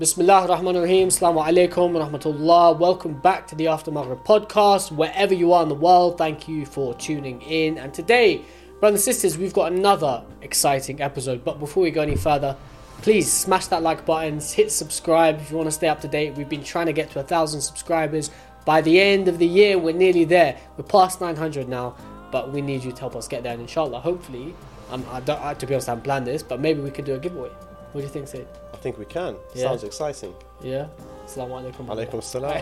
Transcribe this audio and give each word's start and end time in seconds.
Bismillah 0.00 0.48
ar-Rahman 0.48 0.76
ar-Rahim. 0.76 1.08
Assalamu 1.08 1.44
alaikum 1.46 1.92
rahmatullah. 1.92 2.78
Welcome 2.78 3.20
back 3.20 3.46
to 3.48 3.54
the 3.54 3.66
After 3.66 3.90
Maghrib 3.90 4.24
podcast. 4.24 4.90
Wherever 4.90 5.34
you 5.34 5.52
are 5.52 5.62
in 5.62 5.68
the 5.68 5.74
world, 5.74 6.16
thank 6.16 6.48
you 6.48 6.64
for 6.64 6.94
tuning 6.94 7.42
in. 7.42 7.76
And 7.76 7.92
today, 7.92 8.40
brothers 8.80 9.06
and 9.06 9.14
sisters, 9.14 9.36
we've 9.36 9.52
got 9.52 9.72
another 9.72 10.24
exciting 10.40 11.02
episode. 11.02 11.44
But 11.44 11.60
before 11.60 11.82
we 11.82 11.90
go 11.90 12.00
any 12.00 12.16
further, 12.16 12.56
please 13.02 13.30
smash 13.30 13.66
that 13.66 13.82
like 13.82 14.06
button, 14.06 14.40
hit 14.40 14.72
subscribe 14.72 15.38
if 15.38 15.50
you 15.50 15.58
want 15.58 15.66
to 15.66 15.70
stay 15.70 15.88
up 15.88 16.00
to 16.00 16.08
date. 16.08 16.34
We've 16.34 16.48
been 16.48 16.64
trying 16.64 16.86
to 16.86 16.94
get 16.94 17.10
to 17.10 17.20
a 17.20 17.22
thousand 17.22 17.60
subscribers. 17.60 18.30
By 18.64 18.80
the 18.80 18.98
end 18.98 19.28
of 19.28 19.38
the 19.38 19.46
year, 19.46 19.76
we're 19.76 19.92
nearly 19.92 20.24
there. 20.24 20.58
We're 20.78 20.84
past 20.84 21.20
900 21.20 21.68
now, 21.68 21.94
but 22.32 22.50
we 22.50 22.62
need 22.62 22.84
you 22.84 22.92
to 22.92 23.00
help 23.00 23.16
us 23.16 23.28
get 23.28 23.42
there. 23.42 23.52
And 23.52 23.60
inshallah, 23.60 24.00
hopefully, 24.00 24.54
um, 24.90 25.04
I 25.10 25.20
don't, 25.20 25.42
I, 25.42 25.52
to 25.52 25.66
be 25.66 25.74
honest, 25.74 25.90
I 25.90 25.92
haven't 25.92 26.04
planned 26.04 26.26
this, 26.26 26.42
but 26.42 26.58
maybe 26.58 26.80
we 26.80 26.90
could 26.90 27.04
do 27.04 27.16
a 27.16 27.18
giveaway. 27.18 27.50
What 27.92 28.00
do 28.00 28.06
you 28.06 28.08
think, 28.08 28.28
Sid? 28.28 28.48
I 28.80 28.82
think 28.82 28.96
we 28.96 29.04
can. 29.04 29.36
Yeah. 29.54 29.64
Sounds 29.64 29.84
exciting. 29.84 30.34
Yeah? 30.62 30.88
Assalamu 31.26 31.60
alaikum. 31.60 31.86
Alaikum 31.86 32.22
salam. 32.22 32.56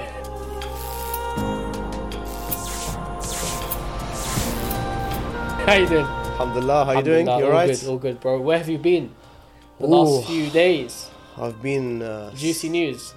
How 5.65 5.75
you 5.75 5.87
doing? 5.87 6.05
Alhamdulillah, 6.05 6.85
how 6.87 6.93
you 6.99 7.05
doing? 7.05 7.27
You 7.27 7.33
all 7.33 7.45
alright? 7.45 7.71
Good, 7.71 7.89
all 7.89 7.99
good, 7.99 8.19
bro. 8.19 8.41
Where 8.41 8.59
have 8.59 8.69
you 8.69 8.79
been? 8.79 9.15
The 9.79 9.87
Ooh. 9.87 9.91
last 9.91 10.27
few 10.27 10.51
days. 10.51 11.09
I've 11.37 11.63
been. 11.63 12.03
Uh, 12.03 12.35
Juicy 12.35 12.69
news. 12.69 13.15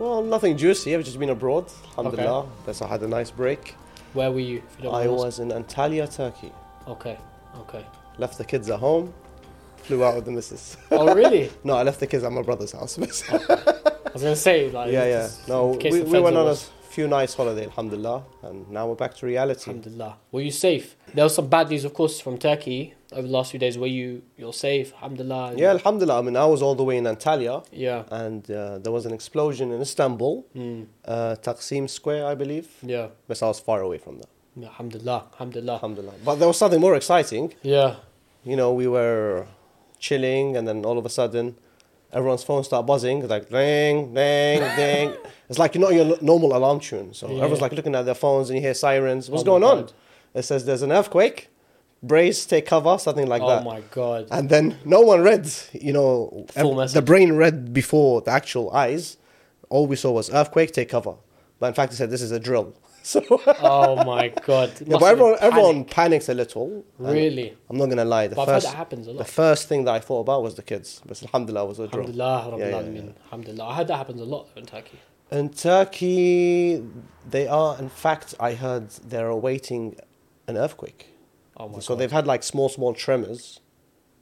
Well, 0.00 0.20
nothing 0.24 0.56
juicy. 0.56 0.96
I've 0.96 1.04
just 1.04 1.20
been 1.20 1.30
abroad. 1.30 1.70
Alhamdulillah. 1.96 2.48
Yes, 2.66 2.82
I 2.82 2.88
had 2.88 3.04
a 3.04 3.08
nice 3.08 3.30
break. 3.30 3.76
Where 4.12 4.32
were 4.32 4.40
you? 4.40 4.60
You 4.82 4.90
I 4.90 5.06
was 5.06 5.38
in 5.38 5.50
Antalya, 5.50 6.12
Turkey. 6.12 6.50
Okay, 6.88 7.16
okay. 7.58 7.86
Left 8.18 8.38
the 8.38 8.44
kids 8.44 8.68
at 8.70 8.80
home. 8.80 9.14
Flew 9.90 10.04
out 10.04 10.14
with 10.14 10.24
the 10.24 10.30
missus. 10.30 10.76
Oh, 10.92 11.12
really? 11.14 11.50
no, 11.64 11.74
I 11.74 11.82
left 11.82 11.98
the 11.98 12.06
kids 12.06 12.22
at 12.22 12.30
my 12.30 12.42
brother's 12.42 12.70
house. 12.70 12.96
I 13.28 14.12
was 14.14 14.22
gonna 14.22 14.36
say, 14.36 14.70
like, 14.70 14.92
yeah, 14.92 15.04
yeah. 15.04 15.28
No, 15.48 15.70
we, 15.82 16.02
we 16.02 16.20
went 16.20 16.36
on 16.36 16.46
a 16.46 16.54
few 16.96 17.08
nights 17.08 17.34
holiday, 17.34 17.64
alhamdulillah. 17.64 18.22
And 18.42 18.70
now 18.70 18.86
we're 18.88 18.94
back 18.94 19.14
to 19.16 19.26
reality. 19.26 19.68
Alhamdulillah. 19.70 20.16
Were 20.30 20.42
you 20.42 20.52
safe? 20.52 20.94
There 21.12 21.24
was 21.24 21.34
some 21.34 21.48
bad 21.48 21.70
news, 21.70 21.84
of 21.84 21.92
course, 21.94 22.20
from 22.20 22.38
Turkey 22.38 22.94
over 23.12 23.22
the 23.26 23.32
last 23.32 23.50
few 23.50 23.58
days. 23.58 23.76
Were 23.78 23.88
you 23.88 24.22
you're 24.36 24.52
safe? 24.52 24.92
Alhamdulillah. 24.94 25.54
Yeah, 25.56 25.70
alhamdulillah. 25.70 26.18
I 26.20 26.22
mean, 26.22 26.36
I 26.36 26.46
was 26.46 26.62
all 26.62 26.76
the 26.76 26.84
way 26.84 26.96
in 26.96 27.04
Antalya. 27.04 27.64
Yeah. 27.72 28.04
And 28.12 28.48
uh, 28.48 28.78
there 28.78 28.92
was 28.92 29.06
an 29.06 29.12
explosion 29.12 29.72
in 29.72 29.80
Istanbul, 29.80 30.46
Mm. 30.56 30.86
uh, 31.04 31.34
Taksim 31.42 31.90
Square, 31.90 32.26
I 32.28 32.36
believe. 32.36 32.68
Yeah. 32.82 33.08
But 33.26 33.42
I 33.42 33.46
was 33.48 33.58
far 33.58 33.80
away 33.80 33.98
from 33.98 34.18
that. 34.18 34.28
Yeah, 34.56 34.68
Alhamdulillah. 34.68 35.24
Alhamdulillah. 35.32 35.72
Alhamdulillah. 35.74 36.14
But 36.24 36.34
there 36.36 36.46
was 36.48 36.58
something 36.58 36.80
more 36.80 36.94
exciting. 36.96 37.54
Yeah. 37.62 37.96
You 38.44 38.56
know, 38.56 38.72
we 38.72 38.86
were 38.88 39.46
chilling, 40.00 40.56
and 40.56 40.66
then 40.66 40.84
all 40.84 40.98
of 40.98 41.06
a 41.06 41.08
sudden, 41.08 41.54
everyone's 42.12 42.42
phone 42.42 42.64
start 42.64 42.86
buzzing, 42.86 43.26
like 43.28 43.50
ring, 43.52 44.12
ding, 44.14 44.60
ding. 44.76 45.14
It's 45.48 45.58
like 45.58 45.74
you 45.74 45.80
know 45.80 45.90
your 45.90 46.16
normal 46.20 46.56
alarm 46.56 46.80
tune. 46.80 47.14
So 47.14 47.28
Yeah. 47.28 47.34
everyone's 47.36 47.60
like 47.60 47.72
looking 47.72 47.94
at 47.94 48.04
their 48.06 48.14
phones, 48.14 48.50
and 48.50 48.56
you 48.56 48.62
hear 48.62 48.74
sirens. 48.74 49.30
What's 49.30 49.42
Oh 49.42 49.46
going 49.46 49.62
on? 49.64 49.88
It 50.34 50.42
says 50.42 50.64
there's 50.64 50.82
an 50.82 50.90
earthquake. 50.92 51.48
Brace, 52.02 52.46
take 52.46 52.64
cover, 52.64 52.96
something 52.98 53.26
like 53.26 53.42
oh 53.42 53.48
that. 53.48 53.60
Oh 53.60 53.64
my 53.64 53.82
god. 53.90 54.26
And 54.30 54.48
then 54.48 54.78
no 54.86 55.02
one 55.02 55.20
read, 55.20 55.46
you 55.72 55.92
know, 55.92 56.46
ev- 56.56 56.92
the 56.94 57.02
brain 57.02 57.34
read 57.34 57.74
before 57.74 58.22
the 58.22 58.30
actual 58.30 58.70
eyes. 58.70 59.18
All 59.68 59.86
we 59.86 59.96
saw 59.96 60.10
was 60.10 60.30
earthquake, 60.32 60.72
take 60.72 60.88
cover. 60.88 61.14
But 61.58 61.66
in 61.68 61.74
fact, 61.74 61.92
it 61.92 61.96
said 61.96 62.08
this 62.10 62.22
is 62.22 62.30
a 62.32 62.40
drill. 62.40 62.72
So, 63.02 63.24
oh 63.62 64.04
my 64.04 64.28
god. 64.28 64.72
Yeah, 64.80 64.98
but 64.98 65.00
have 65.00 65.00
been 65.00 65.00
everyone, 65.00 65.36
everyone 65.40 65.84
panics 65.84 66.28
a 66.28 66.34
little. 66.34 66.84
Really. 66.98 67.56
I'm 67.68 67.76
not 67.78 67.86
gonna 67.86 68.04
lie. 68.04 68.26
The 68.28 68.36
But 68.36 68.46
first, 68.46 68.66
happens 68.68 69.06
a 69.06 69.12
lot. 69.12 69.18
the 69.18 69.24
first 69.32 69.68
thing 69.68 69.84
that 69.84 69.94
I 69.94 70.00
thought 70.00 70.20
about 70.20 70.42
was 70.42 70.54
the 70.54 70.62
kids. 70.62 71.00
But 71.06 71.22
alhamdulillah, 71.22 71.64
it 71.64 71.68
was 71.68 71.78
a 71.78 71.88
drill. 71.88 72.00
Alhamdulillah, 72.08 72.50
Rabbil 72.52 72.58
Yeah, 72.58 72.80
yeah, 72.80 73.02
yeah. 73.06 73.12
Alhamdulillah. 73.24 73.64
I 73.68 73.74
heard 73.76 73.88
that 73.88 73.96
happens 73.96 74.20
a 74.20 74.24
lot 74.24 74.48
in 74.56 74.66
Turkey. 74.66 74.98
In 75.30 75.48
Turkey, 75.50 76.82
they 77.28 77.46
are. 77.46 77.78
In 77.78 77.88
fact, 77.88 78.34
I 78.40 78.54
heard 78.54 78.90
they're 78.90 79.28
awaiting 79.28 79.96
an 80.46 80.56
earthquake. 80.56 81.06
Oh 81.56 81.68
my 81.68 81.78
so 81.80 81.94
god. 81.94 82.00
they've 82.00 82.12
had 82.12 82.26
like 82.26 82.42
small, 82.42 82.68
small 82.68 82.94
tremors. 82.94 83.60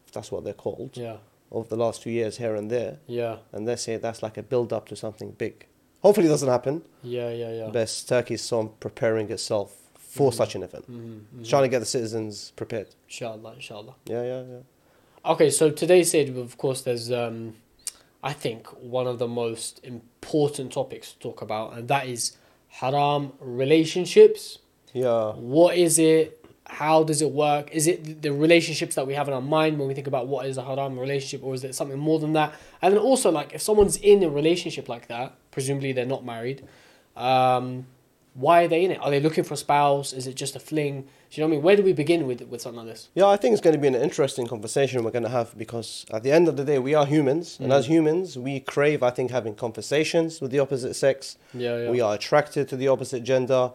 If 0.06 0.12
that's 0.12 0.30
what 0.32 0.44
they're 0.44 0.52
called. 0.54 0.96
Yeah. 0.96 1.18
Over 1.50 1.68
the 1.68 1.76
last 1.76 2.02
few 2.02 2.12
years, 2.12 2.36
here 2.36 2.54
and 2.54 2.70
there, 2.70 2.98
Yeah. 3.06 3.36
and 3.52 3.66
they 3.66 3.76
say 3.76 3.96
that's 3.96 4.22
like 4.22 4.36
a 4.36 4.42
build 4.42 4.70
up 4.72 4.86
to 4.88 4.96
something 4.96 5.30
big. 5.30 5.66
Hopefully, 6.02 6.26
it 6.26 6.30
doesn't 6.30 6.48
happen. 6.48 6.82
Yeah, 7.02 7.30
yeah, 7.30 7.52
yeah. 7.52 7.70
But 7.72 8.04
Turkey 8.06 8.34
is 8.34 8.42
so 8.42 8.66
preparing 8.66 9.30
itself 9.30 9.74
for 9.94 10.32
such 10.32 10.54
an 10.54 10.62
event, 10.62 10.90
Mm-hmm. 10.90 11.40
It's 11.40 11.48
trying 11.50 11.62
to 11.62 11.68
get 11.68 11.78
the 11.80 11.86
citizens 11.86 12.52
prepared. 12.56 12.88
Inshallah, 13.06 13.52
inshallah. 13.54 13.94
Yeah, 14.06 14.22
yeah, 14.22 14.42
yeah. 14.42 15.30
Okay, 15.32 15.50
so 15.50 15.70
today's 15.70 16.08
stage, 16.08 16.30
of 16.30 16.56
course, 16.56 16.80
there's, 16.82 17.12
um, 17.12 17.54
I 18.22 18.32
think, 18.32 18.66
one 18.80 19.06
of 19.06 19.18
the 19.18 19.28
most 19.28 19.80
important 19.84 20.72
topics 20.72 21.12
to 21.12 21.18
talk 21.18 21.42
about, 21.42 21.74
and 21.74 21.88
that 21.88 22.08
is 22.08 22.36
haram 22.68 23.32
relationships. 23.40 24.58
Yeah. 24.92 25.32
What 25.32 25.76
is 25.76 25.98
it? 25.98 26.44
How 26.68 27.02
does 27.02 27.22
it 27.22 27.30
work? 27.32 27.70
Is 27.72 27.86
it 27.86 28.22
the 28.22 28.30
relationships 28.32 28.94
that 28.94 29.06
we 29.06 29.14
have 29.14 29.26
in 29.26 29.34
our 29.34 29.40
mind 29.40 29.78
when 29.78 29.88
we 29.88 29.94
think 29.94 30.06
about 30.06 30.26
what 30.28 30.46
is 30.46 30.58
a 30.58 30.62
haram 30.62 30.98
relationship, 30.98 31.42
or 31.42 31.54
is 31.54 31.64
it 31.64 31.74
something 31.74 31.98
more 31.98 32.18
than 32.18 32.34
that? 32.34 32.52
And 32.82 32.94
then 32.94 33.00
also, 33.00 33.30
like, 33.30 33.54
if 33.54 33.62
someone's 33.62 33.96
in 33.96 34.22
a 34.22 34.28
relationship 34.30 34.88
like 34.88 35.08
that, 35.08 35.32
presumably 35.50 35.92
they're 35.92 36.06
not 36.06 36.24
married, 36.24 36.62
um, 37.16 37.86
why 38.34 38.64
are 38.64 38.68
they 38.68 38.84
in 38.84 38.92
it? 38.92 39.00
Are 39.02 39.10
they 39.10 39.18
looking 39.18 39.42
for 39.44 39.54
a 39.54 39.56
spouse? 39.56 40.12
Is 40.12 40.26
it 40.28 40.36
just 40.36 40.54
a 40.54 40.60
fling? 40.60 41.02
Do 41.30 41.40
you 41.40 41.42
know 41.42 41.48
what 41.48 41.52
I 41.54 41.56
mean? 41.56 41.62
Where 41.64 41.76
do 41.76 41.82
we 41.82 41.92
begin 41.92 42.26
with 42.26 42.40
with 42.42 42.60
something 42.60 42.78
like 42.84 42.86
this? 42.94 43.08
Yeah, 43.14 43.26
I 43.26 43.36
think 43.36 43.52
it's 43.54 43.60
going 43.60 43.74
to 43.74 43.80
be 43.80 43.88
an 43.88 43.94
interesting 43.96 44.46
conversation 44.46 45.02
we're 45.02 45.10
going 45.10 45.24
to 45.24 45.28
have 45.30 45.56
because 45.58 46.06
at 46.12 46.22
the 46.22 46.30
end 46.30 46.48
of 46.48 46.56
the 46.56 46.64
day, 46.64 46.78
we 46.78 46.94
are 46.94 47.06
humans, 47.06 47.58
and 47.60 47.72
as 47.72 47.86
Mm. 47.86 47.90
humans, 47.90 48.38
we 48.38 48.60
crave, 48.60 49.02
I 49.02 49.10
think, 49.10 49.30
having 49.30 49.54
conversations 49.54 50.40
with 50.40 50.50
the 50.52 50.60
opposite 50.60 50.94
sex. 50.94 51.36
Yeah, 51.52 51.84
yeah. 51.84 51.90
We 51.90 52.00
are 52.00 52.14
attracted 52.14 52.68
to 52.68 52.76
the 52.76 52.88
opposite 52.88 53.24
gender, 53.24 53.72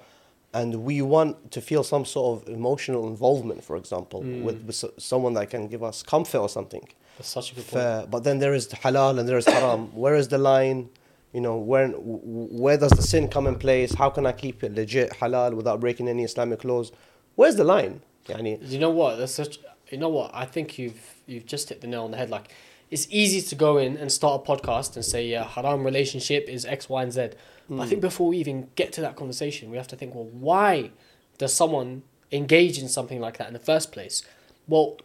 and 0.53 0.83
we 0.83 1.01
want 1.01 1.51
to 1.51 1.59
feel 1.61 1.83
some 1.83 2.05
sort 2.05 2.27
of 2.43 2.49
emotional 2.49 3.07
involvement, 3.07 3.63
for 3.63 3.75
example, 3.77 4.21
Mm. 4.21 4.43
with, 4.43 4.63
with 4.67 4.85
someone 4.97 5.33
that 5.33 5.49
can 5.49 5.67
give 5.67 5.83
us 5.83 6.03
comfort 6.03 6.39
or 6.39 6.49
something. 6.49 6.87
That's 7.17 7.29
such 7.29 7.51
a 7.51 7.55
good 7.55 7.67
point. 7.67 8.11
But 8.11 8.23
then 8.23 8.39
there 8.39 8.53
is 8.53 8.67
halal 8.67 9.19
and 9.19 9.27
there 9.29 9.37
is 9.37 9.45
haram. 9.45 9.81
Where 10.03 10.15
is 10.15 10.27
the 10.29 10.37
line? 10.37 10.89
You 11.33 11.41
know, 11.41 11.57
where 11.57 11.87
where 11.89 12.77
does 12.77 12.91
the 12.91 13.01
sin 13.01 13.27
come 13.27 13.47
in 13.47 13.55
place? 13.55 13.93
How 13.95 14.09
can 14.15 14.25
I 14.27 14.31
keep 14.33 14.63
it 14.63 14.71
legit 14.75 15.09
halal 15.19 15.53
without 15.55 15.79
breaking 15.79 16.07
any 16.07 16.23
Islamic 16.23 16.63
laws? 16.63 16.91
Where's 17.35 17.55
the 17.55 17.63
line? 17.63 18.01
Yani, 18.27 18.59
You 18.71 18.79
know 18.79 18.91
what? 18.91 19.15
That's 19.17 19.33
such. 19.33 19.59
You 19.89 19.97
know 19.97 20.09
what? 20.09 20.29
I 20.33 20.45
think 20.45 20.77
you've 20.79 21.01
you've 21.25 21.47
just 21.47 21.69
hit 21.69 21.81
the 21.81 21.87
nail 21.87 22.03
on 22.03 22.11
the 22.11 22.17
head. 22.17 22.29
Like, 22.29 22.49
it's 22.93 23.07
easy 23.09 23.41
to 23.41 23.55
go 23.55 23.79
in 23.79 23.97
and 23.97 24.11
start 24.11 24.43
a 24.43 24.51
podcast 24.51 24.95
and 24.95 25.03
say, 25.03 25.25
yeah, 25.25 25.43
haram 25.43 25.83
relationship 25.83 26.47
is 26.47 26.63
X, 26.63 26.87
Y, 26.87 27.01
and 27.01 27.11
Z. 27.11 27.29
But 27.67 27.79
I 27.79 27.83
hmm. 27.83 27.89
think 27.89 28.01
before 28.01 28.27
we 28.27 28.37
even 28.37 28.69
get 28.75 28.93
to 28.93 29.01
that 29.01 29.15
conversation, 29.15 29.71
we 29.71 29.77
have 29.77 29.87
to 29.87 29.95
think, 29.95 30.13
well, 30.13 30.25
why 30.25 30.91
does 31.39 31.53
someone 31.53 32.03
engage 32.31 32.77
in 32.77 32.87
something 32.87 33.19
like 33.19 33.37
that 33.37 33.47
in 33.47 33.53
the 33.53 33.59
first 33.71 33.91
place? 33.91 34.21
Well, 34.67 34.97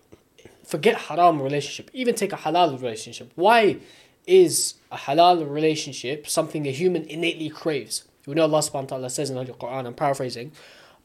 forget 0.67 0.97
haram 0.97 1.41
relationship. 1.41 1.91
Even 1.95 2.15
take 2.15 2.35
a 2.35 2.37
halal 2.37 2.79
relationship. 2.79 3.33
Why 3.37 3.79
is 4.27 4.75
a 4.93 4.99
halal 4.99 5.51
relationship 5.51 6.29
something 6.29 6.67
a 6.67 6.71
human 6.71 7.05
innately 7.05 7.49
craves? 7.49 8.05
We 8.27 8.35
know 8.35 8.43
Allah 8.43 8.59
subhanahu 8.59 8.91
wa 8.91 8.97
ta'ala 8.99 9.11
says 9.11 9.31
in 9.31 9.37
the 9.37 9.45
Quran, 9.47 9.87
I'm 9.87 9.95
paraphrasing, 9.95 10.53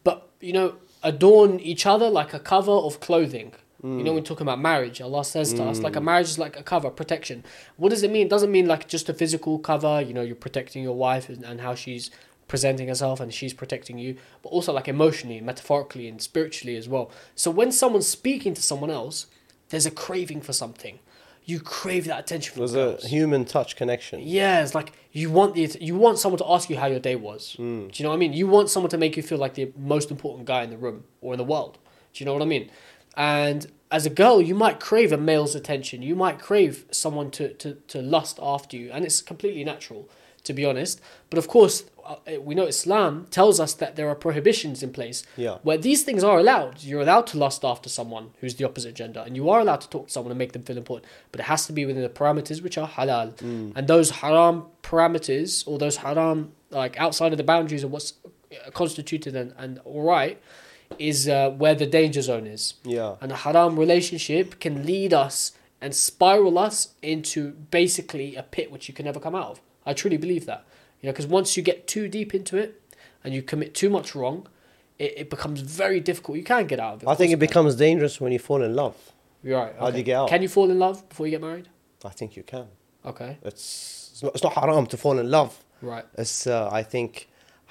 but 0.03 0.27
you 0.41 0.51
know, 0.51 0.75
adorn 1.01 1.61
each 1.61 1.85
other 1.85 2.09
like 2.09 2.33
a 2.33 2.39
cover 2.39 2.73
of 2.73 2.99
clothing. 2.99 3.53
You 3.83 3.89
know, 3.89 4.13
when 4.13 4.21
we're 4.21 4.21
talking 4.21 4.47
about 4.47 4.61
marriage, 4.61 5.01
Allah 5.01 5.25
says 5.25 5.53
to 5.55 5.63
us, 5.63 5.81
like 5.81 5.97
a 5.97 6.01
marriage 6.01 6.29
is 6.29 6.39
like 6.39 6.57
a 6.57 6.63
cover, 6.63 6.89
protection. 6.89 7.43
What 7.75 7.89
does 7.89 8.01
it 8.01 8.11
mean? 8.11 8.27
It 8.27 8.29
doesn't 8.29 8.49
mean 8.51 8.65
like 8.65 8.87
just 8.87 9.09
a 9.09 9.13
physical 9.13 9.59
cover, 9.59 9.99
you 9.99 10.13
know, 10.13 10.21
you're 10.21 10.37
protecting 10.37 10.83
your 10.83 10.95
wife 10.95 11.27
and, 11.27 11.43
and 11.43 11.59
how 11.59 11.75
she's 11.75 12.09
presenting 12.47 12.87
herself 12.87 13.19
and 13.19 13.33
she's 13.33 13.53
protecting 13.53 13.97
you, 13.97 14.15
but 14.41 14.49
also 14.49 14.71
like 14.71 14.87
emotionally, 14.87 15.41
metaphorically, 15.41 16.07
and 16.07 16.21
spiritually 16.21 16.77
as 16.77 16.87
well. 16.87 17.11
So 17.35 17.51
when 17.51 17.73
someone's 17.73 18.07
speaking 18.07 18.53
to 18.53 18.61
someone 18.61 18.89
else, 18.89 19.27
there's 19.67 19.85
a 19.85 19.91
craving 19.91 20.41
for 20.41 20.53
something. 20.53 20.99
You 21.45 21.59
crave 21.59 22.05
that 22.05 22.19
attention 22.21 22.57
there's 22.57 22.71
girls. 22.71 23.03
a 23.03 23.07
human 23.09 23.43
touch 23.43 23.75
connection. 23.75 24.21
Yeah, 24.21 24.63
it's 24.63 24.73
like 24.73 24.93
you 25.11 25.29
want 25.29 25.55
the 25.55 25.75
you 25.81 25.97
want 25.97 26.19
someone 26.19 26.39
to 26.39 26.49
ask 26.49 26.69
you 26.69 26.77
how 26.77 26.85
your 26.85 27.01
day 27.01 27.17
was. 27.17 27.57
Mm. 27.59 27.91
Do 27.91 28.01
you 28.01 28.03
know 28.03 28.11
what 28.11 28.15
I 28.15 28.19
mean? 28.19 28.31
You 28.31 28.47
want 28.47 28.69
someone 28.69 28.89
to 28.91 28.97
make 28.97 29.17
you 29.17 29.23
feel 29.23 29.39
like 29.39 29.55
the 29.55 29.73
most 29.75 30.09
important 30.09 30.45
guy 30.45 30.63
in 30.63 30.69
the 30.69 30.77
room 30.77 31.03
or 31.19 31.33
in 31.33 31.37
the 31.37 31.43
world. 31.43 31.79
Do 32.13 32.23
you 32.23 32.25
know 32.25 32.33
what 32.33 32.41
I 32.43 32.45
mean? 32.45 32.69
And 33.15 33.67
as 33.91 34.05
a 34.05 34.09
girl, 34.09 34.41
you 34.41 34.55
might 34.55 34.79
crave 34.79 35.11
a 35.11 35.17
male's 35.17 35.55
attention. 35.55 36.01
You 36.01 36.15
might 36.15 36.39
crave 36.39 36.85
someone 36.91 37.29
to, 37.31 37.53
to, 37.55 37.75
to 37.89 38.01
lust 38.01 38.39
after 38.41 38.75
you, 38.77 38.91
and 38.91 39.05
it's 39.05 39.21
completely 39.21 39.63
natural, 39.63 40.09
to 40.45 40.53
be 40.53 40.65
honest. 40.65 40.99
But 41.29 41.37
of 41.37 41.47
course, 41.47 41.83
uh, 42.05 42.15
we 42.41 42.53
know 42.55 42.65
Islam 42.65 43.27
tells 43.29 43.59
us 43.59 43.73
that 43.75 43.95
there 43.95 44.09
are 44.09 44.15
prohibitions 44.15 44.83
in 44.83 44.91
place 44.91 45.23
Yeah. 45.37 45.59
where 45.63 45.77
these 45.77 46.03
things 46.03 46.23
are 46.23 46.37
allowed. 46.39 46.83
You're 46.83 47.01
allowed 47.01 47.27
to 47.27 47.37
lust 47.37 47.63
after 47.63 47.87
someone 47.87 48.31
who's 48.41 48.55
the 48.55 48.65
opposite 48.65 48.93
gender, 48.95 49.23
and 49.25 49.35
you 49.35 49.49
are 49.51 49.59
allowed 49.61 49.81
to 49.81 49.89
talk 49.89 50.07
to 50.07 50.11
someone 50.13 50.31
and 50.31 50.39
make 50.39 50.51
them 50.53 50.63
feel 50.63 50.77
important, 50.77 51.09
but 51.31 51.39
it 51.39 51.43
has 51.43 51.65
to 51.67 51.71
be 51.73 51.85
within 51.85 52.01
the 52.03 52.09
parameters 52.09 52.61
which 52.63 52.77
are 52.77 52.87
halal. 52.89 53.39
And 53.75 53.87
those 53.87 54.09
haram 54.09 54.65
parameters, 54.81 55.65
or 55.67 55.77
those 55.77 55.97
haram, 55.97 56.51
like 56.71 56.99
outside 56.99 57.31
of 57.31 57.37
the 57.37 57.43
boundaries 57.43 57.83
of 57.83 57.91
what's 57.91 58.13
uh, 58.25 58.71
constituted 58.71 59.35
and, 59.35 59.53
and 59.57 59.79
all 59.85 60.01
right, 60.01 60.41
is 60.99 61.27
uh, 61.27 61.49
where 61.51 61.75
the 61.75 61.85
danger 61.85 62.21
zone 62.21 62.47
is. 62.47 62.75
Yeah. 62.83 63.15
And 63.21 63.31
a 63.31 63.35
haram 63.35 63.77
relationship 63.79 64.59
can 64.59 64.85
lead 64.85 65.13
us 65.13 65.51
and 65.81 65.93
spiral 65.93 66.57
us 66.57 66.93
into 67.01 67.51
basically 67.51 68.35
a 68.35 68.43
pit 68.43 68.71
which 68.71 68.87
you 68.87 68.93
can 68.93 69.05
never 69.05 69.19
come 69.19 69.35
out 69.35 69.51
of. 69.51 69.61
I 69.85 69.93
truly 69.93 70.17
believe 70.17 70.45
that. 70.45 70.65
You 71.01 71.07
know, 71.07 71.13
because 71.13 71.27
once 71.27 71.57
you 71.57 71.63
get 71.63 71.87
too 71.87 72.07
deep 72.07 72.33
into 72.33 72.57
it 72.57 72.81
and 73.23 73.33
you 73.33 73.41
commit 73.41 73.73
too 73.75 73.89
much 73.89 74.15
wrong, 74.15 74.47
it, 74.97 75.13
it 75.17 75.29
becomes 75.29 75.59
very 75.59 75.99
difficult. 75.99 76.37
You 76.37 76.43
can't 76.43 76.67
get 76.67 76.79
out 76.79 76.95
of 76.95 77.03
it. 77.03 77.09
I 77.09 77.15
think 77.15 77.33
it 77.33 77.39
becomes 77.39 77.75
dangerous 77.75 78.21
when 78.21 78.31
you 78.31 78.39
fall 78.39 78.61
in 78.61 78.73
love. 78.75 78.95
You're 79.43 79.59
right. 79.59 79.73
How 79.77 79.91
do 79.91 79.97
you 79.97 80.03
get 80.03 80.15
out? 80.15 80.29
Can 80.29 80.41
you 80.41 80.47
fall 80.47 80.71
in 80.71 80.79
love 80.79 81.07
before 81.09 81.27
you 81.27 81.31
get 81.31 81.41
married? 81.41 81.67
I 82.05 82.09
think 82.09 82.37
you 82.37 82.43
can. 82.43 82.67
Okay. 83.05 83.37
It's 83.43 84.09
it's 84.13 84.23
not, 84.23 84.33
it's 84.35 84.43
not 84.43 84.53
haram 84.53 84.85
to 84.87 84.97
fall 84.97 85.19
in 85.19 85.29
love. 85.29 85.61
Right. 85.81 86.05
It's 86.17 86.47
uh, 86.47 86.69
I 86.71 86.83
think 86.83 87.27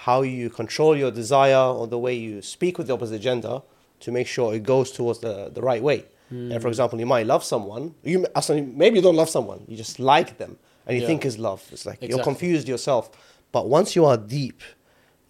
how 0.07 0.23
you 0.23 0.51
control 0.51 0.97
your 1.03 1.11
desire 1.23 1.67
or 1.79 1.87
the 1.87 1.99
way 2.07 2.15
you 2.15 2.43
speak 2.43 2.75
with 2.79 2.87
the 2.89 2.95
opposite 2.95 3.21
gender 3.21 3.63
to 4.05 4.09
make 4.19 4.27
sure 4.27 4.47
it 4.55 4.63
goes 4.75 4.89
towards 4.99 5.19
the, 5.21 5.35
the 5.57 5.63
right 5.71 5.83
way. 5.91 6.01
And 6.31 6.53
Hmm. 6.55 6.59
for 6.65 6.69
example, 6.69 6.99
you 6.99 7.07
might 7.15 7.27
love 7.35 7.45
someone. 7.45 7.85
You 8.11 8.17
maybe 8.83 8.95
you 8.99 9.03
don't 9.09 9.17
love 9.23 9.29
someone. 9.37 9.61
You 9.69 9.77
just 9.85 9.99
like 10.15 10.31
them, 10.43 10.53
and 10.87 10.93
you 10.97 11.03
Yeah. 11.03 11.09
think 11.11 11.21
is 11.31 11.37
love. 11.39 11.61
It's 11.75 11.85
like 11.89 11.99
you're 12.09 12.25
confused 12.31 12.67
yourself. 12.75 13.05
But 13.57 13.65
once 13.79 13.89
you 13.97 14.03
are 14.11 14.17
deep, 14.39 14.61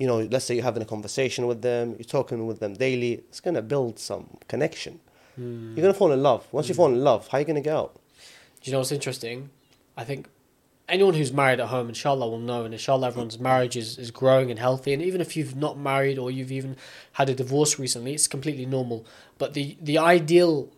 you 0.01 0.07
know, 0.09 0.19
let's 0.35 0.45
say 0.47 0.55
you're 0.57 0.69
having 0.73 0.85
a 0.89 0.91
conversation 0.95 1.43
with 1.51 1.61
them, 1.69 1.85
you're 1.99 2.13
talking 2.19 2.47
with 2.51 2.59
them 2.61 2.73
daily. 2.87 3.13
It's 3.31 3.41
gonna 3.47 3.63
build 3.75 3.95
some 3.99 4.25
connection. 4.53 4.95
Hmm. 5.37 5.75
You're 5.75 5.83
gonna 5.87 5.99
fall 6.03 6.13
in 6.13 6.23
love. 6.31 6.43
Once 6.53 6.67
you 6.69 6.75
fall 6.81 6.91
in 6.97 7.03
love, 7.11 7.23
how 7.29 7.37
are 7.37 7.41
you 7.43 7.49
gonna 7.51 7.67
get 7.71 7.77
out? 7.83 7.93
Do 8.61 8.65
you 8.71 8.73
know 8.75 8.79
what's 8.83 8.93
interesting? 8.99 9.39
I 10.03 10.05
think 10.05 10.29
anyone 10.89 11.15
who's 11.15 11.33
married 11.33 11.61
at 11.61 11.69
home, 11.69 11.89
inshallah, 11.89 12.29
will 12.29 12.39
know, 12.39 12.65
and 12.65 12.75
inshallah, 12.75 13.09
everyone's 13.09 13.39
marriage 13.39 13.77
is, 13.77 13.99
is 13.99 14.11
growing 14.11 14.51
and 14.51 14.59
healthy. 14.59 14.93
And 14.93 15.03
even 15.03 15.21
if 15.21 15.37
you've 15.37 15.57
not 15.57 15.79
married 15.79 16.19
or 16.19 16.31
you've 16.31 16.53
even 16.53 16.77
had 17.13 17.29
a 17.29 17.35
divorce 17.35 17.79
recently, 17.79 18.15
it's 18.15 18.29
completely 18.29 18.67
normal. 18.67 19.07
But 19.39 19.55
the, 19.55 19.77
the 19.81 19.99
ideal 19.99 20.71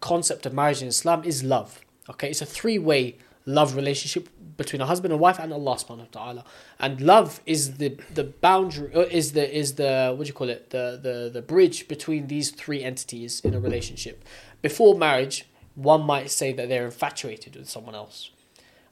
concept 0.00 0.46
of 0.46 0.52
marriage 0.52 0.82
in 0.82 0.88
Islam 0.88 1.24
is 1.24 1.42
love. 1.42 1.80
Okay, 2.08 2.30
it's 2.30 2.42
a 2.42 2.46
three 2.46 2.78
way 2.78 3.16
love 3.46 3.76
relationship 3.76 4.28
between 4.56 4.80
a 4.80 4.86
husband 4.86 5.12
and 5.12 5.20
wife 5.20 5.38
and 5.38 5.52
Allah 5.52 5.76
subhanahu 5.76 5.98
wa 5.98 6.04
ta'ala. 6.10 6.44
And 6.78 7.00
love 7.00 7.40
is 7.46 7.76
the 7.78 7.96
the 8.12 8.24
boundary 8.24 8.94
uh, 8.94 9.00
is 9.00 9.32
the 9.32 9.56
is 9.56 9.74
the 9.74 10.14
what 10.16 10.24
do 10.24 10.28
you 10.28 10.34
call 10.34 10.48
it? 10.48 10.70
The 10.70 10.98
the 11.02 11.30
the 11.32 11.42
bridge 11.42 11.88
between 11.88 12.26
these 12.26 12.50
three 12.50 12.82
entities 12.82 13.40
in 13.40 13.54
a 13.54 13.60
relationship. 13.60 14.24
Before 14.62 14.96
marriage, 14.96 15.46
one 15.74 16.02
might 16.02 16.30
say 16.30 16.52
that 16.52 16.68
they're 16.68 16.86
infatuated 16.86 17.56
with 17.56 17.68
someone 17.68 17.94
else. 17.94 18.30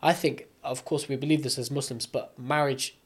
I 0.05 0.13
think, 0.13 0.47
of 0.63 0.85
course, 0.85 1.09
we 1.09 1.17
believe 1.17 1.43
this 1.43 1.59
as 1.59 1.71
Muslims, 1.71 2.05
but 2.07 2.39
marriage 2.39 2.99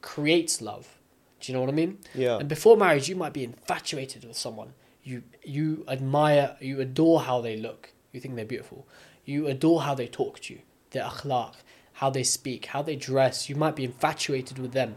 creates 0.00 0.62
love. 0.62 0.98
Do 1.40 1.52
you 1.52 1.54
know 1.54 1.60
what 1.60 1.70
I 1.70 1.74
mean? 1.74 1.98
Yeah. 2.14 2.38
And 2.38 2.48
before 2.48 2.76
marriage, 2.76 3.08
you 3.08 3.14
might 3.14 3.34
be 3.34 3.44
infatuated 3.44 4.24
with 4.24 4.36
someone. 4.36 4.72
You 5.04 5.22
you 5.44 5.84
admire, 5.86 6.56
you 6.60 6.80
adore 6.80 7.20
how 7.20 7.40
they 7.40 7.56
look. 7.56 7.92
You 8.12 8.20
think 8.20 8.34
they're 8.34 8.44
beautiful. 8.44 8.86
You 9.24 9.46
adore 9.46 9.82
how 9.82 9.94
they 9.94 10.06
talk 10.06 10.40
to 10.40 10.54
you, 10.54 10.60
their 10.90 11.04
akhlaq, 11.04 11.54
how 11.92 12.10
they 12.10 12.22
speak, 12.22 12.66
how 12.66 12.82
they 12.82 12.96
dress. 12.96 13.48
You 13.48 13.56
might 13.56 13.76
be 13.76 13.84
infatuated 13.84 14.58
with 14.58 14.72
them. 14.72 14.96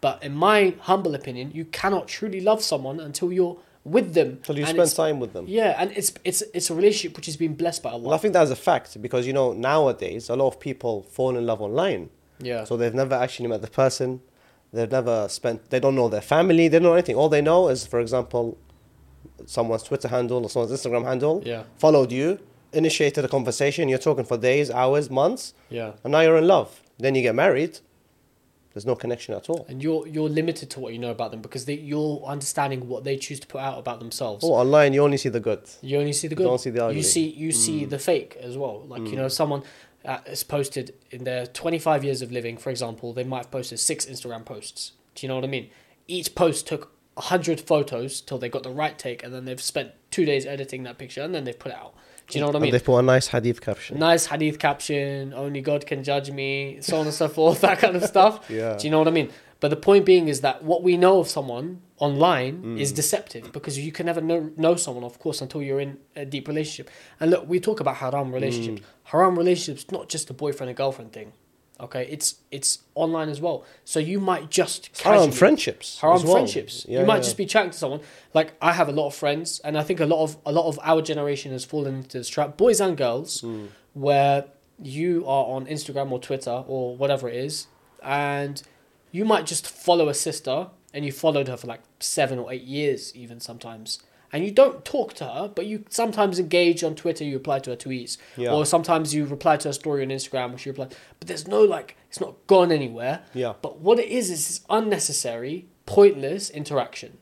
But 0.00 0.22
in 0.22 0.34
my 0.34 0.74
humble 0.80 1.14
opinion, 1.14 1.52
you 1.52 1.66
cannot 1.66 2.08
truly 2.08 2.40
love 2.40 2.62
someone 2.62 3.00
until 3.00 3.32
you're 3.32 3.58
with 3.86 4.14
them. 4.14 4.40
So 4.42 4.52
you 4.52 4.66
spend 4.66 4.94
time 4.94 5.20
with 5.20 5.32
them. 5.32 5.44
Yeah, 5.48 5.76
and 5.80 5.92
it's 5.92 6.12
it's 6.24 6.42
it's 6.52 6.70
a 6.70 6.74
relationship 6.74 7.16
which 7.16 7.26
has 7.26 7.36
been 7.36 7.54
blessed 7.54 7.82
by 7.82 7.90
Allah. 7.90 8.02
Well, 8.08 8.14
I 8.14 8.18
think 8.18 8.34
that's 8.34 8.50
a 8.50 8.56
fact 8.56 9.00
because 9.00 9.26
you 9.26 9.32
know 9.32 9.52
nowadays 9.52 10.28
a 10.28 10.36
lot 10.36 10.48
of 10.48 10.60
people 10.60 11.04
fall 11.04 11.36
in 11.36 11.46
love 11.46 11.62
online. 11.62 12.10
yeah. 12.40 12.64
So 12.64 12.76
they've 12.76 12.94
never 13.02 13.14
actually 13.14 13.48
met 13.48 13.62
the 13.62 13.70
person. 13.70 14.20
They've 14.72 14.90
never 14.90 15.28
spent. 15.28 15.70
They 15.70 15.80
don't 15.80 15.94
know 15.94 16.08
their 16.08 16.20
family. 16.20 16.68
They 16.68 16.78
don't 16.78 16.88
know 16.90 16.94
anything. 16.94 17.16
All 17.16 17.28
they 17.28 17.40
know 17.40 17.68
is, 17.68 17.86
for 17.86 18.00
example, 18.00 18.58
someone's 19.46 19.84
Twitter 19.84 20.08
handle 20.08 20.42
or 20.44 20.50
someone's 20.50 20.72
Instagram 20.72 21.04
handle. 21.04 21.42
Yeah. 21.46 21.62
Followed 21.78 22.10
you, 22.12 22.40
initiated 22.72 23.24
a 23.24 23.28
conversation. 23.28 23.88
You're 23.88 23.98
talking 24.10 24.24
for 24.24 24.36
days, 24.36 24.70
hours, 24.70 25.08
months, 25.08 25.54
yeah. 25.70 25.92
and 26.02 26.10
now 26.12 26.20
you're 26.20 26.36
in 26.36 26.48
love. 26.48 26.82
Then 26.98 27.14
you 27.14 27.22
get 27.22 27.34
married. 27.34 27.78
There's 28.76 28.84
no 28.84 28.94
connection 28.94 29.32
at 29.32 29.48
all. 29.48 29.64
and 29.70 29.82
you're 29.82 30.06
you're 30.06 30.28
limited 30.28 30.68
to 30.72 30.80
what 30.80 30.92
you 30.92 30.98
know 30.98 31.10
about 31.10 31.30
them 31.30 31.40
because 31.40 31.64
they, 31.64 31.72
you're 31.72 32.22
understanding 32.26 32.88
what 32.88 33.04
they 33.04 33.16
choose 33.16 33.40
to 33.40 33.46
put 33.46 33.62
out 33.62 33.78
about 33.78 34.00
themselves. 34.00 34.44
Oh, 34.44 34.48
online 34.52 34.92
you 34.92 35.02
only 35.02 35.16
see 35.16 35.30
the 35.30 35.40
good. 35.40 35.62
You 35.80 35.98
only 35.98 36.12
see 36.12 36.28
the 36.28 36.34
good. 36.34 36.42
You 36.42 36.48
don't 36.50 36.60
see 36.60 36.68
the 36.68 36.84
ugly. 36.84 36.98
You 36.98 37.02
see 37.02 37.26
you 37.26 37.52
see 37.52 37.86
the 37.86 37.98
fake 37.98 38.36
as 38.38 38.58
well. 38.58 38.84
Like 38.86 39.08
you 39.08 39.16
know, 39.16 39.28
someone 39.28 39.62
uh, 40.04 40.18
is 40.26 40.44
posted 40.44 40.92
in 41.10 41.24
their 41.24 41.46
25 41.46 42.04
years 42.04 42.20
of 42.20 42.30
living, 42.30 42.58
for 42.58 42.68
example, 42.68 43.14
they 43.14 43.24
might 43.24 43.44
have 43.44 43.50
posted 43.50 43.80
six 43.80 44.04
Instagram 44.04 44.44
posts. 44.44 44.92
Do 45.14 45.24
you 45.24 45.28
know 45.30 45.36
what 45.36 45.44
I 45.44 45.48
mean? 45.48 45.70
Each 46.06 46.34
post 46.34 46.66
took 46.66 46.92
hundred 47.16 47.58
photos 47.62 48.20
till 48.20 48.36
they 48.36 48.50
got 48.50 48.62
the 48.62 48.68
right 48.70 48.98
take, 48.98 49.24
and 49.24 49.32
then 49.32 49.46
they've 49.46 49.58
spent 49.58 49.92
two 50.10 50.26
days 50.26 50.44
editing 50.44 50.82
that 50.82 50.98
picture, 50.98 51.22
and 51.22 51.34
then 51.34 51.44
they've 51.44 51.58
put 51.58 51.72
it 51.72 51.78
out. 51.78 51.94
Do 52.28 52.38
you 52.38 52.40
know 52.40 52.48
what 52.48 52.56
I 52.56 52.58
And 52.58 52.62
mean? 52.64 52.72
they 52.72 52.80
put 52.80 52.98
a 52.98 53.02
nice 53.02 53.28
hadith 53.28 53.60
caption. 53.60 53.98
nice 53.98 54.26
hadith 54.26 54.58
caption, 54.58 55.32
only 55.34 55.60
God 55.60 55.86
can 55.86 56.02
judge 56.02 56.30
me, 56.30 56.78
so 56.80 56.98
on 56.98 57.06
and 57.06 57.14
so 57.14 57.28
forth, 57.28 57.60
that 57.66 57.78
kind 57.78 57.94
of 57.96 58.04
stuff. 58.04 58.44
Yeah. 58.50 58.76
Do 58.76 58.86
you 58.86 58.90
know 58.90 58.98
what 58.98 59.08
I 59.08 59.12
mean? 59.12 59.30
But 59.60 59.68
the 59.68 59.76
point 59.76 60.04
being 60.04 60.28
is 60.28 60.40
that 60.42 60.62
what 60.64 60.82
we 60.82 60.96
know 60.96 61.18
of 61.20 61.28
someone 61.28 61.80
online 61.98 62.62
Mm. 62.62 62.80
is 62.80 62.92
deceptive 62.92 63.52
because 63.52 63.78
you 63.78 63.90
can 63.90 64.04
never 64.06 64.20
know, 64.20 64.50
know 64.56 64.74
someone, 64.76 65.02
of 65.04 65.18
course, 65.18 65.40
until 65.40 65.62
you're 65.62 65.80
in 65.80 65.96
a 66.14 66.26
deep 66.26 66.46
relationship. 66.46 66.90
And 67.20 67.30
look, 67.30 67.48
we 67.48 67.58
talk 67.58 67.80
about 67.80 67.96
haram 67.96 68.32
relationships. 68.34 68.80
Mm. 68.82 68.84
Haram 69.04 69.38
relationships 69.38 69.90
not 69.90 70.08
just 70.10 70.28
a 70.28 70.34
boyfriend 70.34 70.68
and 70.68 70.76
girlfriend 70.76 71.12
thing. 71.12 71.32
Okay, 71.78 72.06
it's 72.10 72.36
it's 72.50 72.78
online 72.94 73.28
as 73.28 73.40
well. 73.40 73.64
So 73.84 74.00
you 74.00 74.18
might 74.18 74.50
just 74.50 74.90
Haram 75.02 75.18
casually- 75.18 75.36
friendships. 75.36 75.98
haram 76.00 76.22
well. 76.22 76.32
friendships. 76.32 76.86
Yeah, 76.88 77.00
you 77.00 77.06
might 77.06 77.16
yeah. 77.16 77.22
just 77.22 77.36
be 77.36 77.44
chatting 77.46 77.70
to 77.72 77.76
someone. 77.76 78.00
Like 78.32 78.54
I 78.62 78.72
have 78.72 78.88
a 78.88 78.92
lot 78.92 79.08
of 79.08 79.14
friends, 79.14 79.60
and 79.62 79.76
I 79.76 79.82
think 79.82 80.00
a 80.00 80.06
lot 80.06 80.22
of 80.22 80.36
a 80.46 80.52
lot 80.52 80.66
of 80.68 80.78
our 80.82 81.02
generation 81.02 81.52
has 81.52 81.64
fallen 81.64 81.96
into 81.96 82.16
this 82.18 82.28
trap, 82.30 82.56
boys 82.56 82.80
and 82.80 82.96
girls, 82.96 83.40
Hmm. 83.42 83.66
where 83.92 84.46
you 84.82 85.24
are 85.26 85.46
on 85.46 85.66
Instagram 85.66 86.10
or 86.12 86.18
Twitter 86.18 86.64
or 86.66 86.96
whatever 86.96 87.28
it 87.28 87.34
is, 87.36 87.66
and 88.02 88.62
you 89.12 89.24
might 89.24 89.44
just 89.46 89.66
follow 89.66 90.08
a 90.08 90.14
sister, 90.14 90.68
and 90.94 91.04
you 91.04 91.12
followed 91.12 91.48
her 91.48 91.56
for 91.58 91.66
like 91.66 91.80
seven 92.00 92.38
or 92.38 92.50
eight 92.52 92.62
years, 92.62 93.14
even 93.14 93.38
sometimes. 93.40 93.98
And 94.36 94.44
you 94.44 94.50
don't 94.50 94.84
talk 94.84 95.14
to 95.14 95.24
her, 95.24 95.48
but 95.48 95.64
you 95.64 95.86
sometimes 95.88 96.38
engage 96.38 96.84
on 96.84 96.94
Twitter. 96.94 97.24
You 97.24 97.38
reply 97.38 97.58
to 97.60 97.70
her 97.70 97.76
tweets, 97.76 98.18
Yeah. 98.36 98.52
or 98.52 98.66
sometimes 98.66 99.14
you 99.14 99.24
reply 99.24 99.56
to 99.56 99.68
her 99.68 99.72
story 99.72 100.02
on 100.02 100.10
Instagram, 100.10 100.52
or 100.52 100.58
she 100.58 100.68
replies. 100.68 100.92
But 101.18 101.28
there's 101.28 101.48
no 101.48 101.62
like, 101.62 101.96
it's 102.10 102.20
not 102.20 102.34
gone 102.46 102.70
anywhere. 102.70 103.22
Yeah. 103.32 103.54
But 103.62 103.78
what 103.78 103.98
it 103.98 104.10
is 104.10 104.28
is 104.28 104.60
unnecessary, 104.68 105.68
pointless 105.86 106.50
interaction. 106.50 107.12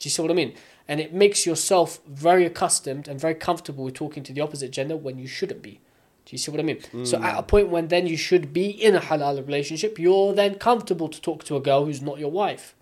Do 0.00 0.08
you 0.08 0.10
see 0.10 0.20
what 0.20 0.32
I 0.32 0.34
mean? 0.34 0.54
And 0.88 0.98
it 0.98 1.14
makes 1.14 1.46
yourself 1.46 2.00
very 2.08 2.44
accustomed 2.44 3.06
and 3.06 3.20
very 3.20 3.36
comfortable 3.36 3.84
with 3.84 3.94
talking 3.94 4.24
to 4.24 4.32
the 4.32 4.40
opposite 4.40 4.72
gender 4.72 4.96
when 4.96 5.16
you 5.16 5.28
shouldn't 5.28 5.62
be. 5.62 5.80
Do 6.24 6.30
you 6.32 6.38
see 6.38 6.50
what 6.50 6.58
I 6.58 6.64
mean? 6.64 6.80
So 7.04 7.22
at 7.22 7.38
a 7.38 7.42
mm. 7.44 7.46
point 7.46 7.68
when 7.68 7.86
then 7.86 8.08
you 8.08 8.16
should 8.16 8.52
be 8.52 8.68
in 8.68 8.96
a 8.96 9.00
halal 9.00 9.46
relationship, 9.46 9.96
you're 9.96 10.34
then 10.34 10.56
comfortable 10.56 11.08
to 11.08 11.20
talk 11.20 11.44
to 11.44 11.54
a 11.54 11.60
girl 11.60 11.84
who's 11.84 12.02
not 12.02 12.18
your 12.18 12.32
wife. 12.32 12.74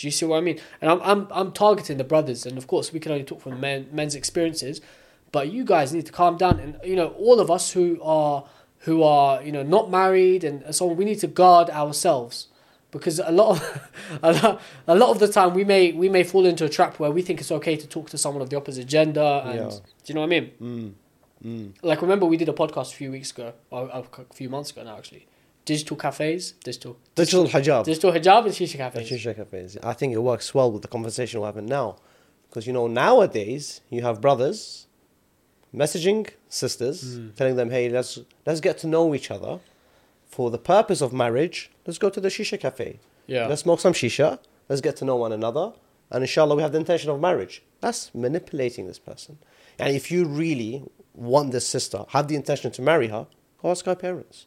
Do 0.00 0.06
you 0.06 0.10
see 0.10 0.24
what 0.24 0.38
I 0.38 0.40
mean? 0.40 0.58
And 0.80 0.90
I'm 0.90 1.00
I'm 1.02 1.26
I'm 1.30 1.52
targeting 1.52 1.98
the 1.98 2.04
brothers, 2.04 2.46
and 2.46 2.56
of 2.56 2.66
course 2.66 2.90
we 2.90 3.00
can 3.00 3.12
only 3.12 3.24
talk 3.24 3.42
from 3.42 3.60
men 3.60 3.86
men's 3.92 4.14
experiences, 4.14 4.80
but 5.30 5.52
you 5.52 5.62
guys 5.62 5.92
need 5.92 6.06
to 6.06 6.12
calm 6.12 6.38
down. 6.38 6.58
And 6.58 6.78
you 6.82 6.96
know, 6.96 7.08
all 7.18 7.38
of 7.38 7.50
us 7.50 7.72
who 7.72 8.00
are 8.02 8.44
who 8.86 9.02
are 9.02 9.42
you 9.42 9.52
know 9.52 9.62
not 9.62 9.90
married 9.90 10.42
and 10.42 10.74
so 10.74 10.88
on, 10.88 10.96
we 10.96 11.04
need 11.04 11.18
to 11.20 11.26
guard 11.26 11.68
ourselves 11.68 12.46
because 12.92 13.18
a 13.18 13.30
lot 13.30 13.50
of 13.50 13.90
a 14.22 14.32
lot, 14.32 14.62
a 14.86 14.94
lot 14.94 15.10
of 15.10 15.18
the 15.18 15.28
time 15.28 15.52
we 15.52 15.64
may 15.64 15.92
we 15.92 16.08
may 16.08 16.24
fall 16.24 16.46
into 16.46 16.64
a 16.64 16.68
trap 16.70 16.98
where 16.98 17.10
we 17.10 17.20
think 17.20 17.38
it's 17.42 17.52
okay 17.52 17.76
to 17.76 17.86
talk 17.86 18.08
to 18.08 18.16
someone 18.16 18.40
of 18.40 18.48
the 18.48 18.56
opposite 18.56 18.86
gender. 18.86 19.42
And 19.44 19.54
Yeah. 19.54 19.68
do 19.68 19.80
you 20.06 20.14
know 20.14 20.22
what 20.22 20.32
I 20.32 20.40
mean? 20.40 20.50
Mm. 20.62 20.92
Mm. 21.44 21.72
Like 21.82 22.00
remember 22.00 22.24
we 22.24 22.38
did 22.38 22.48
a 22.48 22.54
podcast 22.54 22.92
a 22.94 22.96
few 22.96 23.10
weeks 23.10 23.32
ago, 23.32 23.52
or 23.70 23.90
a 23.92 24.04
few 24.34 24.48
months 24.48 24.70
ago 24.70 24.82
now 24.82 24.96
actually. 24.96 25.26
Digital 25.64 25.96
cafes, 25.96 26.52
digital 26.64 26.96
Digital 27.14 27.46
hijab. 27.46 27.84
digital 27.84 28.12
hijab 28.12 28.46
and 28.46 28.54
shisha 28.54 28.76
cafes. 28.76 29.08
Shisha 29.10 29.36
cafes. 29.36 29.76
I 29.82 29.92
think 29.92 30.12
it 30.14 30.18
works 30.18 30.54
well 30.54 30.70
with 30.72 30.82
the 30.82 30.88
conversation 30.88 31.40
we're 31.40 31.46
having 31.46 31.66
now. 31.66 31.96
Because, 32.48 32.66
you 32.66 32.72
know, 32.72 32.86
nowadays 32.88 33.80
you 33.90 34.02
have 34.02 34.20
brothers 34.20 34.86
messaging 35.74 36.28
sisters, 36.48 37.14
Hmm. 37.16 37.28
telling 37.36 37.56
them, 37.56 37.70
hey, 37.70 37.88
let's, 37.88 38.18
let's 38.46 38.60
get 38.60 38.78
to 38.78 38.86
know 38.86 39.14
each 39.14 39.30
other. 39.30 39.60
For 40.26 40.50
the 40.50 40.58
purpose 40.58 41.00
of 41.00 41.12
marriage, 41.12 41.70
let's 41.86 41.98
go 41.98 42.08
to 42.10 42.20
the 42.20 42.28
shisha 42.28 42.58
cafe. 42.58 42.98
Yeah. 43.26 43.46
Let's 43.46 43.62
smoke 43.62 43.80
some 43.80 43.92
shisha. 43.92 44.38
Let's 44.68 44.80
get 44.80 44.96
to 44.96 45.04
know 45.04 45.16
one 45.16 45.32
another. 45.32 45.72
And 46.10 46.22
inshallah, 46.24 46.56
we 46.56 46.62
have 46.62 46.72
the 46.72 46.78
intention 46.78 47.10
of 47.10 47.20
marriage. 47.20 47.62
That's 47.80 48.12
manipulating 48.14 48.86
this 48.86 48.98
person. 48.98 49.38
And 49.78 49.94
if 49.94 50.10
you 50.10 50.24
really 50.24 50.84
want 51.14 51.52
this 51.52 51.66
sister, 51.66 52.04
have 52.08 52.26
the 52.28 52.34
intention 52.36 52.70
to 52.72 52.82
marry 52.82 53.08
her, 53.08 53.26
go 53.62 53.70
ask 53.70 53.84
her 53.86 53.94
parents. 53.94 54.46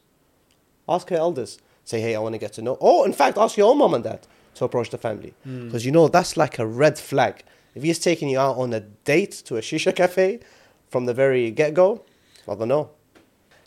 Ask 0.88 1.08
her 1.10 1.16
elders. 1.16 1.58
Say, 1.84 2.00
hey, 2.00 2.14
I 2.14 2.18
want 2.20 2.34
to 2.34 2.38
get 2.38 2.52
to 2.54 2.62
know. 2.62 2.78
Oh, 2.80 3.04
in 3.04 3.12
fact, 3.12 3.36
ask 3.38 3.56
your 3.56 3.70
own 3.70 3.78
mom 3.78 3.94
and 3.94 4.04
dad 4.04 4.26
to 4.54 4.64
approach 4.64 4.90
the 4.90 4.98
family. 4.98 5.34
Because 5.44 5.84
you 5.84 5.92
know, 5.92 6.08
that's 6.08 6.36
like 6.36 6.58
a 6.58 6.66
red 6.66 6.98
flag. 6.98 7.42
If 7.74 7.82
he's 7.82 7.98
taking 7.98 8.28
you 8.28 8.38
out 8.38 8.56
on 8.56 8.72
a 8.72 8.80
date 8.80 9.32
to 9.46 9.56
a 9.56 9.60
shisha 9.60 9.94
cafe 9.94 10.40
from 10.88 11.06
the 11.06 11.12
very 11.14 11.50
get 11.50 11.74
go, 11.74 12.02
I 12.48 12.54
don't 12.54 12.68
know. 12.68 12.90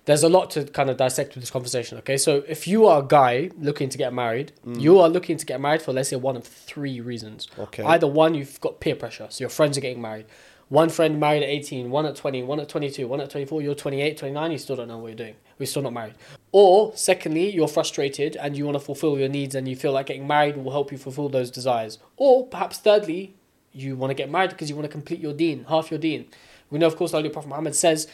there's 0.05 0.23
a 0.23 0.29
lot 0.29 0.49
to 0.51 0.63
kind 0.63 0.89
of 0.89 0.95
dissect 0.95 1.35
with 1.35 1.43
this 1.43 1.51
conversation. 1.51 1.97
Okay, 1.97 2.15
so 2.15 2.41
if 2.47 2.65
you 2.65 2.85
are 2.87 3.01
a 3.01 3.05
guy 3.05 3.49
looking 3.59 3.89
to 3.89 3.97
get 3.97 4.13
married, 4.13 4.53
Mm. 4.65 4.79
you 4.79 4.99
are 5.01 5.09
looking 5.09 5.35
to 5.35 5.45
get 5.45 5.59
married 5.59 5.81
for 5.81 5.91
let's 5.91 6.07
say 6.09 6.15
one 6.15 6.37
of 6.37 6.45
three 6.45 7.01
reasons. 7.01 7.47
Okay. 7.59 7.83
Either 7.83 8.07
one, 8.07 8.33
you've 8.33 8.61
got 8.61 8.79
peer 8.79 8.95
pressure, 8.95 9.27
so 9.29 9.41
your 9.43 9.49
friends 9.49 9.77
are 9.77 9.81
getting 9.81 10.01
married, 10.01 10.25
one 10.69 10.89
friend 10.89 11.19
married 11.19 11.43
at 11.43 11.49
18, 11.49 11.89
one 11.89 12.05
at 12.05 12.15
20, 12.15 12.43
one 12.43 12.59
at 12.59 12.67
22, 12.67 13.07
one 13.07 13.21
at 13.21 13.29
24, 13.29 13.61
you're 13.61 13.75
28, 13.75 14.17
29, 14.17 14.51
you 14.51 14.57
still 14.57 14.75
don't 14.75 14.87
know 14.87 14.97
what 14.97 15.07
you're 15.07 15.15
doing. 15.15 15.35
We're 15.57 15.65
still 15.65 15.81
not 15.81 15.93
married. 15.93 16.15
Or, 16.51 16.91
secondly, 16.95 17.49
you're 17.49 17.67
frustrated 17.67 18.35
and 18.35 18.57
you 18.57 18.65
want 18.65 18.75
to 18.75 18.83
fulfill 18.83 19.17
your 19.17 19.29
needs 19.29 19.55
and 19.55 19.67
you 19.67 19.75
feel 19.75 19.93
like 19.93 20.07
getting 20.07 20.27
married 20.27 20.57
will 20.57 20.71
help 20.71 20.91
you 20.91 20.97
fulfill 20.97 21.29
those 21.29 21.49
desires. 21.49 21.99
Or, 22.17 22.47
perhaps 22.47 22.79
thirdly, 22.79 23.35
you 23.71 23.95
want 23.95 24.11
to 24.11 24.15
get 24.15 24.29
married 24.29 24.49
because 24.49 24.69
you 24.69 24.75
want 24.75 24.85
to 24.85 24.91
complete 24.91 25.19
your 25.19 25.33
deen, 25.33 25.65
half 25.69 25.89
your 25.89 25.99
deen. 25.99 26.27
We 26.69 26.79
know, 26.79 26.87
of 26.87 26.95
course, 26.95 27.11
Holy 27.11 27.29
Prophet 27.29 27.47
Muhammad 27.47 27.75
says 27.75 28.07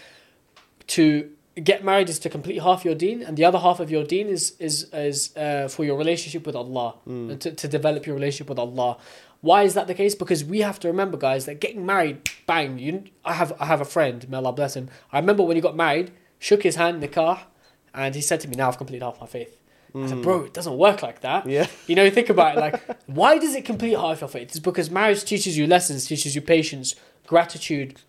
to 0.87 1.31
get 1.61 1.83
married 1.83 2.09
is 2.09 2.19
to 2.19 2.29
complete 2.29 2.61
half 2.61 2.83
your 2.83 2.95
deen, 2.95 3.21
and 3.21 3.37
the 3.37 3.45
other 3.45 3.59
half 3.59 3.79
of 3.79 3.91
your 3.91 4.03
deen 4.03 4.27
is 4.27 4.55
is 4.59 4.89
is 4.93 5.35
uh, 5.37 5.67
for 5.67 5.83
your 5.85 5.97
relationship 5.97 6.45
with 6.45 6.55
Allah 6.55 6.95
and 7.05 7.41
to, 7.41 7.51
to 7.51 7.67
develop 7.67 8.05
your 8.05 8.15
relationship 8.15 8.49
with 8.49 8.59
Allah. 8.59 8.97
Why 9.43 9.63
is 9.63 9.73
that 9.73 9.87
the 9.87 9.93
case? 9.93 10.15
Because 10.15 10.41
we 10.45 10.61
have 10.61 10.79
to 10.79 10.87
remember, 10.87 11.17
guys, 11.17 11.45
that 11.47 11.59
getting 11.59 11.85
married, 11.85 12.29
bang. 12.47 12.79
You, 12.79 13.03
I 13.25 13.33
have 13.33 13.51
I 13.59 13.65
have 13.65 13.81
a 13.81 13.85
friend, 13.85 14.27
may 14.29 14.37
Allah 14.37 14.53
bless 14.53 14.73
him. 14.73 14.87
I 15.11 15.19
remember 15.19 15.43
when 15.43 15.57
he 15.57 15.61
got 15.61 15.75
married, 15.75 16.11
shook 16.39 16.63
his 16.63 16.77
hand, 16.77 16.95
in 16.95 17.01
the 17.01 17.09
car, 17.09 17.47
and 17.93 18.15
he 18.15 18.21
said 18.21 18.39
to 18.39 18.47
me, 18.47 18.55
"Now 18.55 18.69
I've 18.69 18.77
completed 18.77 19.03
half 19.03 19.19
my 19.19 19.27
faith." 19.27 19.59
I 19.93 20.07
said, 20.07 20.21
"Bro, 20.21 20.45
it 20.45 20.53
doesn't 20.53 20.77
work 20.77 21.03
like 21.03 21.19
that." 21.21 21.45
Yeah. 21.45 21.67
You 21.87 21.95
know, 21.95 22.09
think 22.09 22.29
about 22.29 22.55
it. 22.55 22.61
Like, 22.61 22.97
why 23.07 23.37
does 23.37 23.53
it 23.53 23.65
complete 23.65 23.97
half 23.97 24.21
your 24.21 24.29
faith? 24.29 24.47
It's 24.47 24.59
because 24.59 24.89
marriage 24.89 25.25
teaches 25.25 25.57
you 25.57 25.67
lessons, 25.67 26.05
teaches 26.05 26.35
you 26.35 26.41
patience, 26.41 26.95
gratitude, 27.27 27.99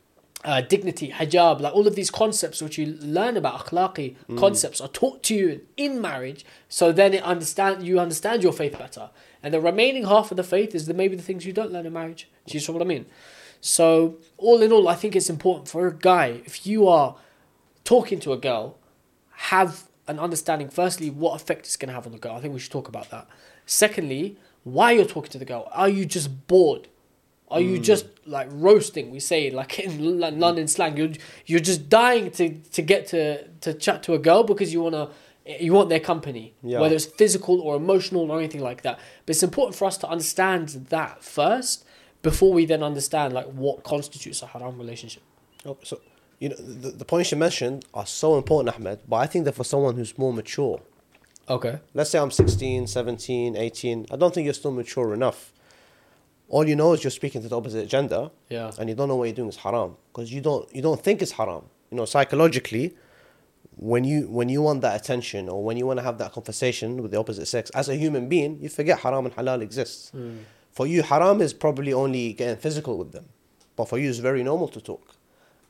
uh, 0.44 0.60
dignity, 0.60 1.10
hijab, 1.10 1.60
like 1.60 1.74
all 1.74 1.86
of 1.88 1.96
these 1.96 2.10
concepts 2.10 2.62
which 2.62 2.78
you 2.78 2.86
learn 3.00 3.36
about 3.36 3.66
akhlaqi 3.66 4.14
concepts 4.36 4.80
are 4.80 4.88
taught 4.88 5.22
to 5.24 5.34
you 5.34 5.60
in 5.76 6.00
marriage. 6.00 6.44
So 6.68 6.92
then 6.92 7.12
it 7.14 7.22
understand 7.24 7.82
you 7.82 7.98
understand 7.98 8.42
your 8.42 8.52
faith 8.52 8.78
better, 8.78 9.10
and 9.44 9.52
the 9.52 9.60
remaining 9.60 10.06
half 10.06 10.30
of 10.30 10.38
the 10.38 10.42
faith 10.42 10.74
is 10.74 10.86
the 10.86 10.94
maybe 10.94 11.14
the 11.14 11.22
things 11.22 11.44
you 11.44 11.52
don't 11.52 11.70
learn 11.70 11.84
in 11.84 11.92
marriage. 11.92 12.28
Do 12.46 12.54
you 12.54 12.60
see 12.60 12.72
what 12.72 12.80
I 12.80 12.86
mean? 12.86 13.04
So 13.60 14.16
all 14.38 14.62
in 14.62 14.72
all, 14.72 14.88
I 14.88 14.94
think 14.94 15.14
it's 15.14 15.28
important 15.28 15.68
for 15.68 15.86
a 15.86 15.94
guy 15.94 16.40
if 16.46 16.66
you 16.66 16.88
are 16.88 17.16
talking 17.84 18.18
to 18.20 18.32
a 18.32 18.38
girl, 18.38 18.78
have 19.32 19.84
an 20.08 20.18
understanding. 20.18 20.70
Firstly, 20.70 21.10
what 21.10 21.40
effect 21.40 21.66
it's 21.66 21.76
going 21.76 21.90
to 21.90 21.94
have 21.94 22.06
on 22.06 22.12
the 22.12 22.18
girl. 22.18 22.34
I 22.34 22.40
think 22.40 22.54
we 22.54 22.60
should 22.60 22.72
talk 22.72 22.88
about 22.88 23.10
that. 23.10 23.28
Secondly, 23.66 24.38
why 24.64 24.92
you're 24.92 25.04
talking 25.04 25.30
to 25.32 25.38
the 25.38 25.44
girl. 25.44 25.68
Are 25.72 25.90
you 25.90 26.06
just 26.06 26.46
bored? 26.46 26.88
Are 27.48 27.60
you 27.60 27.78
mm. 27.78 27.82
just 27.82 28.06
like 28.26 28.48
roasting? 28.50 29.10
We 29.10 29.20
say 29.20 29.50
like 29.50 29.78
in 29.78 30.20
London 30.20 30.66
slang. 30.66 30.96
You're 30.96 31.10
you're 31.44 31.60
just 31.60 31.90
dying 31.90 32.30
to 32.32 32.58
to 32.58 32.82
get 32.82 33.06
to 33.08 33.46
to 33.60 33.74
chat 33.74 34.02
to 34.04 34.14
a 34.14 34.18
girl 34.18 34.42
because 34.42 34.72
you 34.72 34.80
wanna 34.80 35.10
Eh, 35.46 35.58
you 35.60 35.72
want 35.72 35.88
their 35.88 36.00
company, 36.00 36.54
Yeah. 36.62 36.80
whether 36.80 36.94
it's 36.94 37.06
physical 37.06 37.60
or 37.60 37.76
emotional 37.76 38.30
or 38.30 38.38
anything 38.38 38.62
like 38.62 38.82
that. 38.82 38.98
But 39.26 39.30
it's 39.36 39.42
important 39.42 39.74
for 39.76 39.84
us 39.86 39.96
to 39.98 40.08
understand 40.08 40.68
that 40.90 41.22
first 41.22 41.84
before 42.22 42.52
we 42.52 42.64
then 42.66 42.82
understand 42.82 43.32
like 43.34 43.46
what 43.46 43.82
constitutes 43.84 44.42
a 44.42 44.46
haram 44.46 44.78
relationship. 44.78 45.22
Oh, 45.66 45.76
So, 45.82 46.00
you 46.38 46.48
know, 46.50 46.56
the, 46.56 46.90
the 46.90 47.04
points 47.04 47.30
you 47.30 47.36
mentioned 47.38 47.84
are 47.92 48.06
so 48.06 48.36
important, 48.36 48.74
Ahmed, 48.76 49.00
but 49.08 49.16
I 49.16 49.26
think 49.26 49.44
that 49.44 49.54
for 49.54 49.64
someone 49.64 49.94
who's 49.96 50.16
more 50.18 50.32
mature, 50.32 50.80
Okay. 51.48 51.78
let's 51.92 52.08
say 52.10 52.18
I'm 52.18 52.30
16, 52.30 52.86
17, 52.86 53.54
18, 53.56 54.06
I 54.10 54.16
don't 54.16 54.32
think 54.32 54.46
you're 54.46 54.54
still 54.54 54.70
mature 54.72 55.12
enough. 55.12 55.52
All 56.48 56.66
you 56.66 56.76
know 56.76 56.92
is 56.94 57.04
you're 57.04 57.10
speaking 57.10 57.42
to 57.42 57.48
the 57.48 57.56
opposite 57.56 57.86
gender, 57.88 58.30
Yeah. 58.48 58.70
and 58.78 58.88
you 58.88 58.94
don't 58.94 59.08
know 59.08 59.16
what 59.16 59.24
you're 59.24 59.34
doing 59.34 59.48
is 59.50 59.56
haram 59.56 59.96
because 60.12 60.32
you 60.32 60.40
don't 60.40 60.64
you 60.74 60.82
don't 60.82 61.02
think 61.02 61.20
it's 61.22 61.32
haram. 61.32 61.64
You 61.90 61.96
know, 61.98 62.04
psychologically, 62.06 62.94
when 63.76 64.04
you 64.04 64.28
when 64.28 64.48
you 64.48 64.62
want 64.62 64.82
that 64.82 65.00
attention 65.00 65.48
or 65.48 65.62
when 65.62 65.76
you 65.76 65.86
want 65.86 65.98
to 65.98 66.04
have 66.04 66.18
that 66.18 66.32
conversation 66.32 67.02
with 67.02 67.10
the 67.10 67.18
opposite 67.18 67.46
sex 67.46 67.70
as 67.70 67.88
a 67.88 67.96
human 67.96 68.28
being, 68.28 68.58
you 68.60 68.68
forget 68.68 69.00
haram 69.00 69.26
and 69.26 69.34
halal 69.34 69.60
exists. 69.62 70.10
Hmm. 70.10 70.38
For 70.70 70.86
you, 70.86 71.02
haram 71.02 71.40
is 71.40 71.52
probably 71.52 71.92
only 71.92 72.32
getting 72.32 72.56
physical 72.56 72.98
with 72.98 73.12
them, 73.12 73.26
but 73.76 73.88
for 73.88 73.98
you, 73.98 74.08
it's 74.08 74.18
very 74.18 74.42
normal 74.42 74.68
to 74.68 74.80
talk. 74.80 75.16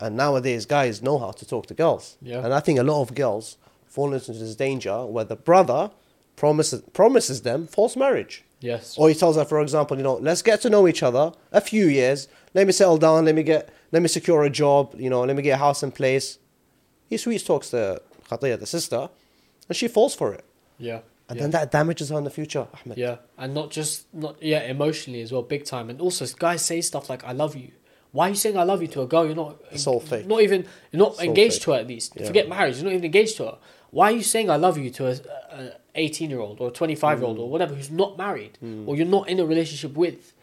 And 0.01 0.17
nowadays, 0.17 0.67
guys 0.67 1.03
know 1.03 1.19
how 1.19 1.31
to 1.33 1.47
talk 1.47 1.67
to 1.67 1.75
girls. 1.75 2.17
Yeah. 2.21 2.45
And 2.45 2.53
I 2.53 2.61
think 2.61 2.79
a 2.79 2.83
lot 2.83 3.03
of 3.03 3.15
girls 3.15 3.59
fall 3.87 4.13
into 4.13 4.33
this 4.33 4.57
danger 4.57 5.07
where 5.07 5.25
the 5.25 5.37
brother 5.37 5.91
promises 6.37 6.83
promises 6.93 7.43
them 7.43 7.67
false 7.67 7.97
marriage. 7.97 8.45
Yes. 8.61 8.97
Or 8.97 9.09
he 9.09 9.15
tells 9.15 9.37
her, 9.37 9.45
for 9.45 9.61
example, 9.61 9.97
you 9.97 10.03
know, 10.03 10.15
let's 10.15 10.43
get 10.43 10.63
to 10.63 10.71
know 10.71 10.89
each 10.89 11.03
other 11.03 11.33
a 11.53 11.61
few 11.61 11.87
years. 11.87 12.29
Let 12.55 12.67
me 12.67 12.73
settle 12.73 12.97
down. 12.97 13.27
Let 13.27 13.35
me 13.35 13.43
get, 13.43 13.69
let 13.93 14.01
me 14.01 14.09
secure 14.09 14.43
a 14.43 14.51
job. 14.51 14.95
You 14.99 15.11
know, 15.11 15.21
let 15.23 15.37
me 15.37 15.43
get 15.43 15.53
a 15.53 15.59
house 15.59 15.83
in 15.83 15.93
place. 15.93 16.39
He 17.09 17.17
sweet 17.17 17.45
talks 17.45 17.71
to 17.71 18.01
Khatiya, 18.29 18.59
the 18.59 18.67
sister, 18.67 19.09
and 19.69 19.77
she 19.77 19.89
falls 19.89 20.15
for 20.15 20.33
it. 20.33 20.45
Yeah. 20.79 21.01
And 21.29 21.37
yeah. 21.39 21.43
then 21.43 21.51
that 21.53 21.71
damages 21.71 22.11
her 22.11 22.19
in 22.19 22.25
the 22.25 22.31
future, 22.31 22.67
Ahmed. 22.85 22.99
Yeah, 22.99 23.17
and 23.39 23.55
not 23.55 23.71
just 23.71 24.13
not 24.13 24.43
yeah 24.43 24.61
emotionally 24.65 25.23
as 25.23 25.33
well, 25.33 25.43
big 25.43 25.65
time. 25.65 25.89
And 25.89 26.01
also, 26.01 26.27
guys 26.39 26.63
say 26.65 26.81
stuff 26.83 27.09
like 27.09 27.25
"I 27.25 27.33
love 27.33 27.57
you." 27.57 27.71
Why 28.13 28.27
are 28.27 28.31
you 28.31 28.37
saying 28.37 28.59
"I 28.59 28.65
love 28.65 28.83
you" 28.83 28.89
to 28.89 29.01
a 29.03 29.07
girl 29.07 29.25
you're 29.25 29.35
not? 29.35 29.57
It's 29.71 29.87
all 29.87 30.01
fake. 30.01 30.27
Not 30.27 30.43
even 30.43 30.67
you're 30.93 30.99
not 31.01 31.19
engaged 31.23 31.55
fake. 31.57 31.63
to 31.63 31.73
her 31.73 31.79
at 31.79 31.87
least. 31.87 32.13
Yeah. 32.17 32.27
Forget 32.27 32.49
marriage. 32.49 32.77
You're 32.77 32.85
not 32.85 32.93
even 32.93 33.05
engaged 33.07 33.39
to 33.39 33.45
her. 33.47 33.59
Why 33.91 34.09
are 34.13 34.17
you 34.17 34.23
saying 34.23 34.51
"I 34.51 34.57
love 34.57 34.77
you" 34.77 34.91
to 34.91 35.07
a, 35.09 35.13
a 35.53 35.73
18 35.95 36.29
year 36.29 36.41
old 36.41 36.61
or 36.61 36.69
a 36.69 36.71
25 36.71 37.19
year 37.21 37.27
old 37.27 37.39
Mm. 37.39 37.41
or 37.41 37.49
whatever 37.49 37.75
who's 37.75 37.91
not 37.91 38.19
married 38.19 38.59
or 38.87 38.95
you're 38.97 39.07
not 39.07 39.29
in 39.29 39.41
a 39.41 39.47
relationship 39.47 39.97
with? 39.97 40.35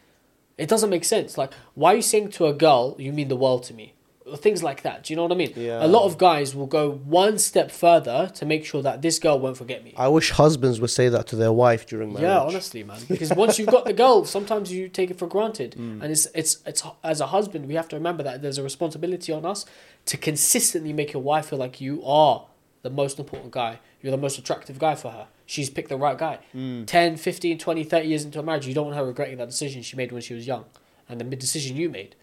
It 0.58 0.68
doesn't 0.70 0.89
make 0.89 1.03
sense. 1.06 1.38
Like, 1.38 1.51
why 1.75 1.94
are 1.94 1.96
you 1.98 2.01
saying 2.01 2.30
to 2.32 2.48
a 2.48 2.53
girl 2.53 2.96
"You 2.98 3.13
mean 3.13 3.27
the 3.27 3.36
world 3.36 3.63
to 3.65 3.74
me"? 3.75 3.94
Things 4.38 4.61
like 4.63 4.81
that. 4.83 5.03
Do 5.03 5.13
you 5.13 5.17
know 5.17 5.23
what 5.23 5.31
I 5.31 5.35
mean? 5.35 5.53
Yeah. 5.55 5.85
A 5.85 5.88
lot 5.88 6.03
of 6.05 6.17
guys 6.17 6.55
will 6.55 6.67
go 6.67 6.91
one 6.91 7.38
step 7.38 7.71
further 7.71 8.31
to 8.35 8.45
make 8.45 8.65
sure 8.65 8.81
that 8.81 9.01
this 9.01 9.19
girl 9.19 9.39
won't 9.39 9.57
forget 9.57 9.83
me. 9.83 9.93
I 9.97 10.07
wish 10.07 10.31
husbands 10.31 10.79
would 10.81 10.89
say 10.89 11.09
that 11.09 11.27
to 11.27 11.35
their 11.35 11.51
wife 11.51 11.85
during 11.85 12.09
marriage. 12.13 12.23
Yeah, 12.23 12.39
honestly, 12.41 12.83
man. 12.83 13.00
Because 13.07 13.31
once 13.33 13.57
you've 13.59 13.69
got 13.69 13.85
the 13.85 13.93
girl, 13.93 14.25
sometimes 14.25 14.71
you 14.71 14.89
take 14.89 15.11
it 15.11 15.17
for 15.19 15.27
granted, 15.27 15.75
Mm. 15.77 16.01
and 16.01 16.11
it's 16.11 16.25
it's 16.33 16.59
it's 16.65 16.83
as 17.03 17.21
a 17.21 17.27
husband, 17.27 17.67
we 17.67 17.75
have 17.75 17.88
to 17.89 17.95
remember 17.95 18.23
that 18.23 18.41
there's 18.41 18.57
a 18.57 18.63
responsibility 18.63 19.31
on 19.31 19.45
us 19.45 19.65
to 20.05 20.17
consistently 20.17 20.93
make 20.93 21.13
your 21.13 21.21
wife 21.21 21.47
feel 21.50 21.59
like 21.59 21.79
you 21.81 22.03
are 22.05 22.45
the 22.81 22.89
most 22.89 23.19
important 23.19 23.51
guy. 23.51 23.79
You're 24.01 24.11
the 24.11 24.17
most 24.17 24.38
attractive 24.39 24.79
guy 24.79 24.95
for 24.95 25.11
her. 25.11 25.27
She's 25.45 25.69
picked 25.69 25.89
the 25.89 25.97
right 25.97 26.17
guy. 26.17 26.39
Mm. 26.55 26.88
10, 26.88 27.17
15, 27.17 27.57
20, 27.59 27.83
30 27.83 28.07
years 28.07 28.25
into 28.25 28.39
a 28.39 28.43
marriage, 28.43 28.65
you 28.65 28.73
don't 28.73 28.85
want 28.85 28.97
her 28.97 29.05
regretting 29.05 29.38
that 29.38 29.50
decision 29.50 29.81
she 29.83 29.95
made 29.95 30.11
when 30.11 30.21
she 30.21 30.33
was 30.33 30.47
young 30.47 30.65
and 31.07 31.19
the 31.19 31.35
decision 31.35 31.75
you 31.77 31.89
made. 31.89 32.15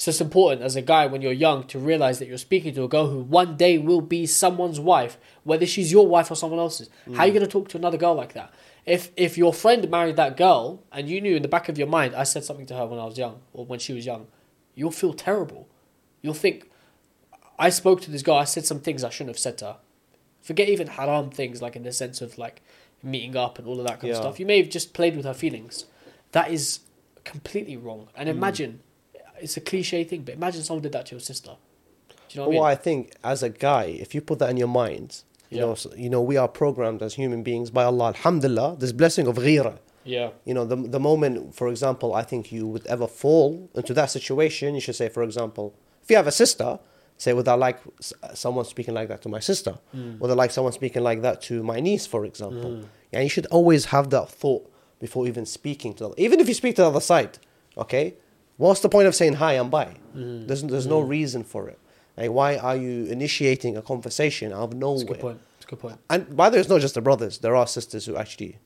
So 0.00 0.08
it's 0.08 0.20
important 0.22 0.62
as 0.62 0.76
a 0.76 0.80
guy 0.80 1.04
when 1.04 1.20
you're 1.20 1.30
young 1.30 1.64
to 1.64 1.78
realize 1.78 2.18
that 2.20 2.26
you're 2.26 2.38
speaking 2.38 2.72
to 2.74 2.84
a 2.84 2.88
girl 2.88 3.08
who 3.08 3.20
one 3.20 3.58
day 3.58 3.76
will 3.76 4.00
be 4.00 4.24
someone's 4.24 4.80
wife, 4.80 5.18
whether 5.44 5.66
she's 5.66 5.92
your 5.92 6.06
wife 6.06 6.30
or 6.30 6.36
someone 6.36 6.58
else's. 6.58 6.88
How 7.12 7.24
are 7.24 7.26
you 7.26 7.34
going 7.34 7.44
to 7.44 7.52
talk 7.52 7.68
to 7.68 7.76
another 7.76 7.98
girl 7.98 8.14
like 8.14 8.32
that? 8.32 8.50
If 8.86 9.10
if 9.14 9.36
your 9.36 9.52
friend 9.52 9.90
married 9.90 10.16
that 10.16 10.38
girl 10.38 10.82
and 10.90 11.06
you 11.06 11.20
knew 11.20 11.36
in 11.36 11.42
the 11.42 11.48
back 11.48 11.68
of 11.68 11.76
your 11.76 11.86
mind, 11.86 12.14
I 12.14 12.22
said 12.22 12.44
something 12.44 12.64
to 12.68 12.74
her 12.76 12.86
when 12.86 12.98
I 12.98 13.04
was 13.04 13.18
young 13.18 13.40
or 13.52 13.66
when 13.66 13.78
she 13.78 13.92
was 13.92 14.06
young, 14.06 14.28
you'll 14.74 14.90
feel 14.90 15.12
terrible. 15.12 15.68
You'll 16.22 16.32
think, 16.32 16.70
I 17.58 17.68
spoke 17.68 18.00
to 18.00 18.10
this 18.10 18.22
girl, 18.22 18.36
I 18.36 18.44
said 18.44 18.64
some 18.64 18.80
things 18.80 19.04
I 19.04 19.10
shouldn't 19.10 19.36
have 19.36 19.38
said 19.38 19.58
to 19.58 19.64
her. 19.66 19.76
Forget 20.40 20.70
even 20.70 20.86
haram 20.86 21.28
things 21.30 21.60
like 21.60 21.76
in 21.76 21.82
the 21.82 21.92
sense 21.92 22.22
of 22.22 22.38
like 22.38 22.62
meeting 23.02 23.36
up 23.36 23.58
and 23.58 23.68
all 23.68 23.78
of 23.78 23.84
that 23.86 24.00
kind 24.00 24.12
of 24.12 24.16
stuff. 24.16 24.40
You 24.40 24.46
may 24.46 24.56
have 24.62 24.70
just 24.70 24.94
played 24.94 25.14
with 25.14 25.26
her 25.26 25.34
feelings. 25.34 25.84
That 26.32 26.50
is 26.50 26.80
completely 27.24 27.76
wrong. 27.76 28.08
And 28.16 28.30
Hmm. 28.30 28.36
imagine, 28.38 28.80
it's 29.42 29.56
a 29.56 29.60
cliche 29.60 30.04
thing, 30.04 30.22
but 30.22 30.34
imagine 30.34 30.62
someone 30.62 30.82
did 30.82 30.92
that 30.92 31.06
to 31.06 31.14
your 31.16 31.20
sister. 31.20 31.52
Do 32.08 32.14
you 32.30 32.40
know 32.40 32.48
what 32.48 32.52
I 32.52 32.58
mean? 32.58 32.64
I 32.64 32.74
think, 32.76 33.14
as 33.24 33.42
a 33.42 33.48
guy, 33.48 33.84
if 33.84 34.14
you 34.14 34.20
put 34.20 34.38
that 34.38 34.50
in 34.50 34.56
your 34.56 34.68
mind, 34.68 35.22
you 35.50 35.58
Yeah. 35.58 35.66
know, 35.66 35.74
so, 35.74 35.92
you 35.96 36.08
know, 36.08 36.22
we 36.22 36.36
are 36.36 36.46
programmed 36.48 37.02
as 37.02 37.14
human 37.14 37.42
beings 37.42 37.70
by 37.70 37.84
Allah. 37.84 38.08
Alhamdulillah, 38.08 38.76
this 38.78 38.92
blessing 38.92 39.26
of 39.26 39.36
ghira. 39.36 39.78
Yeah. 40.04 40.30
You 40.44 40.54
know, 40.54 40.64
the 40.64 40.76
the 40.76 41.00
moment, 41.00 41.54
for 41.54 41.68
example, 41.68 42.14
I 42.14 42.22
think 42.22 42.52
you 42.52 42.66
would 42.72 42.86
ever 42.86 43.06
fall 43.06 43.68
into 43.74 43.92
that 43.94 44.10
situation, 44.10 44.74
you 44.74 44.80
should 44.80 44.96
say, 44.96 45.08
for 45.08 45.22
example, 45.22 45.74
if 46.02 46.08
you 46.10 46.16
have 46.16 46.26
a 46.28 46.32
sister, 46.32 46.78
say, 47.18 47.32
would 47.34 47.48
I 47.48 47.54
like 47.54 47.78
someone 48.34 48.64
speaking 48.64 48.94
like 48.94 49.08
that 49.08 49.20
to 49.22 49.28
my 49.28 49.40
sister? 49.40 49.74
Hmm. 49.92 50.18
Would 50.20 50.30
I 50.30 50.34
like 50.34 50.52
someone 50.52 50.72
speaking 50.72 51.02
like 51.02 51.20
that 51.22 51.42
to 51.48 51.62
my 51.62 51.78
niece, 51.80 52.06
for 52.06 52.24
example? 52.24 52.70
Hmm. 52.76 52.82
And 53.12 53.22
you 53.24 53.28
should 53.28 53.46
always 53.46 53.86
have 53.86 54.08
that 54.10 54.30
thought 54.30 54.64
before 55.00 55.26
even 55.26 55.44
speaking 55.44 55.92
to 55.94 56.04
them. 56.04 56.14
Even 56.16 56.40
if 56.40 56.46
you 56.48 56.54
speak 56.54 56.76
to 56.76 56.82
the 56.82 56.88
other 56.88 57.00
side, 57.00 57.38
okay? 57.76 58.14
What's 58.60 58.80
the 58.80 58.90
point 58.90 59.08
of 59.08 59.14
saying 59.14 59.34
hi, 59.34 59.52
I'm 59.54 59.70
by? 59.70 59.88
There's, 60.14 60.62
there's 60.62 60.86
no 60.86 61.00
reason 61.00 61.44
for 61.44 61.62
it. 61.72 61.78
Like, 62.18 62.30
why 62.30 62.56
are 62.58 62.76
you 62.76 63.06
initiating 63.06 63.76
a 63.78 63.82
conversation 63.92 64.52
out 64.52 64.64
of 64.68 64.72
nowhere? 64.74 64.98
That's 64.98 65.10
a 65.10 65.12
good 65.14 65.20
point. 65.20 65.40
That's 65.54 65.64
a 65.64 65.68
good 65.70 65.78
point. 65.80 65.98
And 66.10 66.36
by 66.36 66.50
the 66.50 66.56
way, 66.56 66.60
it's 66.60 66.68
not 66.68 66.80
just 66.82 66.94
the 66.94 67.00
brothers. 67.00 67.38
There 67.38 67.56
are 67.56 67.66
sisters 67.66 68.04
who 68.04 68.16
actually 68.16 68.58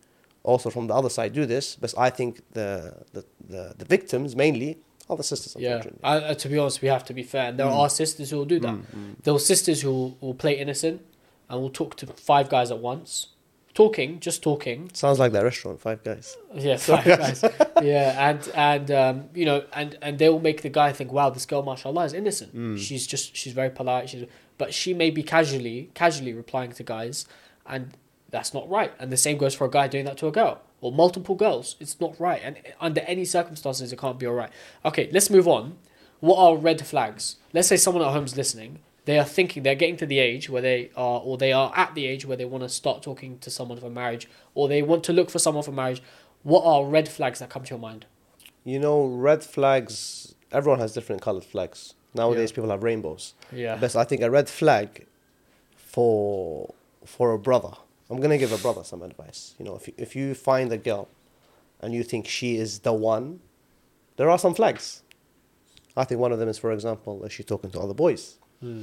also 0.42 0.68
from 0.68 0.88
the 0.88 0.94
other 0.94 1.08
side 1.08 1.32
do 1.32 1.46
this. 1.46 1.76
But 1.76 1.94
I 1.96 2.10
think 2.10 2.40
the 2.58 2.70
the, 3.12 3.24
the, 3.48 3.74
the 3.78 3.84
victims 3.84 4.34
mainly 4.34 4.78
are 5.08 5.16
the 5.16 5.22
sisters, 5.22 5.54
Yeah. 5.58 5.82
I, 6.02 6.16
uh, 6.16 6.34
to 6.34 6.48
be 6.48 6.58
honest, 6.58 6.80
we 6.82 6.88
have 6.88 7.04
to 7.04 7.14
be 7.14 7.22
fair. 7.22 7.44
And 7.50 7.58
there 7.58 7.66
Mm. 7.66 7.76
are 7.82 7.90
sisters 7.90 8.30
who 8.30 8.38
will 8.38 8.46
do 8.56 8.58
that. 8.60 8.76
There 9.22 9.34
are 9.34 9.38
sisters 9.38 9.82
who 9.82 9.90
will, 9.92 10.16
will 10.22 10.34
play 10.34 10.54
innocent 10.58 11.02
and 11.48 11.60
will 11.62 11.70
talk 11.80 11.94
to 11.98 12.06
five 12.06 12.48
guys 12.48 12.70
at 12.70 12.78
once. 12.78 13.28
Talking, 13.75 14.21
just 14.21 14.40
talking. 14.43 14.88
Sounds 14.93 15.19
like 15.19 15.33
that 15.33 15.43
restaurant, 15.43 15.81
Five 15.81 16.04
Guys. 16.04 16.37
Yeah, 16.54 16.76
five 16.93 17.04
guys. 17.04 17.45
Yeah, 17.83 18.31
and 18.31 18.49
and 18.54 18.90
um, 18.93 19.25
you 19.35 19.45
know, 19.45 19.64
and 19.73 19.99
and 20.00 20.19
they 20.19 20.28
will 20.28 20.38
make 20.38 20.62
the 20.62 20.69
guy 20.69 20.93
think, 20.93 21.11
wow, 21.12 21.31
this 21.31 21.45
girl, 21.45 21.62
mashallah, 21.64 22.04
is 22.04 22.12
innocent. 22.12 22.54
Mm. 22.54 22.78
She's 22.78 23.04
just 23.04 23.35
she's 23.35 23.52
very 23.52 23.71
polite. 23.71 24.09
She's 24.11 24.26
but 24.59 24.73
she 24.73 24.95
may 24.95 25.11
be 25.11 25.25
casually 25.25 25.90
casually 25.95 26.33
replying 26.33 26.71
to 26.73 26.85
guys, 26.85 27.26
and 27.66 27.97
that's 28.31 28.54
not 28.54 28.69
right. 28.71 28.93
And 29.00 29.11
the 29.11 29.16
same 29.16 29.38
goes 29.38 29.54
for 29.57 29.64
a 29.64 29.71
guy 29.71 29.88
doing 29.88 30.04
that 30.04 30.19
to 30.19 30.28
a 30.28 30.33
girl 30.33 30.61
or 30.81 30.93
multiple 30.93 31.35
girls. 31.35 31.75
It's 31.81 32.00
not 32.00 32.19
right, 32.21 32.40
and 32.45 32.57
under 32.81 33.00
any 33.00 33.25
circumstances, 33.25 33.93
it 33.93 33.99
can't 33.99 34.19
be 34.21 34.26
all 34.26 34.35
right. 34.35 34.50
Okay, 34.85 35.09
let's 35.12 35.31
move 35.31 35.49
on. 35.49 35.78
what 36.21 36.38
are 36.38 36.57
red 36.57 36.87
flags? 36.87 37.37
Let's 37.52 37.69
say 37.69 37.76
someone 37.76 38.04
at 38.04 38.12
home's 38.12 38.37
listening. 38.37 38.78
They 39.06 39.18
are 39.18 39.25
thinking 39.25 39.62
they're 39.62 39.75
getting 39.75 39.99
to 39.99 40.06
the 40.06 40.18
age 40.18 40.49
where 40.49 40.62
they 40.62 40.90
are, 40.96 41.20
or 41.20 41.37
they 41.37 41.52
are 41.52 41.73
at 41.76 41.94
the 41.94 42.06
age 42.06 42.25
where 42.25 42.37
they 42.37 42.44
want 42.46 42.62
to 42.64 42.68
start 42.70 43.02
talking 43.02 43.38
to 43.40 43.50
someone 43.50 43.78
for 43.78 43.90
marriage, 43.90 44.28
or 44.54 44.66
they 44.68 44.80
want 44.82 45.04
to 45.04 45.12
look 45.12 45.28
for 45.30 45.38
someone 45.38 45.62
for 45.62 45.73
marriage. 45.73 46.02
What 46.42 46.62
are 46.64 46.84
red 46.87 47.08
flags 47.08 47.38
that 47.40 47.50
come 47.50 47.64
to 47.64 47.70
your 47.70 47.78
mind? 47.78 48.06
You 48.64 48.78
know, 48.78 49.04
red 49.04 49.44
flags. 49.44 50.34
Everyone 50.52 50.78
has 50.80 50.94
different 50.94 51.20
colored 51.20 51.44
flags. 51.44 51.94
Nowadays, 52.14 52.50
Yeah. 52.50 52.54
people 52.56 52.70
have 52.70 52.82
rainbows. 52.82 53.34
Yeah. 53.52 53.76
Best, 53.76 53.96
I 53.96 54.04
think 54.04 54.23
a 54.23 54.30
red 54.30 54.49
flag 54.49 55.06
for 55.76 56.75
for 57.04 57.32
a 57.32 57.38
brother. 57.38 57.73
I'm 58.11 58.20
gonna 58.20 58.38
give 58.38 58.52
a 58.52 58.58
brother 58.58 58.84
some 58.84 59.02
advice. 59.02 59.54
You 59.58 59.64
know, 59.64 59.76
if 59.76 59.88
you, 59.88 59.94
if 59.96 60.16
you 60.16 60.34
find 60.34 60.73
a 60.73 60.78
girl 60.78 61.08
and 61.80 61.92
you 61.94 62.02
think 62.02 62.26
she 62.26 62.56
is 62.56 62.80
the 62.80 62.92
one, 62.92 63.40
there 64.16 64.30
are 64.30 64.38
some 64.38 64.54
flags. 64.54 65.02
I 65.96 66.04
think 66.04 66.20
one 66.20 66.32
of 66.32 66.38
them 66.38 66.49
is, 66.49 66.58
for 66.58 66.73
example, 66.73 67.25
is 67.25 67.32
she 67.32 67.42
talking 67.42 67.70
to 67.70 67.80
other 67.80 67.94
boys? 67.94 68.38
Hmm. 68.64 68.83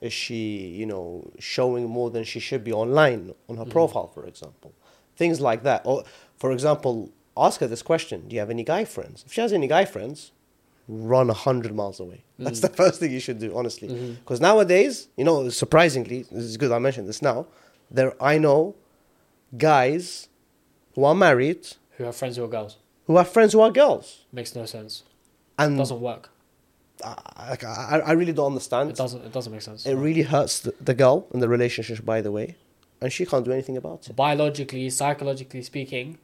Is 0.00 0.12
she, 0.12 0.40
you 0.80 0.86
know, 0.92 1.30
showing 1.38 1.88
more 1.88 2.10
than 2.10 2.24
she 2.24 2.40
should 2.40 2.62
be 2.62 2.72
online 2.72 3.32
on 3.48 3.56
her 3.56 3.64
Mhm. 3.64 3.70
profile, 3.76 4.08
for 4.16 4.26
example? 4.26 4.70
Things 5.16 5.40
like 5.40 5.62
that. 5.62 5.80
Or, 5.86 6.04
for 6.36 6.52
example, 6.52 6.94
ask 7.46 7.60
her 7.60 7.66
this 7.74 7.82
question: 7.82 8.16
Do 8.28 8.34
you 8.36 8.40
have 8.40 8.50
any 8.50 8.64
guy 8.64 8.84
friends? 8.84 9.22
If 9.26 9.32
she 9.32 9.40
has 9.40 9.52
any 9.52 9.66
guy 9.76 9.84
friends, 9.86 10.32
run 10.88 11.30
a 11.30 11.38
hundred 11.46 11.74
miles 11.74 11.98
away. 12.00 12.20
That's 12.38 12.58
Mm. 12.60 12.66
the 12.68 12.72
first 12.82 12.96
thing 13.00 13.10
you 13.12 13.20
should 13.26 13.38
do, 13.38 13.56
honestly. 13.56 13.88
Because 14.22 14.40
nowadays, 14.48 15.08
you 15.16 15.24
know, 15.24 15.48
surprisingly, 15.48 16.18
this 16.30 16.44
is 16.52 16.56
good. 16.58 16.70
I 16.70 16.78
mentioned 16.78 17.08
this 17.08 17.22
now. 17.22 17.46
There, 17.90 18.12
I 18.22 18.36
know 18.38 18.74
guys 19.56 20.28
who 20.94 21.04
are 21.04 21.14
married 21.14 21.66
Who 21.96 22.04
have 22.04 22.16
friends 22.16 22.36
who 22.36 22.44
are 22.44 22.48
girls? 22.48 22.76
who 23.06 23.16
have 23.16 23.28
friends 23.28 23.52
who 23.54 23.60
are 23.60 23.70
girls, 23.70 24.24
Makes 24.32 24.54
no 24.54 24.66
sense. 24.66 25.02
and 25.58 25.78
doesn't 25.78 26.00
work. 26.00 26.30
I, 27.04 27.56
I, 27.66 27.98
I 28.00 28.12
really 28.12 28.32
don't 28.32 28.46
understand. 28.54 28.90
It 28.90 28.96
doesn't. 28.96 29.24
It 29.24 29.32
doesn't 29.32 29.52
make 29.52 29.62
sense. 29.62 29.84
It 29.86 29.94
really 29.94 30.22
hurts 30.22 30.60
the, 30.60 30.74
the 30.80 30.94
girl 30.94 31.26
in 31.34 31.40
the 31.40 31.48
relationship, 31.48 32.04
by 32.04 32.20
the 32.20 32.32
way, 32.32 32.56
and 33.00 33.12
she 33.12 33.26
can't 33.26 33.44
do 33.44 33.52
anything 33.52 33.76
about 33.76 34.08
it. 34.08 34.16
Biologically, 34.16 34.88
psychologically 34.90 35.62
speaking, 35.62 36.18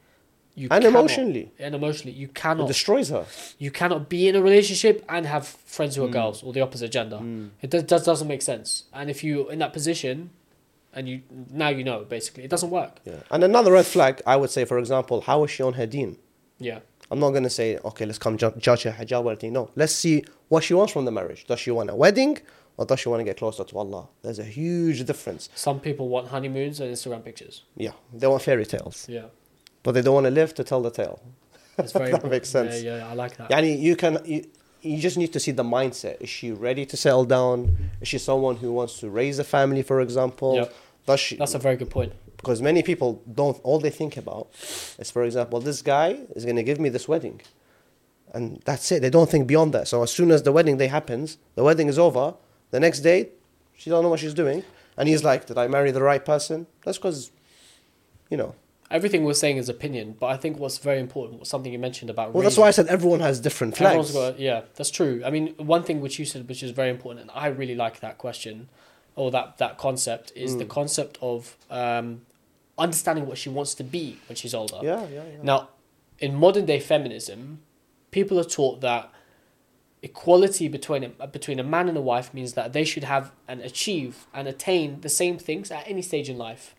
you 0.55 0.67
And 0.71 0.83
cannot- 0.83 0.99
emotionally. 0.99 1.51
and 1.59 1.75
emotionally, 1.75 2.15
you 2.17 2.27
It 2.27 2.33
cannot. 2.35 2.67
destroys 2.67 3.09
her. 3.09 3.25
you 3.59 3.71
cannot 3.71 4.09
be 4.09 4.27
in 4.27 4.35
a 4.35 4.41
relationship 4.41 5.03
and 5.07 5.25
have 5.25 5.45
friends 5.47 5.95
who 5.95 6.03
are 6.03 6.09
Mm. 6.09 6.13
girls 6.13 6.43
or 6.43 6.51
the 6.53 6.61
opposite 6.61 6.91
gender. 6.91 7.17
Mm. 7.17 7.49
It 7.61 7.69
does, 7.69 7.83
does 7.83 8.03
doesn't 8.05 8.27
make 8.27 8.41
sense. 8.41 8.83
And 8.93 9.09
if 9.09 9.23
you're 9.23 9.51
in 9.51 9.59
that 9.59 9.73
position, 9.73 10.31
and 10.93 11.07
you 11.07 11.21
now 11.51 11.69
you 11.69 11.83
know 11.85 11.99
basically, 12.03 12.43
it 12.43 12.49
doesn't 12.49 12.69
work. 12.69 12.99
Yeah. 13.05 13.13
And 13.31 13.43
another 13.43 13.71
red 13.71 13.85
flag, 13.85 14.21
I 14.25 14.35
would 14.35 14.49
say, 14.49 14.65
for 14.65 14.77
example, 14.79 15.21
how 15.21 15.43
is 15.45 15.51
she 15.51 15.63
on 15.63 15.73
her 15.73 15.85
deen? 15.85 16.17
Yeah. 16.59 16.79
I'm 17.09 17.19
not 17.19 17.31
going 17.31 17.43
to 17.43 17.49
say, 17.49 17.77
okay, 17.89 18.05
let's 18.05 18.17
come 18.17 18.37
ju- 18.37 18.53
judge 18.57 18.83
her 18.83 18.91
hijab 18.91 19.23
or 19.25 19.31
anything. 19.31 19.53
No, 19.53 19.69
let's 19.75 19.93
see 19.93 20.23
what 20.53 20.61
she 20.67 20.73
wants 20.79 20.91
from 20.95 21.05
the 21.09 21.15
marriage. 21.19 21.41
Does 21.51 21.59
she 21.63 21.71
want 21.77 21.89
a 21.95 21.97
wedding 22.03 22.33
or 22.77 22.83
does 22.89 22.99
she 23.01 23.07
want 23.11 23.19
to 23.23 23.27
get 23.29 23.37
closer 23.43 23.63
to 23.71 23.75
Allah? 23.83 24.03
There's 24.23 24.39
a 24.47 24.49
huge 24.59 24.99
difference. 25.11 25.43
Some 25.67 25.77
people 25.87 26.05
want 26.15 26.25
honeymoons 26.35 26.75
and 26.81 26.87
Instagram 26.95 27.23
pictures. 27.29 27.55
Yeah, 27.85 27.93
they 28.19 28.27
want 28.33 28.41
fairy 28.49 28.65
tales, 28.73 28.97
Yeah. 29.17 29.27
but 29.83 29.91
they 29.95 30.01
don't 30.05 30.15
want 30.19 30.27
to 30.31 30.35
live 30.41 30.51
to 30.59 30.63
tell 30.71 30.81
the 30.87 30.93
tale. 31.01 31.17
It's 31.77 31.93
very 31.99 32.11
That 32.11 32.25
makes 32.35 32.49
sense. 32.57 32.73
Yeah, 32.83 32.97
yeah, 32.97 33.11
I 33.11 33.13
like 33.23 33.33
that. 33.37 33.47
Yani 33.53 33.71
you 33.87 33.95
can 34.03 34.13
you, 34.33 34.39
you 34.91 34.97
just 35.07 35.17
need 35.21 35.31
to 35.37 35.39
see 35.45 35.53
the 35.61 35.67
mindset. 35.77 36.15
Is 36.25 36.29
she 36.37 36.47
ready 36.67 36.83
to 36.91 36.95
settle 37.05 37.25
down? 37.37 37.55
Is 38.01 38.07
she 38.11 38.17
someone 38.29 38.55
who 38.61 38.69
wants 38.79 38.93
to 39.01 39.05
raise 39.21 39.37
a 39.45 39.47
family, 39.57 39.83
for 39.91 39.97
example? 40.07 40.51
Yeah. 40.59 40.65
Does 41.09 41.19
she? 41.25 41.33
That's 41.41 41.55
a 41.61 41.63
very 41.67 41.77
good 41.81 41.91
point. 41.99 42.11
because 42.41 42.59
many 42.71 42.81
people 42.91 43.09
don't. 43.41 43.57
All 43.67 43.79
they 43.85 43.93
think 44.01 44.13
about 44.23 44.45
is, 45.03 45.09
for 45.15 45.23
example, 45.29 45.57
this 45.69 45.79
guy 45.95 46.07
is 46.37 46.43
going 46.47 46.59
to 46.63 46.67
give 46.69 46.79
me 46.85 46.89
this 46.95 47.05
wedding, 47.11 47.37
and 48.31 48.61
that's 48.65 48.91
it. 48.91 49.01
They 49.01 49.09
don't 49.09 49.29
think 49.29 49.47
beyond 49.47 49.73
that. 49.73 49.87
So 49.87 50.03
as 50.03 50.11
soon 50.11 50.31
as 50.31 50.43
the 50.43 50.51
wedding 50.51 50.77
day 50.77 50.87
happens, 50.87 51.37
the 51.55 51.63
wedding 51.63 51.87
is 51.89 51.99
over. 51.99 52.35
The 52.71 52.79
next 52.79 52.99
day, 53.01 53.29
she 53.75 53.89
don't 53.89 54.03
know 54.03 54.09
what 54.09 54.19
she's 54.19 54.33
doing, 54.33 54.63
and 54.97 55.09
he's 55.09 55.23
like, 55.23 55.45
"Did 55.47 55.57
I 55.57 55.67
marry 55.67 55.91
the 55.91 56.01
right 56.01 56.23
person?" 56.23 56.67
That's 56.85 56.97
because, 56.97 57.31
you 58.29 58.37
know. 58.37 58.55
Everything 58.89 59.23
we're 59.23 59.33
saying 59.33 59.55
is 59.55 59.69
opinion, 59.69 60.17
but 60.19 60.27
I 60.27 60.35
think 60.37 60.59
what's 60.59 60.77
very 60.77 60.99
important 60.99 61.39
was 61.39 61.47
something 61.47 61.71
you 61.71 61.79
mentioned 61.79 62.09
about. 62.09 62.33
Well, 62.33 62.43
that's 62.43 62.57
why 62.57 62.67
I 62.67 62.71
said 62.71 62.87
everyone 62.87 63.21
has 63.21 63.39
different 63.39 63.77
flags. 63.77 64.09
Everyone's 64.09 64.33
got 64.33 64.39
yeah, 64.39 64.61
that's 64.75 64.89
true. 64.91 65.21
I 65.25 65.29
mean, 65.29 65.53
one 65.57 65.83
thing 65.83 66.01
which 66.01 66.19
you 66.19 66.25
said, 66.25 66.47
which 66.49 66.61
is 66.61 66.71
very 66.71 66.89
important, 66.89 67.21
and 67.21 67.31
I 67.33 67.47
really 67.47 67.75
like 67.75 68.01
that 68.01 68.17
question, 68.17 68.67
or 69.15 69.31
that 69.31 69.57
that 69.59 69.77
concept, 69.77 70.33
is 70.35 70.57
the 70.57 70.65
Mm. 70.65 70.69
concept 70.69 71.17
of 71.21 71.55
um, 71.69 72.21
understanding 72.77 73.27
what 73.27 73.37
she 73.37 73.47
wants 73.49 73.73
to 73.75 73.83
be 73.83 74.17
when 74.27 74.35
she's 74.35 74.53
older. 74.53 74.79
yeah, 74.83 75.01
yeah, 75.07 75.23
yeah. 75.23 75.23
Now, 75.41 75.69
in 76.19 76.35
modern 76.35 76.65
day 76.65 76.79
feminism, 76.81 77.61
people 78.11 78.39
are 78.39 78.43
taught 78.43 78.81
that 78.81 79.11
equality 80.03 80.67
between 80.67 81.13
a, 81.19 81.27
between 81.27 81.59
a 81.59 81.63
man 81.63 81.87
and 81.87 81.97
a 81.97 82.01
wife 82.01 82.33
means 82.33 82.53
that 82.53 82.73
they 82.73 82.83
should 82.83 83.03
have 83.03 83.31
and 83.47 83.61
achieve 83.61 84.27
and 84.33 84.47
attain 84.47 85.01
the 85.01 85.09
same 85.09 85.37
things 85.37 85.71
at 85.71 85.87
any 85.87 86.01
stage 86.01 86.29
in 86.29 86.37
life. 86.37 86.75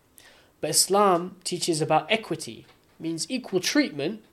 But 0.61 0.69
Islam 0.69 1.37
teaches 1.43 1.81
about 1.81 2.09
equity, 2.11 2.65
means 2.99 3.25
equal 3.29 3.59
treatment, 3.59 4.23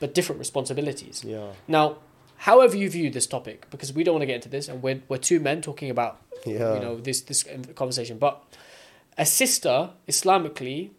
but 0.00 0.14
different 0.14 0.38
responsibilities. 0.38 1.24
yeah, 1.24 1.52
Now, 1.66 1.98
however 2.38 2.76
you 2.76 2.88
view 2.90 3.10
this 3.10 3.26
topic, 3.26 3.66
because 3.70 3.92
we 3.92 4.04
don't 4.04 4.14
want 4.14 4.22
to 4.22 4.26
get 4.26 4.36
into 4.36 4.48
this, 4.48 4.68
and 4.68 4.82
we're, 4.82 5.02
we're 5.08 5.18
two 5.18 5.40
men 5.40 5.60
talking 5.60 5.90
about 5.90 6.20
yeah. 6.46 6.74
you 6.74 6.80
know 6.80 6.96
this 6.96 7.20
this 7.22 7.44
um, 7.52 7.64
conversation, 7.74 8.18
but 8.18 8.42
a 9.16 9.26
sister 9.26 9.90
Islamically 10.06 10.90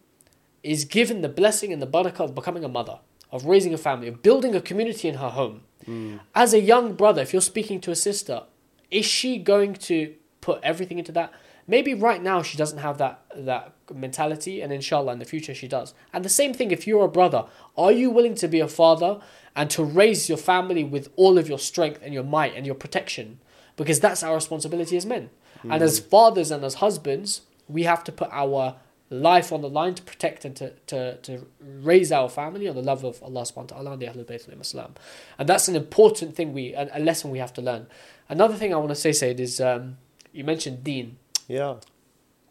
is 0.63 0.83
given 0.83 1.21
the 1.21 1.29
blessing 1.29 1.71
and 1.71 1.81
the 1.81 1.87
barakah 1.87 2.21
of 2.21 2.35
becoming 2.35 2.65
a 2.65 2.67
mother, 2.67 2.99
of 3.31 3.45
raising 3.45 3.73
a 3.73 3.77
family, 3.77 4.07
of 4.07 4.21
building 4.21 4.55
a 4.55 4.61
community 4.61 5.07
in 5.07 5.15
her 5.15 5.29
home. 5.29 5.61
Mm. 5.87 6.19
As 6.35 6.53
a 6.53 6.59
young 6.59 6.93
brother, 6.93 7.21
if 7.21 7.33
you're 7.33 7.41
speaking 7.41 7.79
to 7.81 7.91
a 7.91 7.95
sister, 7.95 8.43
is 8.91 9.05
she 9.05 9.37
going 9.37 9.73
to 9.73 10.13
put 10.41 10.61
everything 10.63 10.99
into 10.99 11.11
that? 11.13 11.31
Maybe 11.67 11.93
right 11.93 12.21
now 12.21 12.41
she 12.41 12.57
doesn't 12.57 12.79
have 12.79 12.97
that 12.97 13.21
that 13.35 13.73
mentality, 13.93 14.61
and 14.61 14.73
inshallah 14.73 15.13
in 15.13 15.19
the 15.19 15.25
future 15.25 15.53
she 15.53 15.67
does. 15.67 15.93
And 16.11 16.25
the 16.25 16.29
same 16.29 16.53
thing 16.53 16.71
if 16.71 16.87
you're 16.87 17.05
a 17.05 17.09
brother, 17.09 17.45
are 17.77 17.91
you 17.91 18.09
willing 18.09 18.35
to 18.35 18.47
be 18.47 18.59
a 18.59 18.67
father 18.67 19.19
and 19.55 19.69
to 19.71 19.83
raise 19.83 20.29
your 20.29 20.37
family 20.37 20.83
with 20.83 21.09
all 21.15 21.37
of 21.37 21.47
your 21.47 21.59
strength 21.59 21.99
and 22.03 22.13
your 22.13 22.23
might 22.23 22.55
and 22.55 22.65
your 22.65 22.75
protection? 22.75 23.39
Because 23.75 23.99
that's 23.99 24.23
our 24.23 24.35
responsibility 24.35 24.97
as 24.97 25.05
men. 25.05 25.29
And 25.63 25.81
as 25.83 25.99
fathers 25.99 26.51
and 26.51 26.63
as 26.63 26.75
husbands, 26.75 27.41
we 27.67 27.83
have 27.83 28.03
to 28.05 28.11
put 28.11 28.29
our 28.31 28.75
life 29.09 29.51
on 29.51 29.61
the 29.61 29.69
line 29.69 29.95
to 29.95 30.03
protect 30.03 30.45
and 30.45 30.55
to, 30.55 30.69
to, 30.87 31.17
to 31.17 31.47
raise 31.61 32.11
our 32.11 32.29
family 32.29 32.67
on 32.67 32.75
the 32.75 32.81
love 32.83 33.03
of 33.03 33.21
Allah 33.23 33.41
subhanahu 33.41 33.71
wa 33.71 33.77
ta'ala 33.77 33.91
and 33.93 34.01
the 34.01 34.05
Ahlul 34.05 34.25
Bayt 34.25 34.61
Islam. 34.61 34.93
And 35.37 35.49
that's 35.49 35.67
an 35.67 35.75
important 35.75 36.35
thing 36.35 36.53
we 36.53 36.73
a, 36.73 36.89
a 36.93 36.99
lesson 36.99 37.31
we 37.31 37.39
have 37.39 37.53
to 37.53 37.61
learn. 37.61 37.87
Another 38.29 38.53
thing 38.55 38.73
I 38.73 38.77
want 38.77 38.89
to 38.89 38.95
say, 38.95 39.11
Sayed, 39.11 39.39
is 39.39 39.59
um, 39.59 39.97
you 40.31 40.43
mentioned 40.43 40.83
deen. 40.83 41.17
yeah. 41.47 41.75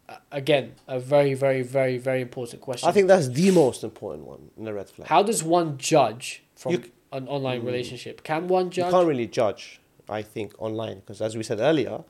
Uh, 0.09 0.15
again, 0.31 0.73
a 0.87 0.99
very, 0.99 1.35
very, 1.35 1.61
very, 1.61 1.99
very 1.99 2.19
important 2.21 2.61
question. 2.63 2.89
I 2.89 2.91
think 2.91 3.07
that's 3.07 3.27
the 3.29 3.51
most 3.51 3.83
important 3.83 4.25
one 4.25 4.49
in 4.57 4.63
the 4.65 4.73
red 4.73 4.89
flag. 4.89 5.07
How 5.07 5.21
does 5.21 5.43
one 5.43 5.77
judge 5.77 6.41
from 6.55 6.71
You 6.73 6.83
an 7.11 7.27
online 7.27 7.61
Mm. 7.61 7.65
relationship? 7.67 8.23
Can 8.23 8.47
one 8.47 8.71
judge? 8.71 8.85
You 8.85 8.91
can't 8.91 9.07
really 9.07 9.27
judge, 9.27 9.79
I 10.09 10.23
think, 10.23 10.55
online 10.59 10.97
because, 11.01 11.21
as 11.21 11.37
we 11.37 11.43
said 11.43 11.59
earlier, 11.59 12.03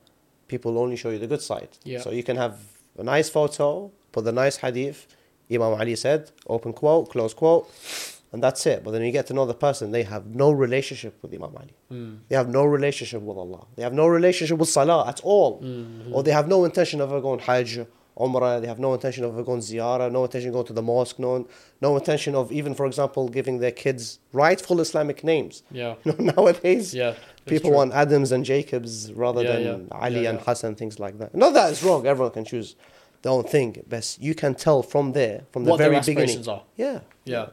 people 0.48 0.78
only 0.78 0.96
show 0.96 1.10
you 1.10 1.18
the 1.18 1.26
good 1.26 1.42
side. 1.42 1.68
Yeah. 1.84 2.00
So 2.00 2.10
you 2.10 2.22
can 2.22 2.36
have 2.38 2.58
a 2.98 3.04
nice 3.04 3.28
photo, 3.28 3.92
put 4.12 4.24
the 4.24 4.32
nice 4.32 4.56
hadith. 4.58 5.06
Imam 5.52 5.72
Ali 5.80 5.96
said, 5.96 6.30
open 6.46 6.72
quote, 6.72 7.10
close 7.10 7.34
quote, 7.34 7.68
and 8.32 8.40
that's 8.40 8.64
it. 8.66 8.84
But 8.84 8.92
then 8.92 9.02
you 9.02 9.10
get 9.10 9.26
to 9.28 9.34
know 9.34 9.46
the 9.46 9.54
person, 9.54 9.90
they 9.90 10.04
have 10.04 10.26
no 10.26 10.52
relationship 10.52 11.14
with 11.22 11.34
Imam 11.34 11.52
Ali. 11.56 11.74
Mm. 11.92 12.18
They 12.28 12.36
have 12.36 12.48
no 12.48 12.64
relationship 12.64 13.20
with 13.22 13.36
Allah. 13.36 13.66
They 13.74 13.82
have 13.82 13.92
no 13.92 14.06
relationship 14.06 14.58
with 14.58 14.68
Salah 14.68 15.08
at 15.08 15.20
all. 15.24 15.60
Mhm. 15.60 16.12
Or 16.14 16.22
they 16.22 16.30
have 16.30 16.46
no 16.46 16.64
intention 16.64 17.00
of 17.00 17.10
ever 17.10 17.20
going 17.20 17.40
Hajj, 17.40 17.80
Umrah. 18.16 18.60
They 18.60 18.68
have 18.68 18.78
no 18.78 18.94
intention 18.94 19.24
of 19.24 19.32
ever 19.32 19.42
going 19.42 19.60
Ziyarah, 19.60 20.12
no 20.12 20.22
intention 20.22 20.50
of 20.50 20.54
going 20.54 20.66
to 20.66 20.72
the 20.72 20.82
mosque, 20.82 21.18
no, 21.18 21.48
no 21.80 21.96
intention 21.96 22.36
of 22.36 22.52
even, 22.52 22.72
for 22.74 22.86
example, 22.86 23.28
giving 23.28 23.58
their 23.58 23.72
kids 23.72 24.20
rightful 24.32 24.78
Islamic 24.78 25.24
names. 25.24 25.64
Yeah. 25.72 25.94
You 26.04 26.12
know, 26.12 26.32
nowadays, 26.36 26.94
Yeah. 26.94 27.14
people 27.46 27.70
true. 27.70 27.76
want 27.78 27.92
Adams 27.92 28.30
and 28.30 28.44
Jacobs 28.44 29.12
rather 29.14 29.42
Yeah, 29.42 29.52
than 29.52 29.62
yeah. 29.90 29.98
Ali 30.04 30.22
Yeah, 30.22 30.30
and. 30.30 30.40
Hassan, 30.40 30.76
things 30.76 31.00
like 31.00 31.18
that. 31.18 31.34
Not 31.34 31.54
that 31.54 31.72
it's 31.72 31.82
wrong. 31.82 32.06
Everyone 32.06 32.30
can 32.30 32.44
choose 32.44 32.76
their 33.22 33.32
own 33.32 33.44
thing. 33.44 33.82
But 33.88 34.16
you 34.20 34.34
can 34.34 34.54
tell 34.54 34.82
from 34.82 35.12
there, 35.12 35.42
from 35.52 35.64
the 35.64 35.70
what 35.70 35.76
their 35.78 35.90
very 35.90 36.00
beginning. 36.00 36.24
aspirations 36.24 36.48
are. 36.48 36.62
Yeah. 36.76 37.00
Yeah. 37.24 37.46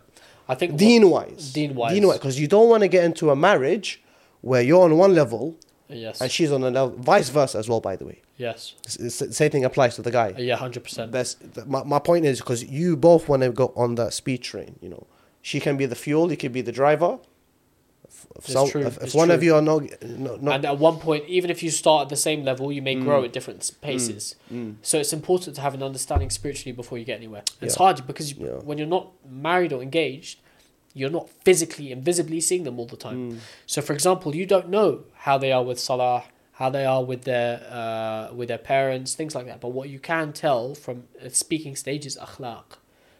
I 0.49 0.55
think 0.55 0.77
Deen 0.77 1.09
wise. 1.09 1.51
Deen 1.53 1.75
wise. 1.75 1.93
Deen 1.93 2.07
wise. 2.07 2.17
Because 2.17 2.39
you 2.39 2.47
don't 2.47 2.69
want 2.69 2.81
to 2.81 2.87
get 2.87 3.03
into 3.03 3.29
a 3.31 3.35
marriage 3.35 4.01
where 4.41 4.61
you're 4.61 4.83
on 4.83 4.97
one 4.97 5.13
level 5.13 5.57
yes. 5.89 6.21
and 6.21 6.31
she's 6.31 6.51
on 6.51 6.63
another. 6.63 6.93
Vice 6.95 7.29
versa 7.29 7.57
as 7.57 7.67
well, 7.67 7.81
by 7.81 7.95
the 7.97 8.05
way. 8.05 8.21
yes. 8.37 8.73
It's- 8.85 9.21
it's- 9.21 9.35
same 9.37 9.51
thing 9.51 9.65
applies 9.65 9.95
to 9.95 10.01
the 10.01 10.11
guy. 10.11 10.33
Yeah, 10.37 10.57
100%. 10.57 11.11
That's, 11.11 11.35
my, 11.65 11.83
my 11.83 11.99
point 11.99 12.25
is 12.25 12.39
because 12.39 12.63
you 12.63 12.95
both 12.95 13.27
want 13.27 13.43
to 13.43 13.49
go 13.49 13.73
on 13.75 13.95
that 13.95 14.13
speed 14.13 14.41
train, 14.43 14.77
you 14.81 14.89
know. 14.89 15.05
She 15.41 15.59
can 15.59 15.75
be 15.77 15.85
the 15.85 15.95
fuel, 15.95 16.29
you 16.31 16.37
can 16.37 16.51
be 16.51 16.61
the 16.61 16.71
driver. 16.71 17.19
Some, 18.41 18.69
true, 18.69 18.81
if, 18.81 18.97
if 18.97 19.03
it's 19.03 19.13
one 19.15 19.31
of 19.31 19.41
you 19.43 19.55
are 19.55 19.61
not, 19.61 19.83
not, 20.03 20.43
not 20.43 20.55
and 20.55 20.65
at 20.65 20.77
one 20.77 20.97
point, 20.99 21.25
even 21.27 21.49
if 21.49 21.63
you 21.63 21.71
start 21.71 22.03
at 22.03 22.09
the 22.09 22.15
same 22.15 22.43
level, 22.43 22.71
you 22.71 22.81
may 22.81 22.95
grow 22.95 23.23
at 23.23 23.33
different 23.33 23.69
paces. 23.81 24.35
Mm. 24.51 24.75
So 24.81 24.99
it's 24.99 25.13
important 25.13 25.55
to 25.55 25.61
have 25.61 25.73
an 25.73 25.81
understanding 25.83 26.29
spiritually 26.29 26.71
before 26.71 26.97
you 26.97 27.05
get 27.05 27.17
anywhere. 27.17 27.43
It's 27.61 27.75
Yeah. 27.75 27.77
hard 27.77 28.07
because 28.07 28.31
you, 28.33 28.45
Yeah. 28.45 28.51
when 28.63 28.77
you're 28.77 28.87
not 28.87 29.11
married 29.29 29.73
or 29.73 29.81
engaged, 29.81 30.39
you're 30.93 31.09
not 31.11 31.29
physically 31.45 31.91
and 31.91 32.03
visibly 32.03 32.39
seeing 32.41 32.63
them 32.63 32.79
all 32.79 32.85
the 32.87 32.97
time. 32.97 33.39
So, 33.65 33.81
for 33.81 33.93
example, 33.93 34.35
you 34.35 34.45
don't 34.45 34.69
know 34.69 35.03
how 35.25 35.37
they 35.37 35.51
are 35.51 35.63
with 35.63 35.79
salah, 35.79 36.23
how 36.53 36.69
they 36.71 36.85
are 36.85 37.03
with 37.03 37.23
their 37.23 37.61
uh, 37.69 38.33
with 38.33 38.47
their 38.47 38.57
parents, 38.57 39.13
things 39.13 39.35
like 39.35 39.45
that. 39.45 39.61
But 39.61 39.69
what 39.69 39.89
you 39.89 39.99
can 39.99 40.33
tell 40.33 40.73
from 40.73 41.03
speaking 41.29 41.75
stages 41.75 42.15
is 42.15 42.21
akhlaq. 42.21 42.77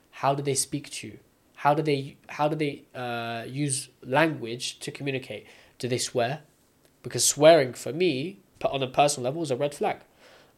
How 0.10 0.34
do 0.34 0.42
they 0.42 0.56
speak 0.56 0.90
to 0.92 1.08
you? 1.08 1.20
How 1.68 1.74
do 1.74 1.84
they 1.92 2.02
how 2.38 2.48
do 2.52 2.56
they 2.66 2.74
uh, 3.04 3.44
use 3.66 3.90
language 4.18 4.66
to 4.84 4.90
communicate? 4.98 5.44
Do 5.82 5.86
they 5.94 6.02
swear? 6.12 6.34
Because 7.04 7.24
swearing 7.36 7.74
for 7.84 7.92
me, 8.04 8.40
on 8.76 8.82
a 8.90 8.92
personal 9.00 9.26
level, 9.28 9.42
is 9.48 9.52
a 9.52 9.60
red 9.66 9.74
flag. 9.80 9.98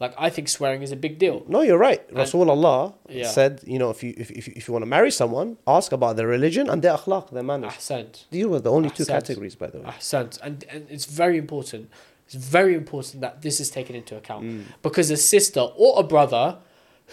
Like 0.03 0.13
I 0.25 0.29
think 0.35 0.45
swearing 0.57 0.81
is 0.87 0.91
a 0.91 0.99
big 1.05 1.13
deal. 1.23 1.37
No, 1.55 1.59
you're 1.67 1.83
right. 1.89 2.01
Rasulullah 2.21 2.93
Yeah. 3.07 3.27
said, 3.37 3.53
you 3.73 3.79
know, 3.81 3.89
if 3.95 3.99
you 4.03 4.11
if, 4.23 4.29
if, 4.39 4.45
if 4.59 4.61
you 4.67 4.71
want 4.75 4.83
to 4.87 4.91
marry 4.97 5.11
someone, 5.21 5.49
ask 5.77 5.91
about 5.99 6.13
their 6.17 6.29
religion 6.37 6.69
and 6.71 6.79
their 6.83 6.95
akhlaq, 6.99 7.25
their 7.31 7.47
manners. 7.51 7.73
Ahsant. 7.73 8.13
These 8.35 8.45
were 8.51 8.61
the 8.67 8.73
only 8.77 8.91
two 8.97 9.05
categories, 9.15 9.55
by 9.63 9.69
the 9.73 9.79
way. 9.79 9.89
Ahsant. 9.95 10.31
And, 10.45 10.63
and 10.71 10.81
it's 10.95 11.07
very 11.23 11.37
important. 11.45 11.89
It's 12.27 12.39
very 12.59 12.75
important 12.81 13.21
that 13.25 13.41
this 13.45 13.59
is 13.63 13.67
taken 13.71 13.95
into 14.01 14.13
account. 14.21 14.43
Mm. 14.45 14.63
Because 14.87 15.07
a 15.09 15.17
sister 15.17 15.63
or 15.83 15.91
a 16.03 16.05
brother 16.15 16.45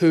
who 0.00 0.10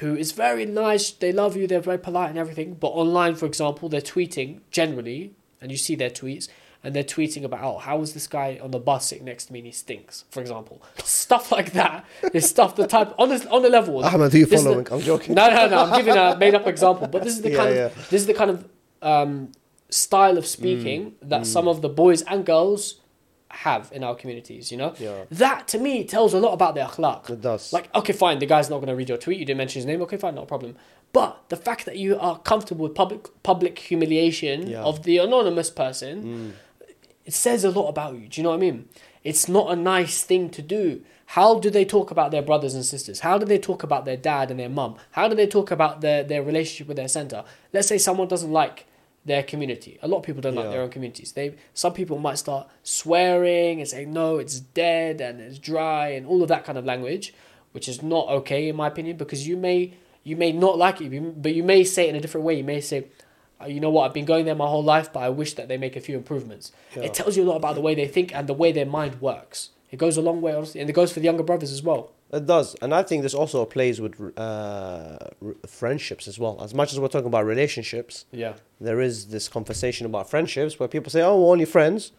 who 0.00 0.14
is 0.14 0.32
very 0.32 0.66
nice, 0.66 1.10
they 1.10 1.32
love 1.32 1.56
you, 1.56 1.66
they're 1.66 1.80
very 1.80 1.98
polite 1.98 2.30
and 2.30 2.38
everything, 2.38 2.74
but 2.74 2.88
online, 2.88 3.34
for 3.34 3.46
example, 3.46 3.88
they're 3.88 4.00
tweeting 4.00 4.60
generally, 4.70 5.32
and 5.60 5.70
you 5.70 5.78
see 5.78 5.94
their 5.94 6.10
tweets, 6.10 6.48
and 6.84 6.94
they're 6.94 7.02
tweeting 7.02 7.42
about, 7.42 7.64
oh, 7.64 7.78
how 7.78 7.98
was 7.98 8.14
this 8.14 8.26
guy 8.26 8.58
on 8.62 8.70
the 8.70 8.78
bus 8.78 9.06
sitting 9.06 9.24
next 9.24 9.46
to 9.46 9.52
me 9.52 9.58
and 9.60 9.66
he 9.66 9.72
stinks, 9.72 10.24
for 10.30 10.40
example. 10.40 10.80
Stuff 11.04 11.50
like 11.50 11.72
that 11.72 12.04
is 12.32 12.48
stuff 12.48 12.76
the 12.76 12.86
type, 12.86 13.12
on 13.18 13.30
the, 13.30 13.50
on 13.50 13.62
the 13.62 13.68
level. 13.68 14.04
Ahmed, 14.04 14.32
who 14.32 14.38
you 14.38 14.46
this 14.46 14.60
is 14.60 14.64
the- 14.64 14.70
following? 14.70 14.86
I'm 14.92 15.00
joking. 15.00 15.34
No, 15.34 15.50
no, 15.50 15.68
no. 15.68 15.84
I'm 15.84 16.04
giving 16.04 16.16
a 16.16 16.36
made 16.36 16.54
up 16.54 16.66
example, 16.66 17.08
but 17.08 17.24
this 17.24 17.34
is 17.34 17.42
the 17.42 17.50
Yeah, 17.52 17.56
kind 17.56 17.74
yeah. 17.74 17.86
of 17.86 17.94
this 18.10 18.20
is 18.20 18.26
the 18.26 18.34
kind 18.34 18.50
of 18.50 18.68
um, 19.02 19.52
style 19.90 20.38
of 20.38 20.46
speaking 20.46 21.12
mm, 21.12 21.14
that 21.22 21.42
mm. 21.42 21.46
some 21.46 21.66
of 21.66 21.82
the 21.82 21.88
boys 21.88 22.22
and 22.22 22.44
girls 22.44 23.00
have 23.50 23.90
in 23.92 24.04
our 24.04 24.14
communities. 24.14 24.70
You 24.70 24.78
know, 24.78 24.94
Yeah. 24.98 25.24
that 25.30 25.68
to 25.68 25.78
me 25.78 26.04
tells 26.04 26.34
a 26.34 26.38
lot 26.38 26.52
about 26.52 26.74
their 26.74 26.86
akhlaq. 26.86 27.30
It 27.30 27.40
does. 27.40 27.72
Like, 27.72 27.94
okay, 27.94 28.12
fine, 28.12 28.38
the 28.38 28.46
guy's 28.46 28.68
not 28.70 28.76
going 28.76 28.88
to 28.88 28.94
read 28.94 29.08
your 29.08 29.18
tweet. 29.18 29.38
You 29.38 29.44
didn't 29.44 29.58
mention 29.58 29.80
his 29.80 29.86
name. 29.86 30.02
Okay, 30.02 30.16
fine, 30.16 30.34
not 30.34 30.44
a 30.44 30.46
problem. 30.46 30.76
But 31.12 31.42
the 31.48 31.56
fact 31.56 31.86
that 31.86 31.96
you 31.96 32.18
are 32.18 32.38
comfortable 32.38 32.84
with 32.84 32.94
public 32.94 33.28
public 33.42 33.78
humiliation 33.78 34.66
Yeah. 34.68 34.82
of 34.82 35.02
the 35.04 35.18
anonymous 35.18 35.70
person, 35.70 36.14
mm. 36.24 36.86
it 37.24 37.32
says 37.34 37.64
a 37.64 37.70
lot 37.70 37.88
about 37.88 38.14
you. 38.14 38.28
Do 38.28 38.40
you 38.40 38.42
know 38.42 38.50
what 38.50 38.56
I 38.56 38.60
mean? 38.60 38.88
It's 39.24 39.48
not 39.48 39.70
a 39.72 39.76
nice 39.76 40.22
thing 40.22 40.50
to 40.50 40.62
do. 40.62 41.02
How 41.32 41.58
do 41.58 41.68
they 41.68 41.84
talk 41.84 42.10
about 42.10 42.30
their 42.30 42.40
brothers 42.42 42.74
and 42.74 42.84
sisters? 42.84 43.20
How 43.20 43.36
do 43.36 43.44
they 43.44 43.58
talk 43.58 43.82
about 43.82 44.04
their 44.06 44.16
dad 44.16 44.50
and 44.50 44.58
their 44.58 44.70
mum? 44.70 44.96
How 45.10 45.28
do 45.28 45.34
they 45.34 45.46
talk 45.46 45.70
about 45.70 46.00
their, 46.00 46.22
their 46.24 46.42
relationship 46.42 46.88
with 46.88 46.96
their 46.96 47.08
center? 47.08 47.44
Let's 47.72 47.86
say 47.88 47.98
someone 47.98 48.28
doesn't 48.28 48.50
like 48.52 48.86
their 49.28 49.42
community. 49.42 49.98
A 50.02 50.08
lot 50.08 50.18
of 50.18 50.22
people 50.24 50.42
don't 50.42 50.54
like 50.54 50.70
their 50.70 50.82
own 50.82 50.90
communities. 50.90 51.32
They 51.32 51.54
some 51.72 51.92
people 51.92 52.18
might 52.18 52.38
start 52.38 52.68
swearing 52.82 53.80
and 53.80 53.88
saying 53.88 54.12
no, 54.12 54.38
it's 54.38 54.58
dead 54.60 55.20
and 55.20 55.40
it's 55.40 55.58
dry 55.58 56.08
and 56.08 56.26
all 56.26 56.42
of 56.42 56.48
that 56.48 56.64
kind 56.64 56.76
of 56.76 56.84
language, 56.84 57.32
which 57.72 57.88
is 57.88 58.02
not 58.02 58.28
okay 58.28 58.68
in 58.68 58.76
my 58.76 58.88
opinion 58.88 59.16
because 59.16 59.46
you 59.46 59.56
may 59.56 59.94
you 60.24 60.36
may 60.36 60.52
not 60.52 60.76
like 60.76 61.00
it, 61.00 61.42
but 61.42 61.54
you 61.54 61.62
may 61.62 61.84
say 61.84 62.06
it 62.06 62.10
in 62.10 62.16
a 62.16 62.20
different 62.20 62.44
way. 62.44 62.54
You 62.54 62.64
may 62.64 62.80
say, 62.80 63.06
"Uh, 63.60 63.66
you 63.66 63.80
know 63.80 63.90
what, 63.90 64.06
I've 64.06 64.14
been 64.14 64.26
going 64.26 64.44
there 64.44 64.54
my 64.54 64.66
whole 64.66 64.84
life, 64.84 65.12
but 65.12 65.20
I 65.20 65.28
wish 65.28 65.54
that 65.54 65.68
they 65.68 65.78
make 65.78 65.96
a 65.96 66.00
few 66.00 66.16
improvements. 66.16 66.72
Yeah. 66.94 67.04
It 67.04 67.14
tells 67.14 67.36
you 67.36 67.44
a 67.44 67.48
lot 67.48 67.56
about 67.56 67.76
the 67.76 67.80
way 67.80 67.94
they 67.94 68.06
think 68.06 68.34
and 68.34 68.48
the 68.48 68.54
way 68.54 68.72
their 68.72 68.86
mind 68.86 69.20
works. 69.20 69.70
It 69.90 69.98
goes 69.98 70.16
a 70.16 70.22
long 70.22 70.40
way, 70.42 70.52
honestly, 70.54 70.80
and 70.80 70.90
it 70.90 70.92
goes 70.92 71.12
for 71.12 71.20
the 71.20 71.24
younger 71.24 71.42
brothers 71.42 71.72
as 71.72 71.82
well. 71.82 72.12
It 72.30 72.44
does, 72.46 72.74
and 72.82 72.92
I 72.94 73.02
think 73.04 73.22
this 73.22 73.32
also 73.34 73.64
plays 73.64 74.00
with 74.02 74.14
uh, 74.38 75.16
r- 75.42 75.54
friendships 75.66 76.28
as 76.28 76.38
well. 76.38 76.60
As 76.62 76.74
much 76.74 76.92
as 76.92 77.00
we're 77.00 77.08
talking 77.08 77.28
about 77.28 77.46
relationships, 77.46 78.26
Yeah, 78.32 78.54
there 78.80 79.00
is 79.00 79.28
this 79.28 79.48
conversation 79.48 80.04
about 80.06 80.28
friendships 80.28 80.78
where 80.78 80.88
people 80.88 81.10
say, 81.10 81.22
"Oh, 81.22 81.40
we're 81.40 81.52
only 81.52 81.64
friends." 81.64 82.12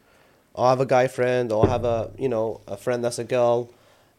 Or 0.55 0.65
I 0.65 0.69
have 0.71 0.81
a 0.81 0.85
guy 0.87 1.07
friend, 1.07 1.51
or 1.51 1.65
I 1.67 1.69
have 1.69 1.85
a 1.85 2.09
you 2.17 2.27
know 2.27 2.61
a 2.67 2.75
friend 2.75 3.03
that's 3.03 3.19
a 3.19 3.23
girl, 3.23 3.69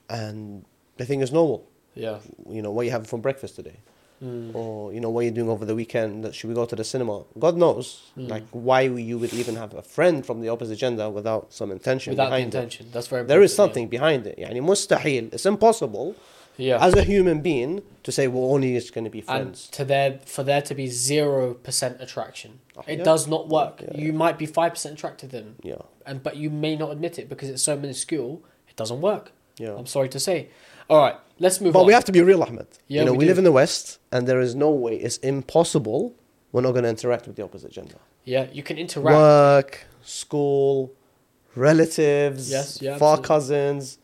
and 0.08 0.64
they 0.96 1.04
think 1.04 1.22
it's 1.22 1.32
normal. 1.32 1.66
yeah, 1.94 2.18
You 2.48 2.62
know, 2.62 2.70
what 2.70 2.86
you 2.86 2.92
having 2.92 3.06
for 3.08 3.18
breakfast 3.18 3.56
today, 3.56 3.78
Mm. 4.23 4.55
or 4.55 4.93
you 4.93 5.01
know 5.01 5.09
what 5.09 5.25
you 5.25 5.31
doing 5.31 5.49
over 5.49 5.65
the 5.65 5.75
weekend. 5.75 6.23
That 6.23 6.33
should 6.33 6.47
we 6.47 6.55
go 6.55 6.65
to 6.65 6.75
the 6.75 6.85
cinema? 6.85 7.23
God 7.37 7.57
knows, 7.57 7.85
Mm. 8.17 8.29
like 8.29 8.43
why 8.51 8.81
you 8.81 9.17
would 9.19 9.33
even 9.33 9.55
have 9.57 9.73
a 9.73 9.81
friend 9.81 10.25
from 10.25 10.39
the 10.41 10.47
opposite 10.47 10.77
gender 10.77 11.09
without 11.09 11.51
some 11.51 11.69
intention 11.69 12.11
without 12.11 12.25
the 12.25 12.29
behind 12.37 12.55
it. 12.55 12.57
intention. 12.57 12.87
That's 12.93 13.07
very. 13.07 13.23
There 13.25 13.41
is 13.43 13.51
important, 13.51 13.73
something 13.73 13.87
behind 13.89 14.25
it. 14.25 14.37
يعني 14.39 14.61
مستحيل. 14.61 15.33
It's 15.33 15.45
impossible 15.45 16.15
Yeah. 16.57 16.77
yeah. 16.77 16.85
as 16.87 16.93
a 16.93 17.03
human 17.03 17.41
being 17.41 17.81
to 18.03 18.11
say 18.13 18.23
we're 18.29 18.49
only 18.55 18.73
just 18.73 18.93
going 18.93 19.03
to 19.03 19.11
be 19.11 19.19
and 19.19 19.27
friends. 19.27 19.67
to 19.71 19.83
there 19.83 20.19
for 20.25 20.43
there 20.43 20.61
to 20.61 20.73
be 20.73 20.87
zero 20.87 21.53
percent 21.53 21.97
attraction, 21.99 22.51
Oh, 22.77 22.83
it 22.87 22.99
yeah. 22.99 23.03
does 23.03 23.27
not 23.27 23.49
work. 23.49 23.81
Yeah. 23.81 23.97
You 24.03 24.13
might 24.13 24.37
be 24.37 24.45
five 24.45 24.71
percent 24.75 24.93
attracted 24.97 25.29
to 25.31 25.35
them, 25.35 25.55
yeah, 25.61 25.81
and 26.05 26.23
but 26.23 26.37
you 26.37 26.49
may 26.49 26.77
not 26.77 26.89
admit 26.95 27.19
it 27.19 27.27
because 27.27 27.49
it's 27.49 27.63
so 27.63 27.75
minuscule. 27.75 28.41
It 28.69 28.77
doesn't 28.77 29.01
work. 29.01 29.25
yeah. 29.57 29.75
I'm 29.79 29.85
sorry 29.97 30.07
to 30.15 30.19
say. 30.21 30.37
All 30.90 30.98
right, 31.06 31.16
let's 31.38 31.60
move 31.60 31.68
on. 31.68 31.72
But 31.74 31.80
on. 31.80 31.86
we 31.86 31.92
have 31.98 32.04
to 32.10 32.12
be 32.12 32.22
real, 32.30 32.42
Ahmed. 32.42 32.66
Yeah, 32.88 33.00
you 33.00 33.06
know, 33.06 33.12
we 33.12 33.18
we, 33.18 33.24
live 33.30 33.38
in 33.38 33.44
the 33.44 33.52
West, 33.62 33.98
and 34.12 34.26
there 34.28 34.40
is 34.40 34.52
no 34.54 34.70
way. 34.84 34.94
It's 34.96 35.18
impossible. 35.18 36.14
We're 36.52 36.62
not 36.62 36.72
going 36.72 36.82
to 36.88 36.90
interact 36.90 37.26
with 37.28 37.36
the 37.36 37.44
opposite 37.44 37.70
gender. 37.78 37.98
yeah, 38.24 38.46
you 38.52 38.62
can 38.68 38.76
interact. 38.76 39.14
Work, 39.14 39.70
school, 40.02 40.92
relatives, 41.54 42.50
Yes, 42.50 42.80
yeah, 42.82 42.96
far 42.98 43.18
absolutely. 43.18 43.28
cousins. 43.28 43.98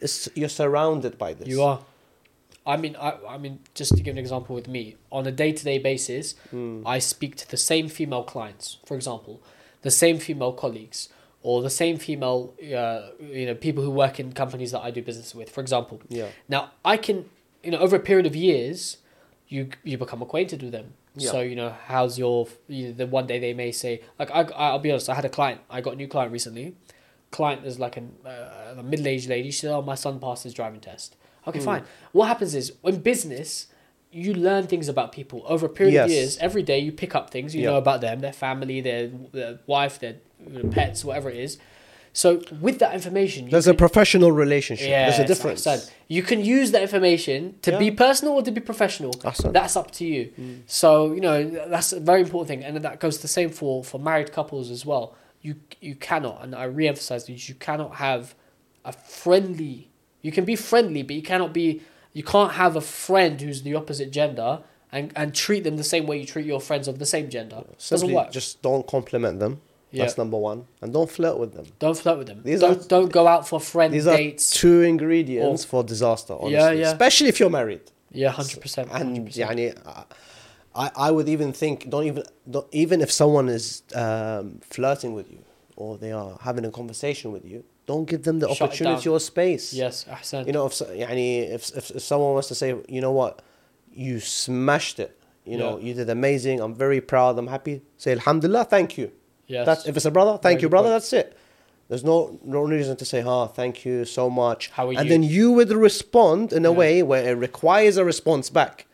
It's, 0.00 0.28
you're 0.34 0.48
surrounded 0.48 1.18
by 1.18 1.32
this. 1.34 1.48
You 1.48 1.62
are. 1.62 1.80
I 2.66 2.76
mean, 2.76 2.94
I, 2.96 3.14
I 3.28 3.38
mean, 3.38 3.60
just 3.74 3.96
to 3.96 4.02
give 4.02 4.12
an 4.12 4.18
example 4.18 4.54
with 4.54 4.68
me, 4.68 4.96
on 5.10 5.26
a 5.26 5.32
day 5.32 5.52
to 5.52 5.64
day 5.64 5.78
basis, 5.78 6.34
Mm. 6.52 6.82
I 6.84 6.98
speak 6.98 7.36
to 7.36 7.50
the 7.50 7.56
same 7.56 7.88
female 7.88 8.22
clients, 8.24 8.78
for 8.84 8.94
example, 8.94 9.40
the 9.82 9.90
same 9.90 10.18
female 10.18 10.52
colleagues, 10.52 11.08
or 11.42 11.62
the 11.62 11.70
same 11.70 11.98
female, 11.98 12.54
uh, 12.60 13.10
you 13.20 13.46
know, 13.46 13.54
people 13.54 13.82
who 13.82 13.90
work 13.90 14.18
in 14.18 14.32
companies 14.32 14.72
that 14.72 14.80
I 14.80 14.90
do 14.90 15.02
business 15.02 15.34
with, 15.34 15.50
for 15.50 15.60
example. 15.60 16.00
Yeah. 16.08 16.28
Now, 16.48 16.72
I 16.84 16.96
can, 16.96 17.28
you 17.62 17.70
know, 17.70 17.78
over 17.78 17.96
a 17.96 18.00
period 18.00 18.26
of 18.26 18.34
years, 18.34 18.98
you 19.48 19.70
you 19.82 19.96
become 19.98 20.20
acquainted 20.22 20.62
with 20.62 20.72
them. 20.72 20.94
Yeah. 21.14 21.30
So 21.30 21.40
you 21.40 21.56
know, 21.56 21.74
how's 21.86 22.18
your? 22.18 22.48
You 22.68 22.88
know, 22.88 22.92
the 22.92 23.06
one 23.06 23.26
day 23.26 23.38
they 23.38 23.54
may 23.54 23.72
say, 23.72 24.02
like, 24.18 24.30
I, 24.30 24.42
I'll 24.42 24.78
be 24.78 24.90
honest, 24.90 25.08
I 25.08 25.14
had 25.14 25.24
a 25.24 25.30
client. 25.30 25.60
I 25.70 25.80
got 25.80 25.94
a 25.94 25.96
new 25.96 26.08
client 26.08 26.32
recently. 26.32 26.76
Client 27.30 27.66
is 27.66 27.78
like 27.78 27.96
an, 27.96 28.14
uh, 28.24 28.74
a 28.78 28.82
middle 28.82 29.06
aged 29.06 29.28
lady. 29.28 29.50
She 29.50 29.60
said, 29.60 29.72
"Oh, 29.72 29.82
my 29.82 29.94
son 29.94 30.18
passed 30.18 30.44
his 30.44 30.54
driving 30.54 30.80
test." 30.80 31.16
Okay, 31.46 31.60
fine. 31.60 31.84
What 32.12 32.26
happens 32.26 32.54
is 32.54 32.74
in 32.84 33.00
business, 33.00 33.68
you 34.10 34.32
learn 34.34 34.66
things 34.66 34.88
about 34.88 35.12
people 35.12 35.42
over 35.46 35.66
a 35.66 35.68
period 35.68 36.02
of 36.04 36.10
years. 36.10 36.38
Every 36.38 36.62
day, 36.62 36.78
you 36.78 36.92
pick 36.92 37.14
up 37.14 37.30
things. 37.30 37.54
You 37.54 37.62
Yeah. 37.62 37.70
know 37.70 37.76
about 37.76 38.00
them, 38.00 38.20
their 38.20 38.32
family, 38.32 38.80
their, 38.80 39.08
their 39.32 39.58
wife, 39.66 39.98
their 39.98 40.16
pets, 40.70 41.04
whatever 41.04 41.28
it 41.30 41.36
is. 41.36 41.58
So 42.14 42.42
with 42.60 42.78
that 42.80 42.94
information, 42.94 43.44
you 43.44 43.50
There's 43.52 43.66
can, 43.66 43.74
a 43.74 43.78
professional 43.78 44.32
relationship. 44.32 44.88
yeah, 44.88 45.08
There's 45.10 45.20
a 45.20 45.26
difference. 45.26 45.64
Ahsan. 45.66 45.90
You 46.08 46.22
can 46.22 46.42
use 46.44 46.70
that 46.72 46.82
information 46.82 47.56
to 47.62 47.72
Yeah. 47.72 47.78
be 47.78 47.90
personal 47.90 48.34
or 48.34 48.42
to 48.42 48.50
be 48.50 48.60
professional. 48.60 49.12
Ahsan. 49.12 49.52
That's 49.52 49.76
up 49.76 49.90
to 49.92 50.04
you. 50.06 50.32
Mm. 50.40 50.60
So 50.66 51.12
you 51.12 51.20
know 51.20 51.44
that's 51.44 51.92
a 51.92 52.00
very 52.00 52.22
important 52.22 52.48
thing, 52.48 52.64
and 52.64 52.82
that 52.82 52.98
goes 52.98 53.18
the 53.18 53.28
same 53.28 53.50
for 53.50 53.84
for 53.84 53.98
married 54.00 54.32
couples 54.32 54.70
as 54.70 54.84
well. 54.86 55.14
You 55.42 55.56
you 55.80 55.94
cannot, 55.94 56.42
and 56.42 56.54
I 56.54 56.64
re-emphasize 56.64 57.26
this: 57.26 57.48
you 57.48 57.54
cannot 57.54 57.96
have 57.96 58.34
a 58.84 58.92
friendly. 58.92 59.88
You 60.22 60.32
can 60.32 60.44
be 60.44 60.56
friendly, 60.56 61.02
but 61.02 61.14
you 61.14 61.22
cannot 61.22 61.52
be. 61.52 61.82
You 62.18 62.24
can't 62.24 62.54
have 62.54 62.74
a 62.74 62.80
friend 62.80 63.40
who's 63.40 63.62
the 63.62 63.76
opposite 63.76 64.10
gender 64.10 64.50
and, 64.90 65.12
and 65.14 65.32
treat 65.32 65.62
them 65.62 65.76
the 65.76 65.84
same 65.84 66.04
way 66.08 66.18
you 66.18 66.26
treat 66.26 66.46
your 66.46 66.60
friends 66.60 66.88
of 66.88 66.98
the 66.98 67.06
same 67.06 67.30
gender. 67.30 67.62
Doesn't 67.88 68.12
work. 68.12 68.32
just 68.32 68.60
don't 68.60 68.84
compliment 68.88 69.38
them. 69.38 69.60
Yeah. 69.92 70.02
That's 70.02 70.18
number 70.18 70.36
one. 70.36 70.66
And 70.82 70.92
don't 70.92 71.08
flirt 71.08 71.38
with 71.38 71.54
them. 71.54 71.66
Don't 71.78 71.96
flirt 71.96 72.18
with 72.18 72.26
them. 72.26 72.40
These 72.42 72.58
don't, 72.58 72.80
are, 72.80 72.88
don't 72.88 73.12
go 73.12 73.28
out 73.28 73.46
for 73.46 73.60
friend 73.60 73.94
these 73.94 74.04
dates. 74.04 74.52
Are 74.52 74.58
two 74.58 74.82
ingredients 74.82 75.64
or, 75.64 75.68
for 75.68 75.84
disaster, 75.84 76.32
honestly. 76.32 76.54
Yeah, 76.54 76.72
yeah. 76.72 76.90
Especially 76.90 77.28
if 77.28 77.38
you're 77.38 77.50
married. 77.50 77.82
Yeah, 78.10 78.32
100%. 78.32 78.88
100%. 78.88 79.00
And 79.00 79.28
yani, 79.28 79.80
uh, 79.86 80.02
I, 80.74 80.90
I 80.96 81.10
would 81.12 81.28
even 81.28 81.52
think, 81.52 81.88
don't 81.88 82.04
even, 82.04 82.24
don't, 82.50 82.66
even 82.72 83.00
if 83.00 83.12
someone 83.12 83.48
is 83.48 83.84
um, 83.94 84.58
flirting 84.62 85.14
with 85.14 85.30
you 85.30 85.44
or 85.76 85.96
they 85.96 86.10
are 86.10 86.36
having 86.40 86.64
a 86.64 86.72
conversation 86.72 87.30
with 87.30 87.44
you, 87.44 87.62
don't 87.87 88.05
give 88.05 88.23
them 88.23 88.39
the 88.39 88.47
Shut 88.47 88.55
it 88.55 88.61
opportunity 88.63 89.03
down. 89.05 89.13
or 89.13 89.19
space. 89.19 89.73
Yes, 89.73 90.05
Ahsan. 90.09 90.47
You 90.47 90.53
know, 90.53 90.65
if, 90.67 90.73
so- 90.73 90.85
يعني, 90.85 91.51
if, 91.53 91.75
if 91.77 91.91
if 91.91 92.01
someone 92.01 92.33
wants 92.33 92.47
to 92.49 92.55
say, 92.55 92.75
you 92.87 93.01
know 93.01 93.11
what, 93.11 93.41
you 93.93 94.19
smashed 94.19 94.99
it. 94.99 95.19
You 95.45 95.57
know, 95.57 95.77
Yeah. 95.77 95.85
you 95.87 95.93
did 95.93 96.09
amazing. 96.09 96.61
I'm 96.61 96.73
very 96.73 97.01
proud. 97.01 97.37
I'm 97.37 97.47
happy. 97.47 97.81
Say 97.97 98.13
Alhamdulillah. 98.13 98.65
Thank 98.65 98.97
you. 98.97 99.11
yes. 99.47 99.65
That's 99.65 99.85
if 99.87 99.95
it's 99.97 100.05
a 100.05 100.11
brother. 100.11 100.33
Thank 100.33 100.43
Very 100.43 100.53
you, 100.53 100.59
good 100.67 100.69
brother. 100.71 100.87
point. 100.89 100.95
That's 101.03 101.13
it. 101.13 101.37
There's 101.89 102.05
no 102.05 102.39
no 102.45 102.61
reason 102.61 102.95
to 102.95 103.05
say, 103.05 103.21
"Ah, 103.21 103.47
thank 103.47 103.83
you 103.85 104.05
so 104.05 104.29
much." 104.29 104.69
How 104.69 104.87
are 104.87 104.93
and 104.93 105.03
you? 105.03 105.09
then 105.09 105.21
you 105.23 105.51
would 105.51 105.69
respond 105.71 106.53
in 106.53 106.65
a 106.65 106.71
Yeah. 106.71 106.77
way 106.77 107.03
where 107.03 107.23
it 107.31 107.37
requires 107.47 107.97
a 107.97 108.05
response 108.05 108.49
back. 108.49 108.86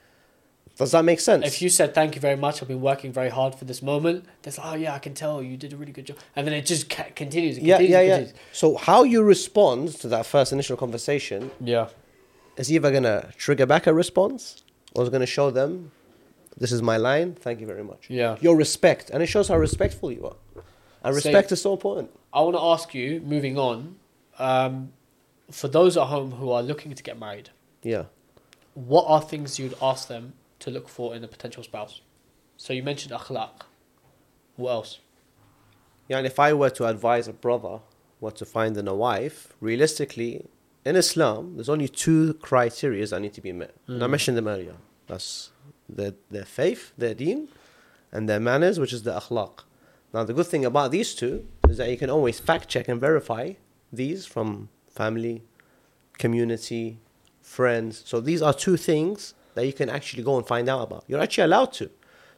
Does 0.76 0.90
that 0.90 1.04
make 1.04 1.20
sense? 1.20 1.46
If 1.46 1.62
you 1.62 1.68
said 1.68 1.94
thank 1.94 2.14
you 2.16 2.20
very 2.20 2.36
much, 2.36 2.60
I've 2.60 2.68
been 2.68 2.80
working 2.80 3.12
very 3.12 3.28
hard 3.28 3.54
for 3.54 3.64
this 3.64 3.80
moment. 3.80 4.24
There's 4.42 4.58
oh 4.62 4.74
yeah, 4.74 4.94
I 4.94 4.98
can 4.98 5.14
tell 5.14 5.40
you 5.42 5.56
did 5.56 5.72
a 5.72 5.76
really 5.76 5.92
good 5.92 6.06
job, 6.06 6.16
and 6.34 6.46
then 6.46 6.54
it 6.54 6.66
just 6.66 6.90
ca- 6.90 7.10
continues. 7.14 7.58
It 7.58 7.62
yeah, 7.64 7.76
continues, 7.76 7.92
yeah, 7.92 8.00
yeah. 8.02 8.16
continues. 8.18 8.40
So 8.52 8.76
how 8.76 9.04
you 9.04 9.22
respond 9.22 9.88
to 10.00 10.08
that 10.08 10.26
first 10.26 10.52
initial 10.52 10.76
conversation 10.76 11.52
Yeah, 11.60 11.88
is 12.56 12.72
either 12.72 12.90
gonna 12.90 13.30
trigger 13.36 13.66
back 13.66 13.86
a 13.86 13.94
response 13.94 14.64
or 14.94 15.04
is 15.04 15.10
gonna 15.10 15.26
show 15.26 15.50
them 15.50 15.92
This 16.56 16.70
is 16.72 16.82
my 16.82 16.96
line. 16.96 17.34
Thank 17.34 17.60
you 17.60 17.66
very 17.66 17.82
much. 17.82 18.06
Yeah. 18.08 18.36
Your 18.40 18.56
respect, 18.56 19.10
and 19.10 19.22
it 19.22 19.26
shows 19.26 19.48
how 19.48 19.56
respectful 19.58 20.12
you 20.12 20.24
are. 20.26 20.62
And 21.02 21.14
respect 21.14 21.50
is 21.52 21.60
so 21.60 21.72
important. 21.72 22.10
I 22.32 22.40
want 22.42 22.54
to 22.56 22.62
ask 22.62 22.94
you, 22.94 23.20
moving 23.20 23.58
on, 23.58 23.96
um, 24.38 24.92
for 25.50 25.66
those 25.68 25.96
at 25.96 26.06
home 26.06 26.30
who 26.32 26.50
are 26.52 26.62
looking 26.62 26.94
to 26.94 27.02
get 27.02 27.18
married, 27.18 27.50
Yeah. 27.82 28.04
what 28.74 29.04
are 29.08 29.20
things 29.20 29.58
you'd 29.58 29.74
ask 29.82 30.06
them 30.08 30.34
to 30.64 30.70
look 30.76 30.88
for 30.88 31.14
in 31.16 31.22
a 31.24 31.28
potential 31.28 31.62
spouse? 31.70 31.94
So 32.56 32.72
you 32.72 32.82
mentioned 32.82 33.12
akhlaq. 33.20 33.54
What 34.56 34.70
else? 34.78 34.92
Yeah, 36.08 36.18
and 36.18 36.26
if 36.26 36.38
I 36.38 36.52
were 36.52 36.70
to 36.78 36.86
advise 36.86 37.26
a 37.28 37.32
brother 37.32 37.74
what 38.20 38.36
to 38.40 38.44
find 38.56 38.76
in 38.76 38.86
a 38.88 38.94
wife, 38.94 39.38
realistically, 39.60 40.32
in 40.84 40.96
Islam, 40.96 41.42
there's 41.56 41.68
only 41.76 41.88
two 41.88 42.34
criteria 42.34 43.06
that 43.06 43.20
need 43.20 43.34
to 43.34 43.40
be 43.40 43.52
met. 43.52 43.74
And 43.86 44.02
I 44.02 44.06
Mm. 44.06 44.10
mentioned 44.16 44.36
them 44.38 44.48
earlier. 44.48 44.76
That's 45.10 45.50
their, 45.98 46.14
their 46.30 46.44
faith, 46.60 46.82
their 46.96 47.14
deen, 47.14 47.40
and 48.12 48.22
their 48.28 48.40
manners, 48.50 48.76
which 48.78 48.92
is 48.92 49.02
the 49.02 49.12
akhlaq. 49.20 49.54
Now, 50.14 50.22
the 50.24 50.32
good 50.38 50.46
thing 50.46 50.64
about 50.64 50.90
these 50.96 51.10
two 51.20 51.34
is 51.68 51.76
that 51.78 51.88
you 51.90 51.98
can 52.02 52.10
always 52.16 52.38
fact 52.38 52.68
check 52.68 52.86
and 52.88 53.00
verify 53.00 53.44
these 53.92 54.20
from 54.34 54.68
family, 55.00 55.42
community, 56.18 56.98
friends. 57.42 58.02
So 58.06 58.20
these 58.20 58.40
are 58.46 58.54
two 58.54 58.76
things 58.76 59.34
that 59.54 59.66
you 59.66 59.72
can 59.72 59.88
actually 59.88 60.22
go 60.22 60.36
and 60.36 60.46
find 60.46 60.68
out 60.68 60.82
about. 60.82 61.04
You're 61.06 61.20
actually 61.20 61.44
allowed 61.44 61.72
to. 61.74 61.90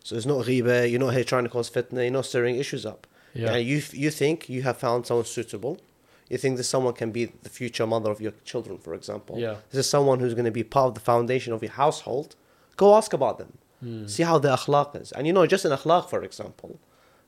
So 0.05 0.16
it's 0.16 0.26
not 0.26 0.44
ghiba, 0.44 0.90
you're 0.90 1.00
not 1.00 1.14
here 1.14 1.24
trying 1.24 1.44
to 1.44 1.50
cause 1.50 1.68
fitna, 1.68 2.02
you're 2.02 2.11
not 2.11 2.26
stirring 2.26 2.57
issues 2.57 2.87
up. 2.87 3.07
Yeah. 3.35 3.55
And 3.55 3.66
you, 3.66 3.83
you 3.92 4.11
think 4.11 4.48
you 4.48 4.62
have 4.62 4.79
found 4.79 5.07
someone 5.07 5.26
suitable. 5.26 5.81
You 6.29 6.38
think 6.38 6.57
that 6.57 6.64
someone 6.64 6.94
can 6.94 7.12
be 7.12 7.26
the 7.42 7.48
future 7.48 7.87
mother 7.87 8.11
of 8.11 8.20
your 8.20 8.33
children, 8.44 8.79
for 8.79 8.94
example. 8.94 9.38
Yeah. 9.38 9.57
This 9.70 9.81
is 9.81 9.90
someone 9.90 10.20
who's 10.20 10.35
going 10.35 10.46
to 10.46 10.50
be 10.50 10.64
part 10.64 10.88
of 10.88 10.94
the 10.94 11.00
foundation 11.00 11.52
of 11.52 11.62
your 11.62 11.72
household. 11.72 12.35
Go 12.76 12.96
ask 12.96 13.12
about 13.12 13.38
them. 13.38 13.59
Hmm. 13.81 14.07
See 14.07 14.22
how 14.22 14.38
their 14.38 14.57
akhlaq 14.57 15.00
is. 15.00 15.12
And 15.12 15.26
you 15.26 15.33
know, 15.33 15.46
just 15.46 15.64
in 15.64 15.70
akhlaq, 15.70 16.09
for 16.09 16.22
example, 16.22 16.81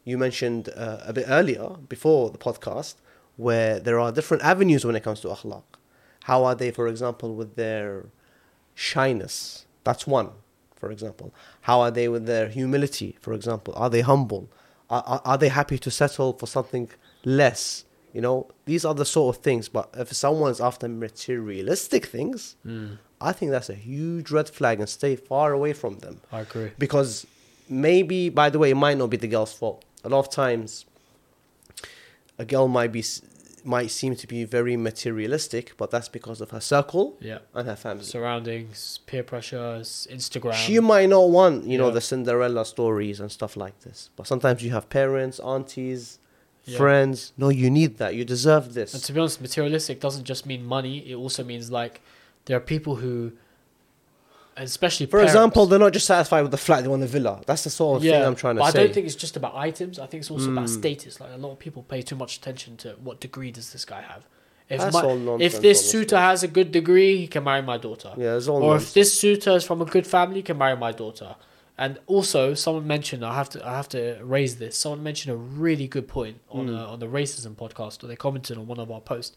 you 0.05 0.19
mentioned 0.19 0.71
uh, 0.75 0.99
a 1.05 1.13
bit 1.13 1.27
earlier, 1.29 1.69
before 1.89 2.31
the 2.31 2.39
podcast, 2.39 2.95
where 3.37 3.79
there 3.79 4.01
are 4.01 4.11
different 4.11 4.43
avenues 4.43 4.85
when 4.85 4.97
it 4.97 5.03
comes 5.03 5.21
to 5.21 5.29
akhlaq. 5.29 5.63
How 6.25 6.45
are 6.45 6.55
they, 6.55 6.71
for 6.71 6.89
example, 6.89 7.35
with 7.35 7.55
their 7.57 8.07
shyness? 8.75 9.67
That's 9.85 10.07
one, 10.07 10.31
for 10.77 10.91
example. 10.91 11.33
How 11.63 11.81
are 11.81 11.91
they 11.91 12.09
with 12.09 12.27
their 12.27 12.49
humility, 12.49 13.17
for 13.21 13.33
example? 13.33 13.75
Are 13.77 13.91
they 13.91 14.01
humble? 14.01 14.49
Are, 14.91 15.03
are, 15.07 15.23
are 15.25 15.39
they 15.39 15.49
happy 15.49 15.79
to 15.79 15.91
settle 15.91 16.33
for 16.33 16.47
something 16.47 16.91
less? 17.25 17.85
You 18.13 18.21
know, 18.23 18.49
these 18.65 18.85
are 18.85 18.95
the 18.95 19.05
sort 19.05 19.37
of 19.37 19.43
things. 19.43 19.69
But 19.69 19.91
if 19.95 20.13
someone's 20.13 20.61
after 20.61 20.89
materialistic 20.89 22.07
things, 22.07 22.57
Mm, 22.67 22.99
I 23.21 23.33
think 23.33 23.51
that's 23.51 23.69
a 23.69 23.75
huge 23.75 24.31
red 24.31 24.49
flag 24.49 24.79
and 24.81 24.89
stay 24.89 25.17
far 25.17 25.53
away 25.53 25.73
from 25.73 25.99
them. 25.99 26.21
I 26.33 26.41
agree. 26.41 26.71
Because 26.79 27.27
maybe, 27.69 28.29
by 28.29 28.49
the 28.51 28.59
way, 28.59 28.71
it 28.71 28.77
might 28.77 28.97
not 28.97 29.11
be 29.11 29.17
the 29.17 29.29
girl's 29.29 29.53
fault. 29.53 29.85
A 30.05 30.09
lot 30.09 30.21
of 30.21 30.31
times, 30.31 30.87
a 32.39 32.45
girl 32.45 32.69
might 32.69 32.93
be 32.93 33.03
might 33.69 33.91
seem 33.91 34.17
to 34.17 34.27
be 34.27 34.45
very 34.45 34.77
materialistic, 34.77 35.65
but 35.77 35.91
that's 35.91 36.09
because 36.09 36.41
of 36.41 36.51
her 36.51 36.61
circle 36.61 37.17
Yeah. 37.21 37.39
and 37.55 37.69
her 37.69 37.77
family. 37.77 38.05
Surroundings, 38.05 39.01
peer 39.07 39.23
pressures, 39.23 40.07
Instagram. 40.11 40.55
she 40.55 40.81
might 40.81 41.09
not 41.09 41.29
want, 41.31 41.67
you 41.67 41.79
know, 41.79 41.91
the 41.91 42.01
Cinderella 42.01 42.65
stories 42.65 43.21
and 43.21 43.31
stuff 43.31 43.57
like 43.57 43.77
this. 43.81 44.11
But 44.17 44.27
sometimes 44.27 44.63
you 44.65 44.71
have 44.71 44.89
parents, 44.89 45.39
aunties, 45.41 46.19
Yeah. 46.65 46.79
friends. 46.79 47.33
No, 47.37 47.49
you 47.49 47.71
need 47.71 47.99
that. 47.99 48.15
You 48.15 48.25
deserve 48.25 48.75
this. 48.75 48.95
And 48.95 49.03
to 49.05 49.13
be 49.13 49.21
honest, 49.21 49.41
materialistic 49.41 50.01
doesn't 50.01 50.25
just 50.25 50.45
mean 50.47 50.65
money. 50.65 50.99
It 51.11 51.15
also 51.15 51.43
means 51.45 51.71
like 51.71 52.01
there 52.47 52.57
are 52.57 52.61
people 52.75 52.97
who, 52.97 53.33
especially 54.59 55.07
For 55.07 55.13
parents- 55.19 55.33
example, 55.33 55.67
they're 55.67 55.79
not 55.79 55.93
just 55.93 56.07
satisfied 56.07 56.43
with 56.43 56.51
the 56.51 56.57
flat; 56.59 56.83
they 56.83 56.89
want 56.89 57.01
the 57.03 57.07
villa. 57.09 57.41
That's 57.47 57.65
the 57.65 57.71
sort 57.71 57.97
of 57.99 58.03
thing 58.03 58.23
I'm 58.23 58.35
trying 58.35 58.57
to 58.57 58.61
but 58.61 58.73
say. 58.73 58.81
I 58.81 58.85
don't 58.85 58.95
think 58.95 59.07
it's 59.07 59.15
just 59.17 59.37
about 59.37 59.55
items. 59.55 59.99
I 59.99 60.07
think 60.07 60.21
it's 60.23 60.31
also 60.31 60.51
about 60.51 60.67
Mm. 60.67 60.79
status. 60.79 61.21
Like 61.21 61.31
a 61.33 61.37
lot 61.39 61.53
of 61.53 61.59
people 61.59 61.83
pay 61.83 62.03
too 62.03 62.17
much 62.17 62.37
attention 62.37 62.77
to 62.79 62.91
what 63.03 63.21
degree 63.21 63.51
does 63.51 63.73
this 63.73 63.85
guy 63.85 64.03
have. 64.03 64.27
If 64.69 64.81
That's 64.81 64.93
my, 64.95 65.03
all 65.03 65.17
nonsense, 65.17 65.55
if 65.55 65.63
this 65.63 65.79
honestly. 65.79 66.01
suitor 66.01 66.19
has 66.19 66.43
a 66.43 66.49
good 66.49 66.73
degree, 66.73 67.17
he 67.17 67.27
can 67.27 67.43
marry 67.45 67.63
my 67.63 67.79
daughter. 67.79 68.13
yeah, 68.19 68.37
it's 68.37 68.49
all 68.49 68.63
or 68.63 68.73
nonsense. 68.73 68.89
if 68.91 68.95
this 68.95 69.19
suitor 69.19 69.53
is 69.53 69.65
from 69.65 69.81
a 69.81 69.87
good 69.87 70.07
family, 70.07 70.37
he 70.37 70.43
can 70.43 70.59
marry 70.59 70.77
my 70.77 70.93
daughter. 70.93 71.37
And 71.81 71.99
also, 72.07 72.55
someone 72.55 72.87
mentioned 72.87 73.25
I 73.25 73.35
have 73.35 73.49
to 73.51 73.67
I 73.67 73.77
have 73.77 73.89
to 73.91 74.19
raise 74.23 74.57
this. 74.57 74.77
Someone 74.77 75.03
mentioned 75.03 75.33
a 75.33 75.37
really 75.39 75.87
good 75.87 76.07
point 76.09 76.41
on 76.51 76.67
Mm. 76.69 76.77
uh, 76.79 76.93
on 76.93 76.99
the 76.99 77.07
racism 77.07 77.55
podcast, 77.55 78.03
or 78.03 78.09
they 78.09 78.17
commented 78.17 78.59
on 78.59 78.67
one 78.67 78.79
of 78.81 78.91
our 78.91 79.01
posts, 79.01 79.37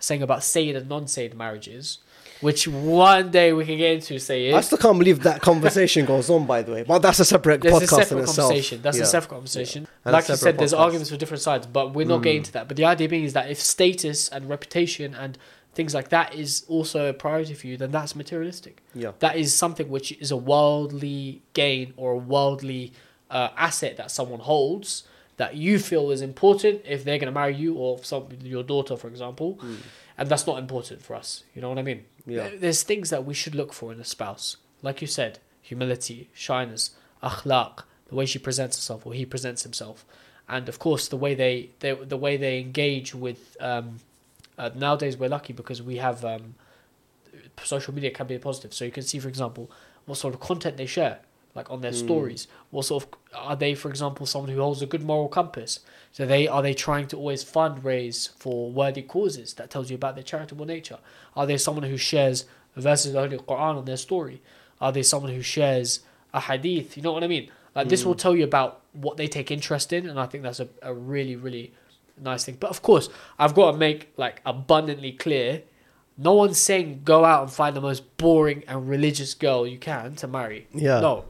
saying 0.00 0.22
about 0.22 0.42
Sayyid 0.42 0.74
and 0.74 0.88
non-Sayyid 0.88 1.34
marriages, 1.34 1.98
which 2.42 2.68
one 2.68 3.30
day 3.30 3.52
we 3.54 3.64
can 3.64 3.78
get 3.78 3.92
into. 3.94 4.18
Sayyid. 4.18 4.54
I 4.54 4.60
still 4.60 4.76
can't 4.78 4.98
believe 4.98 5.20
that 5.22 5.40
conversation 5.40 6.04
goes 6.04 6.28
on, 6.28 6.44
by 6.46 6.60
the 6.62 6.72
way. 6.72 6.82
But 6.82 7.00
that's 7.00 7.20
a 7.20 7.24
separate 7.24 7.62
There's 7.62 7.74
podcast 7.74 7.82
a 7.82 7.86
separate 7.86 8.10
in 8.18 8.18
itself. 8.24 8.48
conversation. 8.48 8.82
That's 8.82 8.96
Yeah. 8.98 9.02
a 9.04 9.06
separate 9.06 9.28
conversation. 9.30 9.88
And 10.04 10.12
Like 10.12 10.24
separate 10.24 10.38
said, 10.38 10.58
there's 10.58 10.74
arguments 10.74 11.10
for 11.10 11.16
different 11.16 11.42
sides, 11.42 11.66
but 11.66 11.94
we're 11.94 12.06
not 12.06 12.20
Mm. 12.20 12.24
getting 12.24 12.42
to 12.44 12.52
that. 12.52 12.68
But 12.68 12.76
the 12.76 12.84
idea 12.84 13.08
being 13.08 13.24
is 13.24 13.32
that 13.32 13.50
if 13.50 13.60
status 13.60 14.28
and 14.28 14.48
reputation 14.48 15.14
and 15.14 15.38
things 15.74 15.94
like 15.94 16.10
that 16.10 16.34
is 16.34 16.64
also 16.68 17.08
a 17.08 17.14
priority 17.14 17.54
for 17.54 17.66
you, 17.66 17.76
then 17.78 17.90
that's 17.90 18.14
materialistic. 18.14 18.82
Yeah. 18.94 19.12
That 19.20 19.36
is 19.36 19.54
something 19.54 19.88
which 19.88 20.12
is 20.20 20.30
a 20.30 20.36
worldly 20.36 21.42
gain 21.54 21.94
or 21.96 22.12
a 22.12 22.18
worldly 22.18 22.92
uh, 23.30 23.48
asset 23.56 23.96
that 23.96 24.10
someone 24.10 24.40
holds 24.40 25.04
that 25.38 25.56
you 25.56 25.78
feel 25.78 26.10
is 26.10 26.20
important 26.20 26.82
if 26.86 27.02
they're 27.04 27.16
going 27.16 27.32
to 27.32 27.32
marry 27.32 27.54
you 27.54 27.74
or 27.74 27.98
some 28.04 28.26
your 28.42 28.62
daughter, 28.62 28.94
for 28.94 29.08
example, 29.08 29.58
Mm. 29.62 29.76
and 30.18 30.28
that's 30.28 30.46
not 30.46 30.58
important 30.58 31.00
for 31.02 31.14
us. 31.16 31.42
You 31.54 31.62
know 31.62 31.70
what 31.70 31.78
I 31.78 31.82
mean? 31.82 32.04
Yeah. 32.26 32.50
There's 32.56 32.82
things 32.82 33.10
that 33.10 33.24
we 33.24 33.34
should 33.34 33.54
look 33.54 33.72
for 33.72 33.92
in 33.92 34.00
a 34.00 34.04
spouse, 34.04 34.56
like 34.80 35.00
you 35.00 35.06
said, 35.06 35.38
humility, 35.60 36.30
shyness, 36.32 36.90
akhlaq, 37.22 37.82
the 38.06 38.14
way 38.14 38.26
she 38.26 38.38
presents 38.38 38.76
herself 38.76 39.06
or 39.06 39.14
he 39.14 39.24
presents 39.24 39.62
himself, 39.62 40.04
and 40.48 40.68
of 40.68 40.78
course 40.78 41.08
the 41.08 41.16
way 41.16 41.34
they, 41.34 41.70
they 41.80 41.94
the 41.94 42.16
way 42.16 42.36
they 42.36 42.60
engage 42.60 43.14
with. 43.14 43.56
Um, 43.60 44.00
uh, 44.58 44.70
nowadays 44.74 45.16
we're 45.16 45.30
lucky 45.30 45.52
because 45.54 45.80
we 45.80 45.96
have 45.96 46.24
um, 46.24 46.54
social 47.62 47.94
media 47.94 48.10
can 48.10 48.26
be 48.26 48.34
a 48.34 48.38
positive. 48.38 48.74
So 48.74 48.84
you 48.84 48.90
can 48.90 49.02
see, 49.02 49.18
for 49.18 49.28
example, 49.28 49.70
what 50.04 50.18
sort 50.18 50.34
of 50.34 50.40
content 50.40 50.76
they 50.76 50.86
share, 50.86 51.20
like 51.54 51.70
on 51.70 51.80
their 51.82 51.92
Mm. 51.92 51.98
stories. 52.06 52.46
What 52.70 52.86
sort 52.86 53.04
of 53.04 53.08
are 53.34 53.56
they, 53.56 53.74
for 53.74 53.88
example, 53.90 54.24
someone 54.26 54.50
who 54.50 54.60
holds 54.60 54.82
a 54.82 54.86
good 54.86 55.02
moral 55.02 55.28
compass? 55.28 55.80
So 56.12 56.26
they 56.26 56.46
are 56.48 56.62
they 56.62 56.74
trying 56.74 57.06
to 57.08 57.16
always 57.16 57.44
fundraise 57.44 58.30
for 58.36 58.70
worthy 58.70 59.02
causes? 59.02 59.54
That 59.54 59.70
tells 59.70 59.90
you 59.90 59.94
about 59.96 60.14
their 60.14 60.24
charitable 60.24 60.66
nature. 60.66 60.98
Are 61.36 61.46
they 61.46 61.56
someone 61.58 61.84
who 61.84 61.96
shares 61.96 62.44
verses 62.76 63.06
of 63.08 63.12
the 63.14 63.20
Holy 63.20 63.38
Quran 63.38 63.76
on 63.78 63.84
their 63.84 63.96
story? 63.96 64.40
Are 64.80 64.92
they 64.92 65.02
someone 65.02 65.32
who 65.32 65.42
shares 65.42 66.00
a 66.34 66.40
hadith? 66.40 66.96
You 66.96 67.02
know 67.02 67.12
what 67.12 67.24
I 67.24 67.28
mean? 67.28 67.50
Like 67.74 67.88
this 67.88 68.04
will 68.04 68.14
tell 68.14 68.36
you 68.36 68.44
about 68.44 68.80
what 68.92 69.16
they 69.16 69.26
take 69.28 69.50
interest 69.50 69.92
in, 69.92 70.06
and 70.08 70.18
I 70.20 70.26
think 70.26 70.42
that's 70.42 70.60
a, 70.60 70.68
a 70.82 70.92
really 70.92 71.36
really 71.36 71.72
nice 72.20 72.44
thing. 72.44 72.56
But 72.60 72.70
of 72.70 72.82
course, 72.82 73.08
I've 73.38 73.54
got 73.54 73.72
to 73.72 73.76
make 73.78 74.12
like 74.16 74.40
abundantly 74.44 75.12
clear 75.12 75.62
no 76.16 76.34
one's 76.34 76.58
saying 76.58 77.02
go 77.04 77.24
out 77.24 77.42
and 77.42 77.52
find 77.52 77.76
the 77.76 77.80
most 77.80 78.16
boring 78.16 78.64
and 78.68 78.88
religious 78.88 79.34
girl 79.34 79.66
you 79.66 79.78
can 79.78 80.14
to 80.16 80.26
marry. 80.26 80.68
Yeah. 80.72 81.00
No. 81.00 81.24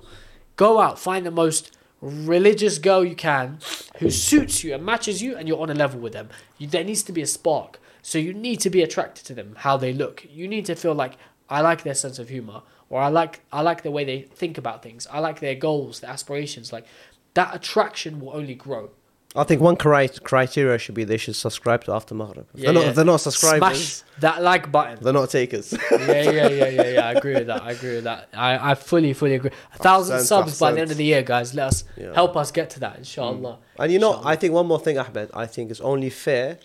Go 0.57 0.81
out, 0.81 0.99
find 0.99 1.25
the 1.25 1.31
most 1.31 1.77
religious 2.01 2.79
girl 2.79 3.05
you 3.05 3.14
can 3.14 3.59
who 3.99 4.11
suits 4.11 4.64
you 4.64 4.75
and 4.75 4.85
matches 4.85 5.23
you 5.23 5.37
and 5.37 5.47
you're 5.49 5.61
on 5.61 5.71
a 5.71 5.75
level 5.75 6.01
with 6.01 6.12
them. 6.12 6.29
You, 6.59 6.66
there 6.66 6.85
needs 6.85 7.03
to 7.05 7.12
be 7.12 7.23
a 7.23 7.27
spark. 7.27 7.81
So 8.03 8.18
you 8.18 8.35
need 8.35 8.59
to 8.61 8.71
be 8.71 8.83
attracted 8.83 9.25
to 9.27 9.35
them, 9.35 9.55
how 9.59 9.77
they 9.77 9.92
look. 9.92 10.27
You 10.29 10.49
need 10.49 10.66
to 10.66 10.75
feel 10.75 10.95
like 10.95 11.12
I 11.49 11.61
like 11.61 11.85
their 11.85 11.95
sense 11.95 12.18
of 12.18 12.29
humor 12.29 12.62
or 12.90 13.01
I 13.01 13.09
like 13.09 13.40
I 13.53 13.62
like 13.62 13.83
the 13.83 13.90
way 13.90 14.05
they 14.05 14.23
think 14.23 14.59
about 14.59 14.83
things. 14.83 15.07
I 15.11 15.21
like 15.21 15.40
their 15.40 15.55
goals, 15.55 16.01
their 16.01 16.11
aspirations. 16.11 16.73
Like 16.73 16.87
that 17.35 17.55
attraction 17.55 18.21
will 18.21 18.37
only 18.37 18.55
grow. 18.55 18.90
I 19.35 19.45
think 19.45 19.62
one 19.62 19.77
cri- 19.77 20.09
criteria 20.23 20.77
should 20.79 20.95
be 20.95 21.05
they 21.05 21.16
should 21.16 21.37
subscribe 21.37 21.85
to 21.85 21.92
After 21.92 22.14
Maghrib. 22.14 22.47
Yeah, 22.55 22.64
they're, 22.66 22.73
not, 22.75 22.83
yeah. 22.83 22.88
if 22.90 22.95
they're 22.97 23.05
not 23.05 23.16
subscribers, 23.21 23.79
Smash 23.79 24.11
that 24.21 24.42
like 24.42 24.71
button. 24.71 24.99
they're 25.03 25.12
not 25.14 25.31
takers. 25.31 25.73
yeah, 25.90 25.99
yeah, 26.01 26.49
yeah, 26.49 26.68
yeah, 26.68 26.88
yeah. 26.88 27.07
I 27.09 27.12
agree 27.12 27.35
with 27.35 27.47
that. 27.47 27.62
I 27.62 27.71
agree 27.73 27.95
with 27.95 28.05
that. 28.05 28.29
I, 28.35 28.73
I 28.73 28.75
fully, 28.75 29.14
fully 29.14 29.35
agree. 29.37 29.51
A 29.75 29.79
thousand 29.79 30.18
Ahsant, 30.18 30.23
subs 30.27 30.59
by 30.61 30.73
the 30.73 30.81
end 30.83 30.90
of 30.90 30.99
the 30.99 31.05
year, 31.05 31.23
guys. 31.23 31.55
Let 31.55 31.68
us 31.68 31.85
Yeah. 31.97 32.12
help 32.12 32.37
us 32.37 32.51
get 32.53 32.68
to 32.71 32.81
that, 32.81 32.99
inshallah. 32.99 33.57
Mm. 33.57 33.83
And 33.85 33.92
you 33.92 33.99
know, 33.99 34.11
Inshallah. 34.12 34.29
I 34.29 34.37
think 34.37 34.53
one 34.53 34.66
more 34.66 34.79
thing, 34.81 34.99
Ahmed. 34.99 35.31
I 35.33 35.47
think 35.47 35.71
it's 35.71 35.81
only 35.81 36.11
fair 36.11 36.59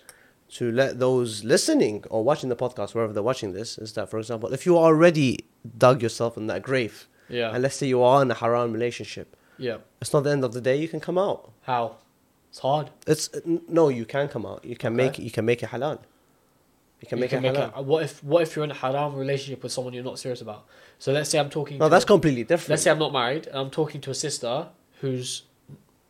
to 0.56 0.70
let 0.72 0.98
those 0.98 1.44
listening 1.44 2.04
or 2.10 2.22
watching 2.22 2.48
the 2.50 2.56
podcast, 2.56 2.94
wherever 2.94 3.12
they're 3.14 3.22
watching 3.22 3.52
this, 3.54 3.78
is 3.78 3.94
that, 3.94 4.10
for 4.10 4.18
example, 4.18 4.52
if 4.52 4.66
you 4.66 4.76
already 4.76 5.38
dug 5.78 6.02
yourself 6.02 6.36
in 6.36 6.46
that 6.48 6.62
grave, 6.62 7.08
Yeah, 7.30 7.50
and 7.52 7.62
let's 7.62 7.76
say 7.76 7.86
you 7.86 8.02
are 8.02 8.20
in 8.22 8.30
a 8.30 8.34
haram 8.34 8.72
relationship, 8.74 9.36
yeah. 9.58 9.78
it's 10.02 10.12
not 10.12 10.24
the 10.24 10.30
end 10.30 10.44
of 10.44 10.52
the 10.52 10.60
day. 10.60 10.76
You 10.76 10.88
can 10.88 11.00
come 11.00 11.16
out. 11.18 11.50
How? 11.62 11.96
It's 12.50 12.58
hard. 12.60 12.90
It's 13.06 13.30
no, 13.68 13.88
you 13.88 14.04
can 14.04 14.28
come 14.28 14.46
out. 14.46 14.64
You 14.64 14.76
can 14.76 14.94
Okay. 14.94 15.04
make 15.04 15.18
you 15.18 15.30
can 15.30 15.44
make 15.44 15.62
it 15.62 15.70
halal. 15.70 15.98
You 17.00 17.06
can 17.08 17.18
You 17.18 17.20
make 17.22 17.30
can 17.30 17.44
it 17.44 17.52
make 17.52 17.60
halal. 17.60 17.84
what 17.84 18.02
if 18.04 18.22
what 18.24 18.42
if 18.42 18.56
you're 18.56 18.64
in 18.64 18.70
a 18.70 18.74
haram 18.74 19.14
relationship 19.14 19.62
with 19.62 19.72
someone 19.72 19.92
you're 19.94 20.04
not 20.04 20.18
serious 20.18 20.40
about? 20.40 20.64
So 20.98 21.12
let's 21.12 21.30
say 21.30 21.38
I'm 21.38 21.50
talking. 21.50 21.78
No, 21.78 21.88
that's 21.88 22.04
completely 22.04 22.44
different. 22.44 22.70
Let's 22.70 22.82
say 22.82 22.90
I'm 22.90 22.98
not 22.98 23.12
married 23.12 23.46
and 23.46 23.56
I'm 23.56 23.70
talking 23.70 24.00
to 24.02 24.10
a 24.10 24.14
sister 24.14 24.68
who's 25.00 25.42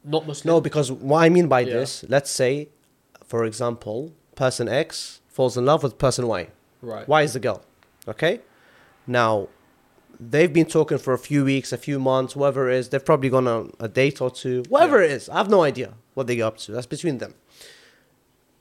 not 0.04 0.26
Muslim. 0.26 0.54
No, 0.54 0.60
because 0.60 0.90
what 0.92 1.18
I 1.24 1.28
mean 1.28 1.48
by 1.48 1.60
Yeah. 1.60 1.74
this, 1.74 2.04
let's 2.08 2.30
say, 2.30 2.68
for 3.24 3.44
example, 3.44 4.12
person 4.36 4.68
X 4.68 5.20
falls 5.28 5.56
in 5.56 5.66
love 5.66 5.82
with 5.82 5.98
person 5.98 6.26
Y. 6.28 6.48
right. 6.80 7.06
Y 7.08 7.22
is 7.22 7.32
the 7.32 7.40
girl. 7.40 7.60
Okay? 8.06 8.40
Now, 9.06 9.48
they've 10.20 10.52
been 10.52 10.66
talking 10.66 10.98
for 10.98 11.12
a 11.12 11.18
few 11.18 11.44
weeks, 11.44 11.72
a 11.72 11.76
few 11.76 11.98
months, 11.98 12.34
whatever 12.36 12.70
it 12.70 12.76
is. 12.76 12.88
They've 12.90 13.04
probably 13.04 13.28
gone 13.30 13.46
on 13.48 13.72
a 13.80 13.88
date 13.88 14.20
or 14.22 14.30
two, 14.30 14.62
whatever 14.68 15.02
it 15.02 15.10
is. 15.10 15.28
I 15.28 15.36
have 15.38 15.50
no 15.50 15.62
idea 15.64 15.94
what 16.18 16.26
they 16.26 16.36
get 16.36 16.42
up 16.50 16.58
to. 16.58 16.72
That's 16.72 16.86
between 16.96 17.16
them. 17.18 17.32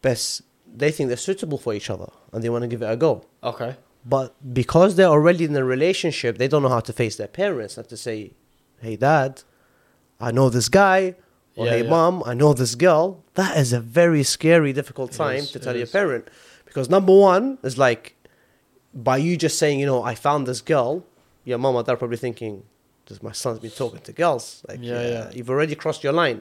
But 0.02 0.42
they 0.82 0.92
think 0.92 1.08
they're 1.10 1.18
suitable 1.18 1.58
for 1.58 1.74
each 1.74 1.90
other 1.90 2.10
and 2.32 2.44
they 2.44 2.50
want 2.50 2.62
to 2.64 2.68
give 2.68 2.82
it 2.82 2.90
a 2.90 2.96
go. 2.96 3.26
Okay. 3.44 3.76
But 4.06 4.30
because 4.54 4.96
they're 4.96 5.08
already 5.18 5.44
in 5.46 5.56
a 5.56 5.66
relationship, 5.66 6.38
they 6.38 6.48
don't 6.48 6.62
know 6.64 6.70
how 6.78 6.80
to 6.90 6.94
face 6.94 7.16
their 7.18 7.28
parents 7.44 7.78
and 7.78 7.86
to 7.90 7.98
say, 7.98 8.18
"Hey, 8.80 8.96
dad, 8.96 9.32
I 10.28 10.30
know 10.38 10.48
this 10.58 10.70
guy," 10.70 11.00
or 11.58 11.66
Yeah, 11.66 11.72
"Hey, 11.74 11.84
yeah. 11.84 11.90
mom, 11.96 12.24
I 12.32 12.34
know 12.42 12.54
this 12.54 12.76
girl." 12.76 13.06
That 13.42 13.58
is 13.64 13.74
a 13.74 13.82
very 14.02 14.24
scary, 14.24 14.72
difficult 14.72 15.12
time 15.12 15.44
is, 15.48 15.52
to 15.52 15.60
tell 15.60 15.76
your 15.76 15.90
is. 15.92 15.92
parent, 16.00 16.24
because 16.68 16.88
number 16.90 17.14
one 17.32 17.46
is 17.70 17.76
like, 17.78 18.04
by 18.94 19.18
you 19.18 19.36
just 19.46 19.58
saying, 19.62 19.78
you 19.82 19.86
know, 19.92 20.02
I 20.12 20.14
found 20.16 20.42
this 20.48 20.62
girl, 20.74 21.04
your 21.44 21.58
mom 21.64 21.76
or 21.76 21.84
dad 21.84 21.94
are 21.94 21.98
probably 22.04 22.22
thinking, 22.28 22.54
"Does 23.08 23.22
my 23.22 23.34
son's 23.42 23.60
been 23.66 23.72
talking 23.84 24.00
to 24.08 24.14
girls?" 24.24 24.46
Like, 24.70 24.80
Yeah, 24.82 25.02
yeah. 25.14 25.26
you've 25.36 25.50
already 25.50 25.76
crossed 25.76 26.02
your 26.08 26.14
line. 26.24 26.40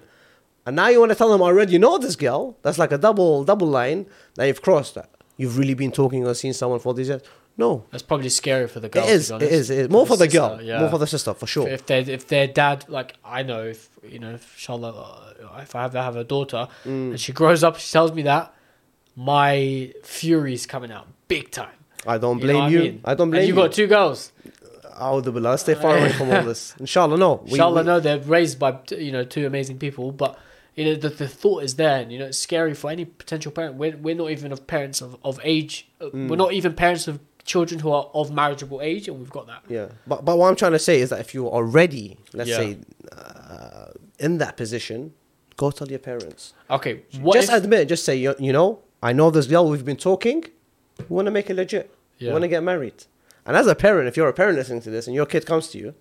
And 0.66 0.76
now 0.76 0.88
you 0.88 0.98
want 1.00 1.10
to 1.12 1.16
tell 1.16 1.30
them 1.30 1.42
I 1.42 1.46
already 1.46 1.78
know 1.78 1.96
this 1.98 2.16
girl. 2.16 2.56
That's 2.62 2.78
like 2.78 2.92
a 2.92 2.98
double 2.98 3.44
double 3.44 3.68
line. 3.68 4.06
Now 4.36 4.44
you've 4.44 4.62
crossed 4.62 4.94
that. 4.96 5.08
You've 5.36 5.56
really 5.58 5.74
been 5.74 5.92
talking 5.92 6.26
or 6.26 6.34
seen 6.34 6.52
someone 6.52 6.80
for 6.80 6.92
these 6.94 7.08
years. 7.08 7.22
No, 7.58 7.84
That's 7.90 8.02
probably 8.02 8.28
scary 8.28 8.66
for 8.68 8.80
the 8.80 8.90
girl. 8.90 9.04
It 9.04 9.10
is. 9.10 9.30
It 9.30 9.40
is. 9.42 9.70
It 9.70 9.78
is. 9.78 9.88
More 9.88 10.06
for 10.06 10.18
the 10.18 10.24
sister, 10.24 10.38
girl. 10.38 10.60
yeah. 10.62 10.78
More 10.80 10.90
for 10.90 10.98
the 10.98 11.06
sister, 11.06 11.32
for 11.32 11.46
sure. 11.46 11.66
If 11.68 11.86
their 11.86 12.00
if 12.00 12.26
their 12.28 12.46
dad 12.46 12.84
like 12.88 13.14
I 13.24 13.44
know 13.44 13.62
if 13.64 13.88
you 14.06 14.18
know 14.18 14.32
if 14.34 14.44
inshallah 14.54 14.90
uh, 14.92 15.60
if 15.62 15.74
I 15.74 15.82
have 15.82 15.94
have 15.94 16.16
a 16.16 16.24
daughter 16.24 16.68
Mm. 16.84 17.10
and 17.12 17.20
she 17.20 17.32
grows 17.32 17.64
up 17.64 17.78
she 17.78 17.90
tells 17.90 18.12
me 18.12 18.22
that 18.22 18.52
my 19.14 19.92
fury's 20.02 20.66
coming 20.66 20.90
out 20.92 21.06
big 21.28 21.50
time. 21.50 21.70
I 22.06 22.18
don't 22.18 22.40
You 22.40 22.46
know 22.48 22.52
blame 22.60 22.72
you. 22.72 22.78
I, 22.78 22.82
mean? 22.82 23.00
I 23.04 23.14
don't 23.14 23.30
blame 23.30 23.40
and 23.40 23.48
you. 23.48 23.54
you 23.54 23.60
got 23.60 23.72
two 23.72 23.86
girls. 23.86 24.32
A'udhu 25.00 25.32
billah. 25.32 25.58
Stay 25.58 25.74
far 25.74 25.96
away 25.98 26.12
from 26.12 26.30
all 26.32 26.42
this. 26.52 26.74
Inshallah, 26.78 27.16
no. 27.18 27.40
We- 27.44 27.52
Inshallah, 27.52 27.82
we- 27.82 27.86
no, 27.86 28.00
they're 28.00 28.18
raised 28.20 28.58
by 28.58 28.78
you 28.90 29.12
know 29.12 29.24
two 29.24 29.46
amazing 29.46 29.78
people, 29.78 30.12
but 30.12 30.38
you 30.76 30.84
know 30.84 30.94
the, 30.94 31.08
the 31.08 31.26
thought 31.28 31.62
is 31.64 31.74
there, 31.76 32.00
and 32.02 32.12
you 32.12 32.18
know 32.18 32.26
it's 32.26 32.38
scary 32.38 32.74
for 32.74 32.90
any 32.90 33.04
potential 33.04 33.50
parent. 33.50 33.74
We're, 33.76 33.96
we're 33.96 34.14
not 34.14 34.30
even 34.30 34.52
of 34.52 34.66
parents 34.66 35.00
of, 35.00 35.16
of 35.24 35.40
age. 35.42 35.88
uh, 36.00 36.06
Mm. 36.06 36.28
We're 36.28 36.36
not 36.36 36.52
even 36.52 36.74
parents 36.74 37.08
of 37.08 37.18
children 37.44 37.80
who 37.80 37.90
are 37.92 38.10
of 38.12 38.30
marriageable 38.30 38.80
age, 38.82 39.08
and 39.08 39.18
we've 39.18 39.30
got 39.30 39.46
that. 39.46 39.62
Yeah, 39.68 39.88
but 40.06 40.24
but 40.24 40.36
what 40.38 40.48
I'm 40.48 40.56
trying 40.56 40.72
to 40.72 40.78
say 40.78 41.00
is 41.00 41.08
that 41.10 41.20
if 41.20 41.32
you're 41.34 41.50
already, 41.50 42.18
let's 42.32 42.50
Yeah. 42.50 42.56
say, 42.58 42.78
uh, 43.12 43.86
in 44.18 44.38
that 44.38 44.56
position, 44.56 45.12
go 45.56 45.70
tell 45.70 45.88
your 45.88 45.98
parents. 45.98 46.52
Okay, 46.70 47.02
what 47.20 47.34
just 47.34 47.48
if, 47.50 47.62
admit, 47.62 47.88
just 47.88 48.04
say, 48.04 48.16
you, 48.16 48.34
you 48.38 48.52
know, 48.52 48.80
I 49.02 49.12
know 49.12 49.30
this 49.30 49.46
girl. 49.46 49.68
We've 49.68 49.84
been 49.84 49.96
talking. 50.10 50.44
We 50.98 51.14
want 51.16 51.26
to 51.26 51.30
make 51.32 51.48
it 51.50 51.54
legit. 51.56 51.90
We 52.20 52.28
want 52.30 52.42
to 52.42 52.48
get 52.48 52.62
married. 52.62 53.04
And 53.44 53.56
as 53.56 53.66
a 53.66 53.74
parent, 53.74 54.08
if 54.08 54.16
you're 54.16 54.28
a 54.28 54.32
parent 54.32 54.56
listening 54.58 54.80
to 54.82 54.90
this 54.90 55.06
and 55.06 55.14
your 55.14 55.26
kid 55.26 55.46
comes 55.46 55.68
to 55.68 55.78
you, 55.78 55.94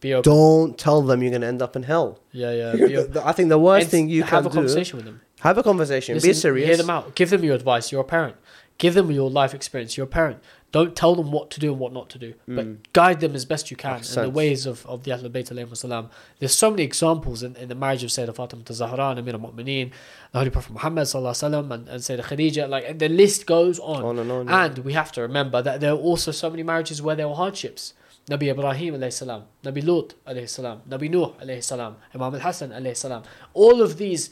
be 0.00 0.14
open? 0.14 0.30
don't 0.32 0.78
tell 0.78 1.02
them 1.02 1.22
you're 1.22 1.30
going 1.30 1.42
to 1.42 1.46
end 1.46 1.62
up 1.62 1.76
in 1.76 1.82
hell. 1.84 2.18
Yeah, 2.32 2.52
yeah. 2.74 3.04
I 3.24 3.32
think 3.32 3.48
the 3.48 3.58
worst 3.58 3.84
And 3.84 3.90
thing 3.90 4.08
you 4.08 4.22
can 4.22 4.28
do 4.30 4.34
have 4.36 4.42
can 4.44 4.46
a 4.46 4.50
do 4.50 4.54
conversation 4.58 4.96
with 4.96 5.06
them. 5.06 5.20
have 5.40 5.58
a 5.58 5.62
conversation. 5.62 6.14
be 6.18 6.32
serious. 6.32 6.66
Hear 6.66 6.76
them 6.76 6.90
out. 6.90 7.14
Give 7.14 7.30
them 7.30 7.44
your 7.44 7.54
advice. 7.54 7.92
You're 7.92 8.00
a 8.02 8.04
parent. 8.04 8.36
Give 8.78 8.94
them 8.94 9.10
your 9.10 9.28
life 9.30 9.52
experience. 9.54 9.96
You're 9.98 10.04
a 10.06 10.08
parent. 10.08 10.38
Don't 10.72 10.94
tell 10.96 11.14
them 11.16 11.32
what 11.32 11.50
to 11.50 11.58
do 11.60 11.72
and 11.72 11.80
what 11.80 11.92
not 11.92 12.08
to 12.10 12.18
do, 12.18 12.32
Mm. 12.48 12.56
but 12.56 12.92
guide 12.92 13.18
them 13.20 13.34
as 13.34 13.44
best 13.44 13.70
you 13.72 13.76
can 13.76 13.96
in 13.96 14.22
the 14.22 14.30
ways 14.30 14.66
of, 14.66 14.86
of 14.86 15.02
the 15.02 15.10
Ahlul 15.10 15.28
Bayt 15.28 15.48
salam. 15.76 16.08
There's 16.38 16.54
so 16.54 16.70
many 16.70 16.84
examples 16.84 17.42
in, 17.42 17.56
in 17.56 17.68
the 17.68 17.74
marriage 17.74 18.04
of 18.04 18.10
Sayyidah 18.10 18.36
Fatima 18.36 18.62
to 18.62 18.72
Zahra 18.72 19.10
and 19.10 19.18
Amir 19.18 19.34
al-Mu'mineen, 19.34 19.90
the 20.32 20.38
Holy 20.38 20.50
Prophet 20.50 20.72
Muhammad 20.72 21.04
sallallahu 21.08 21.32
alaihi 21.32 21.50
wasallam, 21.66 21.70
and, 21.74 21.88
and 21.88 22.00
Sayyidah 22.00 22.22
Khadija. 22.22 22.68
Like 22.68 22.98
the 23.00 23.08
list 23.08 23.46
goes 23.46 23.80
on. 23.80 24.02
On 24.04 24.18
and 24.20 24.30
on. 24.30 24.46
yeah. 24.46 24.64
And 24.66 24.78
we 24.78 24.92
have 24.92 25.10
to 25.12 25.20
remember 25.22 25.60
that 25.60 25.80
there 25.80 25.90
are 25.92 25.96
also 25.98 26.30
so 26.30 26.48
many 26.48 26.62
marriages 26.62 27.02
where 27.02 27.16
there 27.16 27.28
were 27.28 27.34
hardships. 27.34 27.92
Nabi 28.28 28.50
Ibrahim 28.50 29.10
salam, 29.10 29.44
Nabi 29.64 29.84
Lut 29.84 30.14
salam, 30.48 30.82
Nabi 30.88 31.10
Nuh 31.10 31.60
salam, 31.60 31.96
Imam 32.14 32.34
al 32.34 32.40
Hassan 32.40 32.70
alayhi 32.70 32.96
salam. 32.96 33.22
All 33.54 33.82
of 33.82 33.96
these 33.98 34.30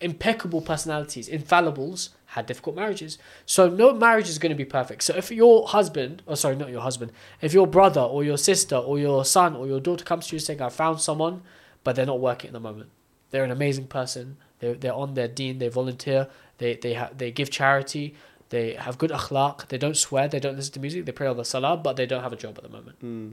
impeccable 0.00 0.60
personalities, 0.60 1.28
infallibles, 1.28 2.10
had 2.26 2.46
difficult 2.46 2.76
marriages. 2.76 3.18
So 3.46 3.68
no 3.68 3.92
marriage 3.92 4.28
is 4.28 4.38
going 4.38 4.50
to 4.50 4.56
be 4.56 4.64
perfect. 4.64 5.02
So 5.02 5.14
if 5.14 5.30
your 5.30 5.68
husband, 5.68 6.22
or 6.26 6.36
sorry, 6.36 6.56
not 6.56 6.70
your 6.70 6.80
husband, 6.80 7.12
if 7.40 7.52
your 7.52 7.66
brother 7.66 8.00
or 8.00 8.24
your 8.24 8.38
sister 8.38 8.76
or 8.76 8.98
your 8.98 9.24
son 9.24 9.56
or 9.56 9.66
your 9.66 9.80
daughter 9.80 10.04
comes 10.04 10.28
to 10.28 10.36
you 10.36 10.40
saying, 10.40 10.62
I 10.62 10.68
found 10.68 11.00
someone, 11.00 11.42
but 11.84 11.96
they're 11.96 12.06
not 12.06 12.20
working 12.20 12.48
at 12.48 12.52
the 12.52 12.60
moment. 12.60 12.90
They're 13.30 13.44
an 13.44 13.50
amazing 13.50 13.86
person. 13.86 14.36
They're, 14.60 14.74
they're 14.74 14.94
on 14.94 15.14
their 15.14 15.28
deen. 15.28 15.58
They 15.58 15.68
volunteer. 15.68 16.28
They 16.58 16.76
they 16.76 16.94
ha- 16.94 17.10
they 17.16 17.32
give 17.32 17.50
charity. 17.50 18.14
They 18.52 18.74
have 18.74 18.98
good 18.98 19.10
akhlaq. 19.10 19.68
They 19.68 19.78
don't 19.78 19.96
swear. 19.96 20.28
They 20.28 20.38
don't 20.44 20.56
listen 20.56 20.74
to 20.74 20.80
music. 20.80 21.06
They 21.06 21.12
pray 21.12 21.26
all 21.26 21.34
the 21.34 21.44
salah, 21.44 21.74
but 21.86 21.96
they 21.96 22.04
don't 22.04 22.22
have 22.22 22.34
a 22.34 22.40
job 22.44 22.54
at 22.58 22.64
the 22.64 22.68
moment. 22.78 22.96
Mm. 23.02 23.32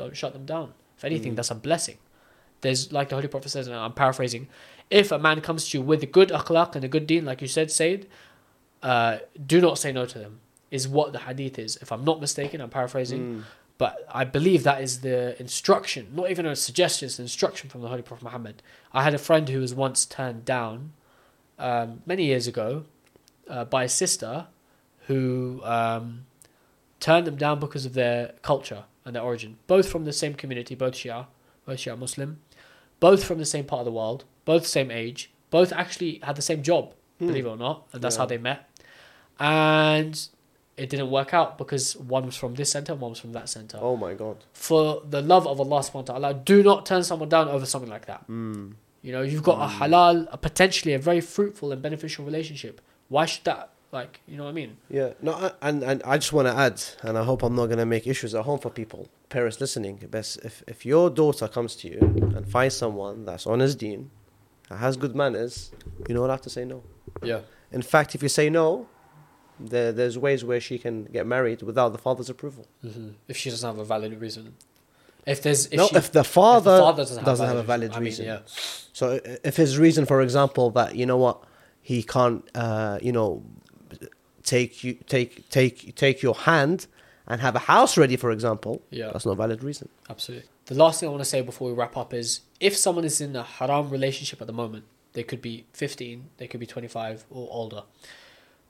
Don't 0.00 0.16
shut 0.16 0.32
them 0.32 0.46
down. 0.54 0.68
If 0.96 1.04
anything, 1.04 1.32
Mm. 1.32 1.36
that's 1.36 1.50
a 1.50 1.56
blessing. 1.56 1.98
There's 2.60 2.92
like 2.92 3.08
the 3.08 3.16
Holy 3.16 3.26
Prophet 3.26 3.48
says, 3.50 3.66
and 3.66 3.74
I'm 3.76 3.92
paraphrasing. 3.92 4.44
If 4.90 5.10
a 5.10 5.18
man 5.18 5.40
comes 5.40 5.68
to 5.68 5.78
you 5.78 5.82
with 5.82 6.02
a 6.04 6.10
good 6.18 6.28
akhlaq 6.40 6.76
and 6.76 6.84
a 6.84 6.88
good 6.88 7.06
deen, 7.08 7.24
like 7.24 7.42
you 7.42 7.48
said, 7.48 7.68
Sayed, 7.72 8.06
uh, 8.82 9.18
do 9.44 9.60
not 9.60 9.76
say 9.78 9.90
no 9.90 10.06
to 10.06 10.18
them. 10.24 10.38
Is 10.70 10.86
what 10.86 11.12
the 11.12 11.18
hadith 11.20 11.58
is. 11.58 11.76
If 11.84 11.90
I'm 11.90 12.04
not 12.04 12.20
mistaken, 12.20 12.60
I'm 12.60 12.70
paraphrasing. 12.70 13.22
Mm. 13.22 13.42
But 13.76 13.94
I 14.12 14.22
believe 14.24 14.62
that 14.64 14.80
is 14.86 15.00
the 15.00 15.40
instruction, 15.40 16.02
not 16.14 16.30
even 16.30 16.46
a 16.46 16.54
suggestion, 16.54 17.06
it's 17.06 17.18
an 17.18 17.24
instruction 17.24 17.70
from 17.70 17.80
the 17.82 17.88
Holy 17.88 18.02
Prophet 18.02 18.24
Muhammad. 18.24 18.62
I 18.92 19.02
had 19.02 19.14
a 19.14 19.18
friend 19.18 19.48
who 19.48 19.60
was 19.60 19.74
once 19.74 20.04
turned 20.04 20.44
down 20.44 20.92
um, 21.58 22.02
many 22.06 22.24
years 22.24 22.46
ago 22.46 22.84
uh, 23.48 23.64
by 23.64 23.84
a 23.84 23.88
sister 23.88 24.46
who 25.06 25.60
um, 25.64 26.26
turned 27.00 27.26
them 27.26 27.36
down 27.36 27.58
because 27.60 27.84
of 27.86 27.94
their 27.94 28.32
culture 28.42 28.84
and 29.04 29.14
their 29.16 29.22
origin. 29.22 29.56
Both 29.66 29.88
from 29.88 30.04
the 30.04 30.12
same 30.12 30.34
community, 30.34 30.74
both 30.74 30.94
Shia, 30.94 31.26
both 31.64 31.78
Shia 31.78 31.98
Muslim, 31.98 32.40
both 33.00 33.24
from 33.24 33.38
the 33.38 33.46
same 33.46 33.64
part 33.64 33.80
of 33.80 33.86
the 33.86 33.92
world, 33.92 34.24
both 34.44 34.66
same 34.66 34.90
age, 34.90 35.30
both 35.50 35.72
actually 35.72 36.20
had 36.22 36.36
the 36.36 36.42
same 36.42 36.62
job, 36.62 36.92
believe 37.18 37.46
it 37.46 37.48
or 37.48 37.56
not, 37.56 37.86
and 37.92 38.02
that's 38.02 38.16
Yeah. 38.16 38.20
how 38.22 38.26
they 38.26 38.38
met. 38.38 38.68
And 39.38 40.28
it 40.76 40.90
didn't 40.90 41.10
work 41.10 41.32
out 41.34 41.58
because 41.58 41.96
one 41.96 42.26
was 42.26 42.36
from 42.36 42.54
this 42.54 42.70
center, 42.70 42.94
one 42.94 43.10
was 43.10 43.18
from 43.20 43.32
that 43.32 43.48
center 43.48 43.78
Oh 43.80 43.96
my 43.96 44.14
God. 44.14 44.44
for 44.52 45.02
the 45.08 45.22
love 45.22 45.46
of 45.46 45.60
Allah 45.60 45.80
subhanahu 45.80 45.94
wa 45.94 46.02
ta'ala, 46.02 46.34
do 46.34 46.62
not 46.62 46.86
turn 46.86 47.02
someone 47.02 47.28
down 47.28 47.48
over 47.48 47.66
something 47.66 47.90
like 47.90 48.06
that. 48.06 48.26
Mm. 48.28 48.74
You 49.02 49.12
know, 49.12 49.22
you've 49.22 49.42
got 49.44 49.58
a 49.62 49.72
halal, 49.74 50.26
a 50.32 50.36
potentially 50.36 50.92
a 50.92 50.98
very 50.98 51.20
fruitful 51.20 51.72
and 51.72 51.80
beneficial 51.80 52.24
relationship. 52.24 52.80
Why 53.08 53.24
should 53.26 53.44
that, 53.44 53.70
like, 53.92 54.20
you 54.26 54.36
know 54.36 54.44
what 54.44 54.50
I 54.50 54.52
mean? 54.52 54.76
Yeah, 54.90 55.12
no, 55.22 55.32
I- 55.32 55.52
and 55.68 55.82
and 55.82 56.02
I 56.04 56.18
just 56.18 56.32
want 56.32 56.46
to 56.48 56.54
add, 56.54 56.82
and 57.02 57.16
I 57.16 57.24
hope 57.24 57.42
I'm 57.42 57.54
not 57.54 57.66
going 57.66 57.78
to 57.78 57.86
make 57.86 58.06
issues 58.06 58.34
at 58.34 58.44
home 58.44 58.58
for 58.58 58.70
people, 58.70 59.08
parents 59.28 59.60
listening. 59.60 59.96
Best 60.10 60.38
if 60.44 60.62
if 60.66 60.84
your 60.84 61.08
daughter 61.10 61.48
comes 61.48 61.74
to 61.76 61.88
you 61.88 62.00
and 62.36 62.46
finds 62.46 62.76
someone 62.76 63.24
that's 63.24 63.46
on 63.46 63.60
his 63.60 63.74
deen, 63.74 64.10
that 64.68 64.76
has 64.78 64.96
good 64.96 65.14
manners, 65.16 65.70
you 66.08 66.14
don't 66.14 66.28
have 66.30 66.42
to 66.42 66.50
say 66.50 66.64
no. 66.64 66.82
Yeah. 67.22 67.40
In 67.72 67.82
fact, 67.82 68.14
if 68.14 68.22
you 68.22 68.28
say 68.28 68.50
no, 68.50 68.86
there 69.58 69.90
there's 69.92 70.16
ways 70.18 70.44
where 70.44 70.60
she 70.60 70.78
can 70.78 71.04
get 71.04 71.26
married 71.26 71.62
without 71.62 71.90
the 71.92 71.98
father's 71.98 72.30
approval. 72.30 72.66
hmm 72.82 73.10
If 73.26 73.36
she 73.36 73.48
doesn't 73.50 73.66
have 73.68 73.78
a 73.78 73.84
valid 73.84 74.20
reason. 74.20 74.54
If 75.26 75.42
there's, 75.42 75.66
if 75.66 75.74
no, 75.76 75.86
she, 75.88 75.96
if 75.96 76.10
the 76.12 76.24
father, 76.24 76.70
if 76.70 76.76
the 76.78 76.82
father 76.88 77.02
doesn't, 77.02 77.24
doesn't 77.24 77.46
have, 77.46 77.56
have 77.56 77.64
a 77.64 77.66
valid 77.66 77.90
I 77.92 77.94
mean, 77.96 78.04
reason. 78.04 78.24
yeah. 78.24 78.38
So 78.92 79.20
if 79.44 79.56
his 79.56 79.76
reason, 79.78 80.06
for 80.06 80.22
example, 80.22 80.70
that 80.70 80.94
you 80.96 81.04
know 81.04 81.18
what, 81.18 81.42
he 81.88 82.02
can't, 82.02 82.42
uh, 82.54 82.98
you 83.00 83.12
know, 83.12 83.42
take 84.42 84.84
you 84.84 84.92
take 85.06 85.48
take 85.48 85.94
take 85.94 86.20
your 86.22 86.34
hand 86.34 86.86
and 87.26 87.40
have 87.40 87.56
a 87.56 87.60
house 87.74 87.96
ready, 87.96 88.16
for 88.16 88.30
example, 88.30 88.82
Yeah. 88.90 89.10
that's 89.12 89.24
not 89.24 89.32
a 89.32 89.36
valid 89.36 89.62
reason. 89.62 89.88
Absolutely. 90.10 90.48
The 90.66 90.74
last 90.74 91.00
thing 91.00 91.08
I 91.08 91.12
want 91.12 91.22
to 91.22 91.28
say 91.34 91.40
before 91.40 91.68
we 91.70 91.74
wrap 91.74 91.96
up 91.96 92.12
is 92.12 92.40
if 92.60 92.76
someone 92.76 93.04
is 93.06 93.20
in 93.22 93.34
a 93.36 93.42
haram 93.42 93.88
relationship 93.88 94.38
at 94.42 94.46
the 94.46 94.52
moment, 94.52 94.84
they 95.14 95.22
could 95.22 95.40
be 95.40 95.64
15, 95.72 96.28
they 96.36 96.46
could 96.46 96.60
be 96.60 96.66
25 96.66 97.24
or 97.30 97.48
older, 97.50 97.82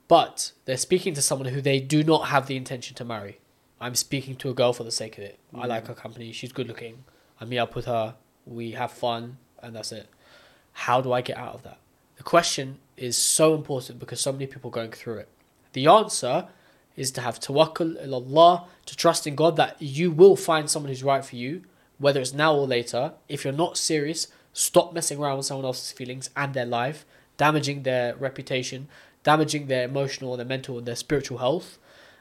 but 0.07 0.53
they're 0.65 0.77
speaking 0.77 1.13
to 1.13 1.21
someone 1.21 1.49
who 1.53 1.61
they 1.61 1.79
do 1.81 2.03
not 2.03 2.27
have 2.29 2.47
the 2.47 2.55
intention 2.55 2.95
to 2.95 3.03
marry. 3.05 3.39
I'm 3.81 3.95
speaking 3.95 4.35
to 4.37 4.49
a 4.49 4.53
girl 4.53 4.71
for 4.73 4.83
the 4.85 4.91
sake 4.91 5.17
of 5.17 5.23
it. 5.25 5.39
I 5.53 5.65
like 5.65 5.87
her 5.87 5.93
company. 5.93 6.31
She's 6.31 6.51
good 6.53 6.67
looking. 6.67 7.03
I 7.39 7.45
meet 7.45 7.59
up 7.59 7.75
with 7.75 7.85
her. 7.85 8.15
We 8.45 8.71
have 8.71 8.91
fun, 8.91 9.37
and 9.61 9.75
that's 9.75 9.91
it. 9.91 10.07
How 10.85 10.99
do 11.01 11.11
I 11.13 11.21
get 11.21 11.37
out 11.37 11.53
of 11.55 11.63
that? 11.63 11.79
The 12.19 12.23
question 12.23 12.79
is 12.97 13.15
so 13.15 13.55
important 13.55 13.97
because 13.97 14.19
so 14.19 14.33
many 14.33 14.45
people 14.45 14.69
are 14.69 14.73
going 14.73 14.91
through 14.91 15.19
it. 15.19 15.29
The 15.71 15.87
answer 15.87 16.49
is 16.97 17.11
to 17.11 17.21
have 17.21 17.39
tawakkul 17.39 18.03
ila 18.03 18.17
Allah, 18.17 18.65
to 18.87 18.97
trust 18.97 19.25
in 19.25 19.35
God 19.35 19.55
that 19.55 19.81
you 19.81 20.11
will 20.11 20.35
find 20.35 20.69
someone 20.69 20.89
who's 20.89 21.01
right 21.01 21.23
for 21.23 21.37
you, 21.37 21.61
whether 21.97 22.19
it's 22.19 22.33
now 22.33 22.53
or 22.53 22.67
later. 22.67 23.13
If 23.29 23.45
you're 23.45 23.53
not 23.53 23.77
serious, 23.77 24.27
stop 24.51 24.91
messing 24.91 25.17
around 25.17 25.37
with 25.37 25.45
someone 25.45 25.65
else's 25.65 25.93
feelings 25.93 26.29
and 26.35 26.53
their 26.53 26.65
life, 26.65 27.05
damaging 27.37 27.83
their 27.83 28.17
reputation, 28.17 28.89
damaging 29.23 29.67
their 29.67 29.85
emotional, 29.85 30.35
their 30.35 30.45
mental, 30.45 30.77
and 30.77 30.85
their 30.85 30.97
spiritual 30.97 31.37
health, 31.37 31.77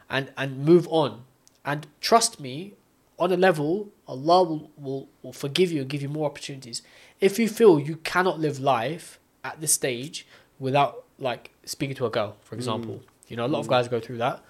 and, 0.09 0.31
and 0.37 0.65
move 0.65 0.87
on. 0.93 1.25
And 1.65 1.89
trust 2.01 2.39
me, 2.39 2.75
on 3.19 3.33
a 3.33 3.37
level, 3.37 3.89
Allah 4.07 4.45
will, 4.45 4.71
will, 4.77 5.09
will 5.23 5.33
forgive 5.33 5.73
you 5.73 5.81
and 5.81 5.91
give 5.91 6.03
you 6.03 6.09
more 6.09 6.27
opportunities. 6.27 6.83
If 7.21 7.37
you 7.41 7.49
feel 7.49 7.81
you 7.81 7.97
cannot 7.97 8.39
live 8.39 8.61
life 8.61 9.19
at 9.49 9.61
this 9.61 9.73
stage 9.73 10.27
without 10.59 11.05
like 11.19 11.51
speaking 11.65 11.97
to 11.97 12.07
a 12.07 12.11
girl, 12.11 12.37
for 12.43 12.55
mm. 12.55 12.59
example, 12.59 13.03
you 13.29 13.37
know, 13.37 13.47
a 13.47 13.49
lot 13.49 13.61
of 13.61 13.67
mm. 13.67 13.71
guys 13.71 13.89
go 13.89 14.01
through 14.01 14.19
that. 14.19 14.43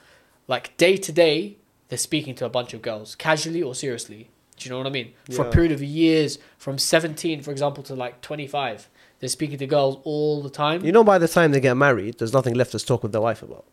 Like 0.46 0.76
day 0.76 0.96
to 0.96 1.12
day, 1.12 1.57
they're 1.88 1.99
speaking 1.99 2.34
to 2.36 2.44
a 2.44 2.49
bunch 2.49 2.74
of 2.74 2.82
girls, 2.82 3.14
casually 3.14 3.62
or 3.62 3.74
seriously. 3.74 4.30
Do 4.57 4.68
you 4.68 4.70
know 4.72 4.78
what 4.78 4.86
I 4.88 4.90
mean? 4.90 5.12
For 5.36 5.46
a 5.46 5.51
period 5.51 5.70
of 5.70 5.82
years, 5.82 6.38
from 6.57 6.78
17, 6.78 7.42
for 7.42 7.53
example, 7.53 7.84
to 7.84 7.94
like 7.94 8.20
25, 8.22 8.88
they're 9.20 9.28
speaking 9.28 9.59
to 9.59 9.66
girls 9.66 10.01
all 10.03 10.42
the 10.42 10.51
time. 10.51 10.84
You 10.84 10.90
know, 10.90 11.05
by 11.05 11.18
the 11.18 11.28
time 11.28 11.53
they 11.53 11.61
get 11.61 11.76
married, 11.76 12.18
there's 12.18 12.32
nothing 12.32 12.55
left 12.55 12.72
to 12.72 12.78
talk 12.80 13.05
with 13.05 13.12
their 13.12 13.20
wife 13.20 13.42
about. 13.42 13.64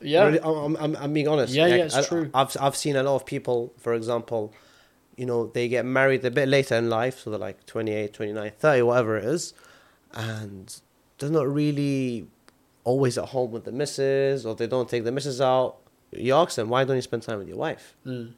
yeah. 0.00 0.24
Really, 0.24 0.40
I'm, 0.40 0.76
I'm, 0.76 0.96
I'm 0.96 1.12
being 1.12 1.28
honest. 1.28 1.54
Yeah, 1.54 1.66
Like, 1.66 1.78
yeah, 1.78 1.84
it's 1.84 1.94
I, 1.94 2.02
true. 2.02 2.30
I've, 2.34 2.56
I've 2.60 2.76
seen 2.76 2.96
a 2.96 3.04
lot 3.04 3.14
of 3.14 3.24
people, 3.24 3.72
for 3.78 3.94
example, 3.94 4.52
you 5.16 5.26
know, 5.26 5.46
they 5.46 5.68
get 5.68 5.84
married 5.84 6.24
a 6.24 6.30
bit 6.30 6.48
later 6.48 6.74
in 6.74 6.90
life, 6.90 7.20
so 7.20 7.30
they're 7.30 7.38
like 7.38 7.64
28, 7.66 8.12
29, 8.12 8.52
30, 8.58 8.82
whatever 8.82 9.16
it 9.16 9.24
is, 9.24 9.54
and 10.14 10.80
they're 11.18 11.30
not 11.30 11.48
really 11.48 12.26
always 12.84 13.16
at 13.18 13.26
home 13.26 13.50
with 13.52 13.64
the 13.64 13.72
missus, 13.72 14.44
or 14.46 14.54
they 14.54 14.66
don't 14.66 14.88
take 14.88 15.04
the 15.04 15.12
missus 15.12 15.40
out. 15.40 15.76
You 16.10 16.34
ask 16.34 16.56
them, 16.56 16.68
why 16.68 16.84
don't 16.84 16.96
you 16.96 17.02
spend 17.02 17.22
time 17.22 17.38
with 17.38 17.48
your 17.48 17.56
wife? 17.56 17.94
Mm. 18.06 18.32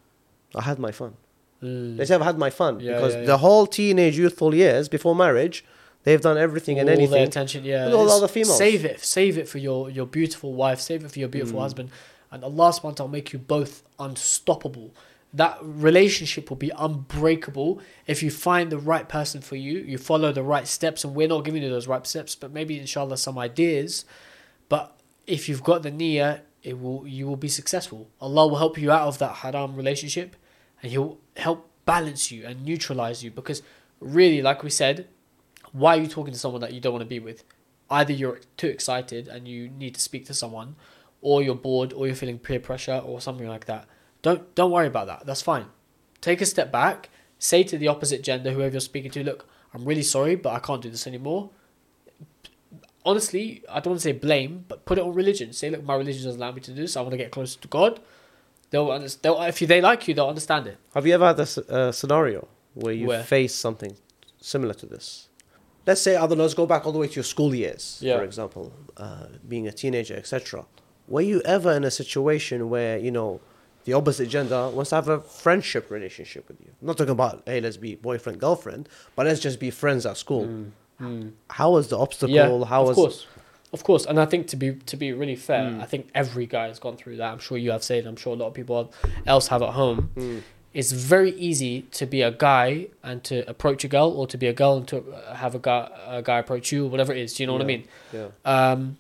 I 0.55 0.63
had 0.63 0.79
my 0.79 0.93
fun. 0.93 1.15
Mm. 1.63 1.97
They 1.97 2.05
say 2.05 2.15
I've 2.15 2.21
had 2.23 2.39
my 2.39 2.51
fun 2.51 2.79
Yeah, 2.81 2.95
because 2.95 3.15
yeah, 3.15 3.21
yeah. 3.21 3.27
the 3.27 3.39
whole 3.39 3.67
teenage, 3.67 4.17
youthful 4.19 4.55
years 4.55 4.89
before 4.89 5.15
marriage, 5.17 5.65
they've 6.05 6.21
done 6.21 6.37
everything 6.39 6.79
and 6.79 6.89
all 6.89 6.95
their 6.95 7.03
anything. 7.05 7.25
attention, 7.27 7.65
yeah. 7.65 7.87
with 7.87 7.95
all 7.95 8.05
the 8.07 8.13
other 8.13 8.29
females. 8.29 8.59
Save 8.59 8.85
it, 8.85 9.01
save 9.01 9.39
it 9.39 9.49
for 9.49 9.59
your 9.59 9.89
your 9.91 10.07
beautiful 10.07 10.53
wife, 10.55 10.79
save 10.81 11.05
it 11.05 11.11
for 11.11 11.19
your 11.19 11.29
beautiful 11.29 11.59
Mm. 11.59 11.63
husband, 11.63 11.91
and 12.31 12.45
Allah 12.45 12.71
subhanahu 12.71 12.85
wa 12.85 12.91
ta'ala 12.93 13.09
will 13.09 13.13
make 13.19 13.33
you 13.33 13.39
both 13.39 13.83
unstoppable. 13.99 14.95
That 15.35 15.59
relationship 15.61 16.49
will 16.49 16.57
be 16.57 16.71
unbreakable 16.79 17.81
if 18.07 18.23
you 18.23 18.31
find 18.31 18.71
the 18.71 18.79
right 18.79 19.09
person 19.09 19.41
for 19.41 19.57
you, 19.57 19.81
you 19.81 19.99
follow 19.99 20.31
the 20.31 20.45
right 20.45 20.67
steps, 20.67 21.03
and 21.03 21.13
we're 21.13 21.27
not 21.27 21.45
giving 21.45 21.63
you 21.63 21.69
those 21.69 21.89
right 21.89 22.07
steps, 22.07 22.37
but 22.37 22.53
maybe 22.53 22.79
inshallah 22.79 23.17
some 23.17 23.37
ideas. 23.37 24.05
But 24.69 24.97
if 25.27 25.49
you've 25.49 25.65
got 25.65 25.83
the 25.83 25.91
niyyah, 25.91 26.43
it 26.63 26.81
will 26.81 27.07
you 27.07 27.27
will 27.27 27.37
be 27.37 27.49
successful. 27.49 28.09
Allah 28.21 28.47
will 28.47 28.59
help 28.59 28.79
you 28.79 28.93
out 28.93 29.09
of 29.09 29.19
that 29.19 29.35
haram 29.37 29.75
relationship, 29.75 30.37
and 30.81 30.93
He'll 30.93 31.19
help 31.37 31.69
balance 31.85 32.31
you 32.31 32.47
and 32.47 32.65
neutralize 32.65 33.25
you. 33.25 33.33
Because 33.33 33.61
really, 34.01 34.41
like 34.41 34.63
we 34.63 34.71
said, 34.71 35.09
why 35.73 35.97
are 35.97 36.01
you 36.01 36.07
talking 36.07 36.33
to 36.33 36.39
someone 36.39 36.61
that 36.61 36.73
you 36.73 36.81
don't 36.81 36.93
want 36.93 37.03
to 37.03 37.09
be 37.09 37.19
with? 37.19 37.43
Either 37.91 38.13
you're 38.13 38.41
too 38.57 38.69
excited 38.69 39.27
and 39.29 39.49
you 39.49 39.69
need 39.69 39.95
to 39.97 40.01
speak 40.01 40.27
to 40.27 40.35
someone, 40.35 40.77
or 41.21 41.43
you're 41.43 41.57
bored, 41.57 41.93
or 41.93 42.07
you're 42.07 42.15
feeling 42.15 42.39
peer 42.39 42.61
pressure, 42.61 43.03
or 43.05 43.21
something 43.21 43.49
like 43.49 43.67
that. 43.67 43.89
Don't 44.25 44.43
don't 44.55 44.71
worry 44.71 44.87
about 44.87 45.07
that. 45.07 45.27
That's 45.27 45.43
fine. 45.43 45.67
Take 46.23 46.41
a 46.41 46.47
step 46.47 46.73
back. 46.73 47.11
Say 47.39 47.63
to 47.65 47.77
the 47.77 47.89
opposite 47.89 48.23
gender, 48.23 48.51
whoever 48.53 48.73
you're 48.73 48.81
speaking 48.81 49.11
to, 49.11 49.23
look, 49.23 49.47
I'm 49.75 49.85
really 49.85 50.03
sorry, 50.03 50.35
but 50.35 50.55
I 50.55 50.61
can't 50.61 50.81
do 50.81 50.89
this 50.89 51.07
anymore. 51.07 51.51
Honestly, 53.05 53.63
I 53.69 53.81
don't 53.81 53.93
want 53.93 54.01
to 54.01 54.09
say 54.09 54.13
blame, 54.13 54.65
but 54.67 54.87
put 54.87 54.97
it 54.97 55.03
on 55.03 55.13
religion. 55.13 55.53
Say, 55.53 55.69
look, 55.69 55.85
my 55.85 55.95
religion 55.95 56.25
doesn't 56.25 56.41
allow 56.41 56.53
me 56.53 56.63
to 56.63 56.71
do 56.73 56.81
this. 56.81 56.97
I 56.97 57.03
want 57.03 57.11
to 57.11 57.19
get 57.19 57.31
closer 57.33 57.61
to 57.61 57.69
God. 57.69 58.01
They'll 58.71 58.91
understand. 58.91 59.23
They'll, 59.23 59.43
if 59.43 59.59
they 59.59 59.83
like 59.83 60.09
you, 60.09 60.15
they'll 60.15 60.29
understand 60.29 60.67
it. 60.69 60.79
Have 60.95 61.07
you 61.07 61.13
ever 61.13 61.27
had 61.27 61.39
a 61.39 61.47
uh, 61.71 61.93
scenario 61.93 62.49
where 62.73 62.95
you 62.95 63.09
Where? 63.09 63.23
face 63.23 63.55
something 63.55 63.95
similar 64.41 64.73
to 64.75 64.87
this? 64.87 65.29
Let's 65.87 66.01
say, 66.01 66.17
I 66.17 66.27
don't 66.27 66.39
know, 66.39 66.45
let's 66.45 66.55
go 66.55 66.65
back 66.65 66.87
all 66.87 66.93
the 66.93 66.99
way 66.99 67.09
to 67.09 67.15
your 67.15 67.25
school 67.25 67.55
years, 67.55 67.99
Yeah. 68.01 68.17
for 68.17 68.25
example, 68.25 68.73
uh, 68.97 69.27
being 69.47 69.69
a 69.69 69.73
teenager, 69.73 70.15
etc. 70.17 70.65
Were 71.07 71.21
you 71.21 71.43
ever 71.45 71.73
in 71.73 71.85
a 71.85 71.91
situation 71.91 72.71
where, 72.71 72.97
you 72.97 73.11
know, 73.11 73.41
the 73.85 73.93
opposite 73.93 74.29
gender 74.29 74.69
wants 74.71 74.91
to 74.91 74.97
have 74.97 75.09
a 75.09 75.21
friendship 75.21 75.91
relationship 75.91 76.49
with 76.49 76.61
you? 76.61 76.69
I'm 76.81 76.87
not 76.87 76.97
talking 76.99 77.13
about, 77.13 77.43
hey, 77.47 77.61
let's 77.61 77.77
be 77.77 77.95
boyfriend, 77.97 78.41
girlfriend, 78.41 78.89
but 79.17 79.27
let's 79.27 79.41
just 79.41 79.59
be 79.61 79.71
friends 79.71 80.07
at 80.07 80.17
school. 80.17 80.67
How 81.51 81.71
was 81.73 81.89
the 81.89 81.99
obstacle? 81.99 82.35
Yeah, 82.35 82.65
How 82.65 82.83
of 82.83 82.89
was 82.89 82.95
course, 82.97 83.27
of 83.73 83.85
course. 83.85 84.07
And 84.07 84.19
I 84.21 84.25
think 84.27 84.47
to 84.49 84.57
be 84.57 84.75
to 84.75 84.97
be 84.97 85.13
really 85.13 85.37
fair, 85.37 85.65
Mm. 85.65 85.81
I 85.83 85.87
think 85.87 86.09
every 86.15 86.47
guy 86.47 86.69
has 86.69 86.79
gone 86.79 86.97
through 86.97 87.17
that. 87.17 87.31
I'm 87.33 87.39
sure 87.41 87.59
you 87.59 87.73
have 87.73 87.83
Sayed. 87.83 88.07
I'm 88.07 88.17
sure 88.17 88.33
a 88.35 88.37
lot 88.37 88.47
of 88.49 88.55
people 88.55 88.93
else 89.27 89.49
have 89.49 89.63
at 89.63 89.71
home. 89.71 90.11
Mm. 90.17 90.43
It's 90.73 90.91
very 90.91 91.31
easy 91.33 91.83
to 91.93 92.05
be 92.07 92.23
a 92.23 92.33
guy 92.33 92.89
and 93.03 93.23
to 93.25 93.49
approach 93.49 93.85
a 93.85 93.89
girl, 93.89 94.11
or 94.11 94.27
to 94.27 94.37
be 94.39 94.47
a 94.49 94.53
girl 94.53 94.77
and 94.79 94.89
to 94.89 95.05
have 95.35 95.55
a 95.55 95.59
guy 95.59 95.89
a 96.07 96.23
guy 96.23 96.39
approach 96.39 96.73
you, 96.73 96.87
whatever 96.87 97.13
it 97.13 97.19
is. 97.19 97.35
Do 97.35 97.43
you 97.43 97.47
know 97.49 97.53
what 97.53 97.63
I 97.63 97.67
mean? 97.67 97.85
Yeah. 98.13 98.29
um, 98.45 98.97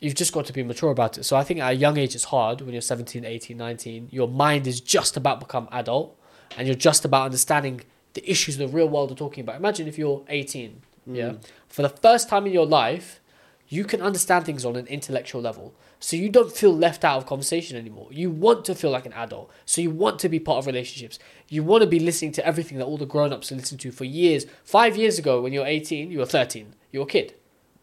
you've 0.00 0.14
just 0.14 0.32
got 0.32 0.46
to 0.46 0.52
be 0.52 0.62
mature 0.62 0.90
about 0.90 1.18
it. 1.18 1.24
So 1.24 1.36
I 1.36 1.44
think 1.44 1.60
at 1.60 1.70
a 1.72 1.74
young 1.74 1.96
age, 1.98 2.14
it's 2.14 2.24
hard 2.24 2.60
when 2.60 2.72
you're 2.72 2.80
17, 2.80 3.24
18, 3.24 3.56
19. 3.56 4.08
Your 4.10 4.28
mind 4.28 4.66
is 4.66 4.80
just 4.80 5.16
about 5.16 5.40
become 5.40 5.68
adult 5.72 6.16
and 6.56 6.66
you're 6.66 6.76
just 6.76 7.04
about 7.04 7.24
understanding 7.24 7.82
the 8.14 8.28
issues 8.30 8.56
the 8.56 8.68
real 8.68 8.88
world 8.88 9.10
are 9.12 9.14
talking 9.16 9.42
about. 9.42 9.56
Imagine 9.56 9.86
if 9.88 9.98
you're 9.98 10.24
18, 10.28 10.82
yeah, 11.06 11.30
Mm. 11.30 11.38
for 11.68 11.82
the 11.82 11.88
first 11.88 12.28
time 12.28 12.46
in 12.46 12.52
your 12.52 12.66
life, 12.66 13.20
you 13.68 13.84
can 13.84 14.00
understand 14.00 14.46
things 14.46 14.64
on 14.64 14.76
an 14.76 14.86
intellectual 14.86 15.42
level. 15.42 15.74
So 16.00 16.16
you 16.16 16.28
don't 16.30 16.50
feel 16.52 16.74
left 16.74 17.04
out 17.04 17.18
of 17.18 17.26
conversation 17.26 17.76
anymore. 17.76 18.08
You 18.10 18.30
want 18.30 18.64
to 18.66 18.74
feel 18.74 18.90
like 18.90 19.04
an 19.04 19.12
adult. 19.12 19.50
So 19.66 19.80
you 19.82 19.90
want 19.90 20.18
to 20.20 20.28
be 20.28 20.38
part 20.38 20.58
of 20.58 20.66
relationships. 20.66 21.18
You 21.48 21.62
want 21.64 21.82
to 21.82 21.86
be 21.88 21.98
listening 21.98 22.32
to 22.32 22.46
everything 22.46 22.78
that 22.78 22.86
all 22.86 22.96
the 22.96 23.04
grown-ups 23.04 23.52
are 23.52 23.56
listening 23.56 23.78
to 23.80 23.90
for 23.92 24.04
years. 24.04 24.46
Five 24.64 24.96
years 24.96 25.18
ago, 25.18 25.40
when 25.42 25.52
you're 25.52 25.66
18, 25.66 26.10
you 26.10 26.18
were 26.20 26.24
13. 26.24 26.74
You 26.92 27.00
were 27.00 27.06
a 27.06 27.08
kid. 27.08 27.34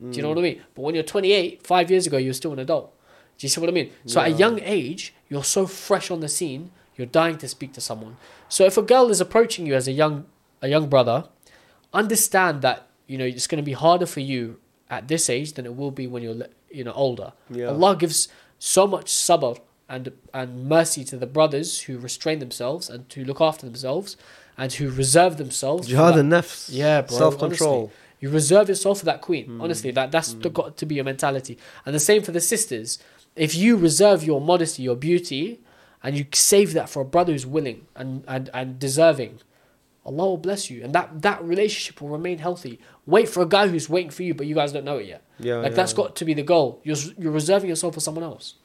Mm. 0.01 0.11
Do 0.11 0.17
you 0.17 0.23
know 0.23 0.29
what 0.29 0.37
I 0.37 0.41
mean? 0.41 0.61
But 0.73 0.81
when 0.81 0.95
you're 0.95 1.03
28, 1.03 1.65
five 1.65 1.89
years 1.89 2.07
ago, 2.07 2.17
you're 2.17 2.33
still 2.33 2.53
an 2.53 2.59
adult. 2.59 2.93
Do 3.37 3.45
you 3.45 3.49
see 3.49 3.59
what 3.59 3.69
I 3.69 3.73
mean? 3.73 3.91
So 4.05 4.21
at 4.21 4.27
a 4.27 4.31
young 4.31 4.59
age, 4.61 5.13
you're 5.29 5.43
so 5.43 5.67
fresh 5.67 6.09
on 6.09 6.21
the 6.21 6.29
scene, 6.29 6.71
you're 6.95 7.07
dying 7.07 7.37
to 7.39 7.47
speak 7.47 7.73
to 7.73 7.81
someone. 7.81 8.17
So 8.47 8.65
if 8.65 8.77
a 8.77 8.81
girl 8.81 9.09
is 9.09 9.19
approaching 9.19 9.65
you 9.65 9.75
as 9.75 9.87
a 9.87 9.91
young 9.91 10.25
a 10.61 10.69
young 10.69 10.87
brother, 10.87 11.25
understand 11.93 12.61
that 12.61 12.87
you 13.07 13.17
know 13.17 13.25
it's 13.25 13.47
going 13.47 13.57
to 13.57 13.65
be 13.65 13.73
harder 13.73 14.05
for 14.05 14.21
you 14.21 14.59
at 14.89 15.07
this 15.07 15.29
age 15.29 15.53
than 15.53 15.65
it 15.65 15.75
will 15.75 15.91
be 15.91 16.07
when 16.07 16.23
you're 16.23 16.47
you 16.71 16.83
know 16.83 16.93
older. 16.93 17.33
Yeah. 17.49 17.67
Allah 17.67 17.95
gives 17.97 18.29
so 18.59 18.87
much 18.87 19.07
sabr 19.07 19.59
and 19.89 20.11
and 20.33 20.67
mercy 20.69 21.03
to 21.05 21.17
the 21.17 21.27
brothers 21.27 21.81
who 21.81 21.97
restrain 21.97 22.39
themselves 22.39 22.89
and 22.89 23.09
to 23.09 23.25
look 23.25 23.41
after 23.41 23.65
themselves 23.65 24.15
and 24.57 24.71
who 24.73 24.89
reserve 24.89 25.37
themselves. 25.37 25.87
Jihad 25.87 26.17
and 26.17 26.31
nafs. 26.31 26.69
Yeah, 26.71 27.01
bro, 27.01 27.17
Self 27.17 27.37
control. 27.37 27.91
You 28.25 28.31
reserve 28.31 28.69
yourself 28.69 28.99
for 28.99 29.05
that 29.05 29.21
queen. 29.21 29.47
Mm. 29.47 29.61
Honestly, 29.63 29.91
that 29.91 30.11
that's 30.11 30.33
the- 30.33 30.49
got 30.49 30.77
to 30.77 30.85
be 30.87 30.95
your 30.95 31.03
mentality. 31.03 31.59
And 31.85 31.93
the 31.93 31.99
same 31.99 32.23
for 32.23 32.31
the 32.31 32.41
sisters. 32.41 32.97
If 33.35 33.53
you 33.53 33.77
reserve 33.77 34.23
your 34.23 34.41
modesty, 34.41 34.81
your 34.81 34.95
beauty, 34.95 35.59
and 36.01 36.17
you 36.17 36.25
save 36.33 36.73
that 36.73 36.89
for 36.89 37.01
a 37.01 37.05
brother 37.05 37.33
who's 37.33 37.45
willing 37.45 37.85
and, 37.95 38.23
and, 38.27 38.49
and 38.51 38.79
deserving, 38.79 39.41
Allah 40.05 40.25
will 40.29 40.37
bless 40.37 40.71
you. 40.71 40.83
And 40.83 40.93
that, 40.95 41.21
that 41.21 41.43
relationship 41.43 42.01
will 42.01 42.09
remain 42.09 42.39
healthy. 42.39 42.79
Wait 43.05 43.27
for 43.29 43.41
a 43.43 43.45
guy 43.45 43.67
who's 43.67 43.89
waiting 43.89 44.09
for 44.11 44.23
you, 44.23 44.33
but 44.33 44.47
you 44.47 44.55
guys 44.55 44.71
don't 44.71 44.85
know 44.85 44.97
it 44.97 45.07
yet. 45.07 45.21
Yeah, 45.39 45.57
like 45.57 45.71
yeah, 45.71 45.75
that's 45.75 45.91
yeah. 45.91 45.97
got 45.97 46.15
to 46.15 46.25
be 46.25 46.33
the 46.33 46.43
goal. 46.43 46.79
You're 46.83 46.97
you're 47.17 47.31
reserving 47.31 47.69
yourself 47.69 47.93
for 47.93 47.99
someone 47.99 48.23
else. 48.23 48.55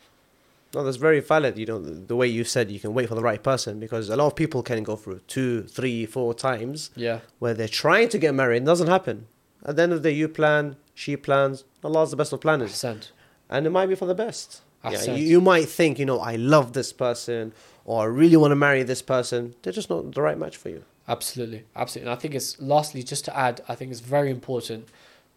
No, 0.72 0.84
that's 0.84 0.98
very 0.98 1.20
valid. 1.20 1.58
You 1.58 1.66
know, 1.66 1.80
the, 1.80 1.92
the 1.92 2.16
way 2.16 2.28
you 2.28 2.44
said 2.44 2.70
you 2.70 2.78
can 2.78 2.94
wait 2.94 3.08
for 3.08 3.16
the 3.16 3.22
right 3.30 3.42
person 3.42 3.80
because 3.80 4.08
a 4.08 4.16
lot 4.16 4.28
of 4.28 4.36
people 4.36 4.62
can 4.62 4.84
go 4.84 4.94
through 4.96 5.20
two, 5.26 5.64
three, 5.64 6.06
four 6.06 6.32
times 6.32 6.90
Yeah. 6.94 7.20
where 7.40 7.54
they're 7.54 7.66
trying 7.84 8.08
to 8.11 8.18
get 8.18 8.34
married. 8.34 8.62
It 8.62 8.66
doesn't 8.66 8.86
happen. 8.86 9.26
At 9.64 9.76
the 9.76 9.82
end 9.82 9.92
of 9.92 10.02
the 10.02 10.11
day, 10.11 10.16
you 10.16 10.28
plan, 10.28 10.76
she 10.94 11.16
plans. 11.16 11.64
Allah's 11.84 12.11
the 12.11 12.16
best 12.16 12.32
of 12.32 12.40
planners. 12.40 12.72
And 13.48 13.66
it 13.66 13.70
might 13.70 13.86
be 13.86 13.94
for 13.94 14.06
the 14.06 14.14
best. 14.14 14.62
Yeah, 14.84 15.12
you, 15.12 15.24
you 15.26 15.40
might 15.40 15.68
think, 15.68 15.98
you 15.98 16.06
know, 16.06 16.20
I 16.20 16.36
love 16.36 16.72
this 16.72 16.92
person 16.92 17.52
or 17.84 18.02
I 18.02 18.04
really 18.06 18.36
want 18.36 18.52
to 18.52 18.56
marry 18.56 18.82
this 18.82 19.02
person. 19.02 19.54
They're 19.62 19.72
just 19.72 19.90
not 19.90 20.12
the 20.12 20.22
right 20.22 20.38
match 20.38 20.56
for 20.56 20.70
you. 20.70 20.84
Absolutely, 21.06 21.64
absolutely. 21.74 22.11
And 22.11 22.16
I 22.16 22.20
think 22.20 22.34
it's 22.34 22.61
lastly 22.61 23.02
just 23.02 23.24
to 23.26 23.36
add, 23.36 23.62
I 23.68 23.74
think 23.74 23.90
it's 23.90 24.00
very 24.00 24.30
important, 24.30 24.88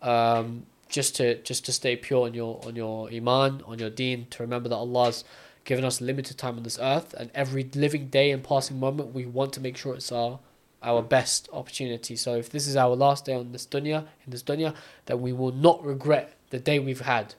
um, 0.02 0.66
just 0.88 1.16
to 1.16 1.42
just 1.42 1.66
to 1.66 1.72
stay 1.72 1.96
pure 1.96 2.28
on 2.28 2.36
your 2.36 2.62
on 2.66 2.76
your 2.76 3.10
iman, 3.12 3.64
on 3.66 3.80
your 3.80 3.90
deen, 3.90 4.28
to 4.30 4.44
remember 4.44 4.70
that 4.70 4.76
Allah's 4.76 5.24
given 5.66 5.84
us 5.84 6.00
limited 6.00 6.38
time 6.38 6.58
on 6.58 6.64
this 6.64 6.78
earth, 6.80 7.16
and 7.16 7.32
every 7.34 7.64
living 7.74 8.10
day 8.10 8.30
and 8.30 8.44
passing 8.44 8.80
moment, 8.80 9.14
we 9.16 9.26
want 9.26 9.52
to 9.54 9.62
make 9.62 9.76
sure 9.76 9.96
it's 9.96 10.12
our 10.12 10.40
our 10.84 11.02
best 11.02 11.50
opportunity. 11.54 12.16
So 12.16 12.36
if 12.36 12.50
this 12.50 12.68
is 12.68 12.76
our 12.76 12.96
last 12.96 13.26
day 13.26 13.34
on 13.34 13.52
this 13.52 13.66
dunya, 13.66 14.06
in 14.26 14.32
this 14.32 14.44
dunya, 14.44 14.76
then 15.06 15.22
we 15.22 15.34
will 15.34 15.52
not 15.52 15.84
regret 15.84 16.34
the 16.50 16.60
day 16.60 16.80
we've 16.80 17.02
had. 17.02 17.36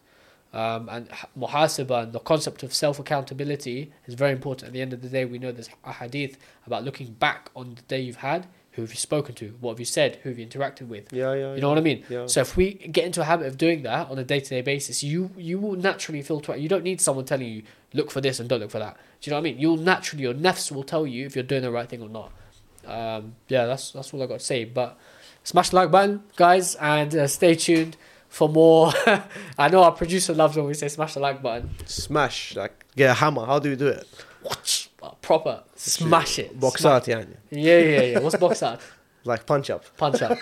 Um, 0.52 0.88
and 0.88 1.08
muhasabah 1.36 2.04
and 2.04 2.12
the 2.12 2.20
concept 2.20 2.62
of 2.62 2.72
self 2.72 3.00
accountability 3.00 3.92
is 4.06 4.14
very 4.14 4.30
important. 4.30 4.68
At 4.68 4.72
the 4.72 4.80
end 4.80 4.92
of 4.92 5.02
the 5.02 5.08
day, 5.08 5.24
we 5.24 5.38
know 5.38 5.50
there's 5.50 5.70
a 5.84 5.92
hadith 5.92 6.38
about 6.66 6.84
looking 6.84 7.12
back 7.12 7.50
on 7.56 7.74
the 7.74 7.82
day 7.82 8.00
you've 8.00 8.16
had. 8.16 8.46
Who 8.72 8.82
have 8.82 8.90
you 8.90 8.96
spoken 8.96 9.34
to? 9.36 9.56
What 9.60 9.72
have 9.72 9.78
you 9.78 9.84
said? 9.84 10.16
Who 10.22 10.30
have 10.30 10.38
you 10.38 10.46
interacted 10.46 10.88
with? 10.88 11.12
Yeah, 11.12 11.32
yeah. 11.34 11.54
You 11.54 11.60
know 11.60 11.68
what 11.68 11.78
I 11.78 11.80
mean? 11.80 12.04
Yeah. 12.08 12.26
So 12.26 12.40
if 12.40 12.56
we 12.56 12.74
get 12.74 13.04
into 13.04 13.20
a 13.20 13.24
habit 13.24 13.46
of 13.46 13.56
doing 13.56 13.82
that 13.82 14.10
on 14.10 14.18
a 14.18 14.24
day 14.24 14.40
to 14.40 14.48
day 14.48 14.62
basis, 14.62 15.02
you 15.02 15.30
you 15.36 15.58
will 15.58 15.74
naturally 15.76 16.22
filter 16.22 16.52
out. 16.52 16.60
You 16.60 16.68
don't 16.68 16.84
need 16.84 17.00
someone 17.00 17.24
telling 17.24 17.48
you 17.48 17.62
look 17.92 18.10
for 18.12 18.20
this 18.20 18.38
and 18.38 18.48
don't 18.48 18.60
look 18.60 18.70
for 18.70 18.80
that. 18.80 18.96
Do 19.20 19.30
you 19.30 19.30
know 19.30 19.36
what 19.36 19.48
I 19.48 19.50
mean? 19.50 19.58
You'll 19.58 19.76
naturally 19.76 20.22
your 20.22 20.34
nafs 20.34 20.70
will 20.70 20.82
tell 20.84 21.06
you 21.06 21.26
if 21.26 21.34
you're 21.34 21.44
doing 21.44 21.62
the 21.62 21.70
right 21.72 21.88
thing 21.88 22.02
or 22.02 22.08
not. 22.08 22.32
Um, 22.86 23.34
yeah, 23.48 23.66
that's 23.66 23.90
that's 23.92 24.12
all 24.14 24.22
I 24.22 24.26
got 24.26 24.38
to 24.40 24.44
say. 24.44 24.64
But 24.64 24.98
smash 25.42 25.70
the 25.70 25.76
like 25.76 25.90
button, 25.90 26.22
guys, 26.36 26.74
and 26.76 27.14
uh, 27.14 27.26
stay 27.26 27.54
tuned 27.54 27.96
for 28.28 28.48
more. 28.48 28.92
I 29.58 29.68
know 29.68 29.82
our 29.84 29.92
producer 29.92 30.34
loves 30.34 30.56
when 30.56 30.66
we 30.66 30.74
say 30.74 30.88
smash 30.88 31.14
the 31.14 31.20
like 31.20 31.42
button. 31.42 31.70
Smash, 31.86 32.56
like, 32.56 32.84
get 32.96 33.10
a 33.10 33.14
hammer. 33.14 33.44
How 33.46 33.58
do 33.58 33.70
you 33.70 33.76
do 33.76 33.88
it? 33.88 34.06
Watch 34.42 34.90
uh, 35.02 35.10
proper 35.22 35.62
smash 35.74 36.38
it. 36.38 36.58
Box 36.60 36.82
Smash- 36.82 36.92
out, 36.92 37.08
yeah. 37.08 37.24
Yeah, 37.50 37.78
yeah, 37.78 38.02
yeah. 38.02 38.18
What's 38.20 38.36
box 38.36 38.62
out? 38.62 38.80
Like 39.26 39.46
punch 39.46 39.70
up. 39.70 39.84
Punch 39.96 40.20
up. 40.20 40.36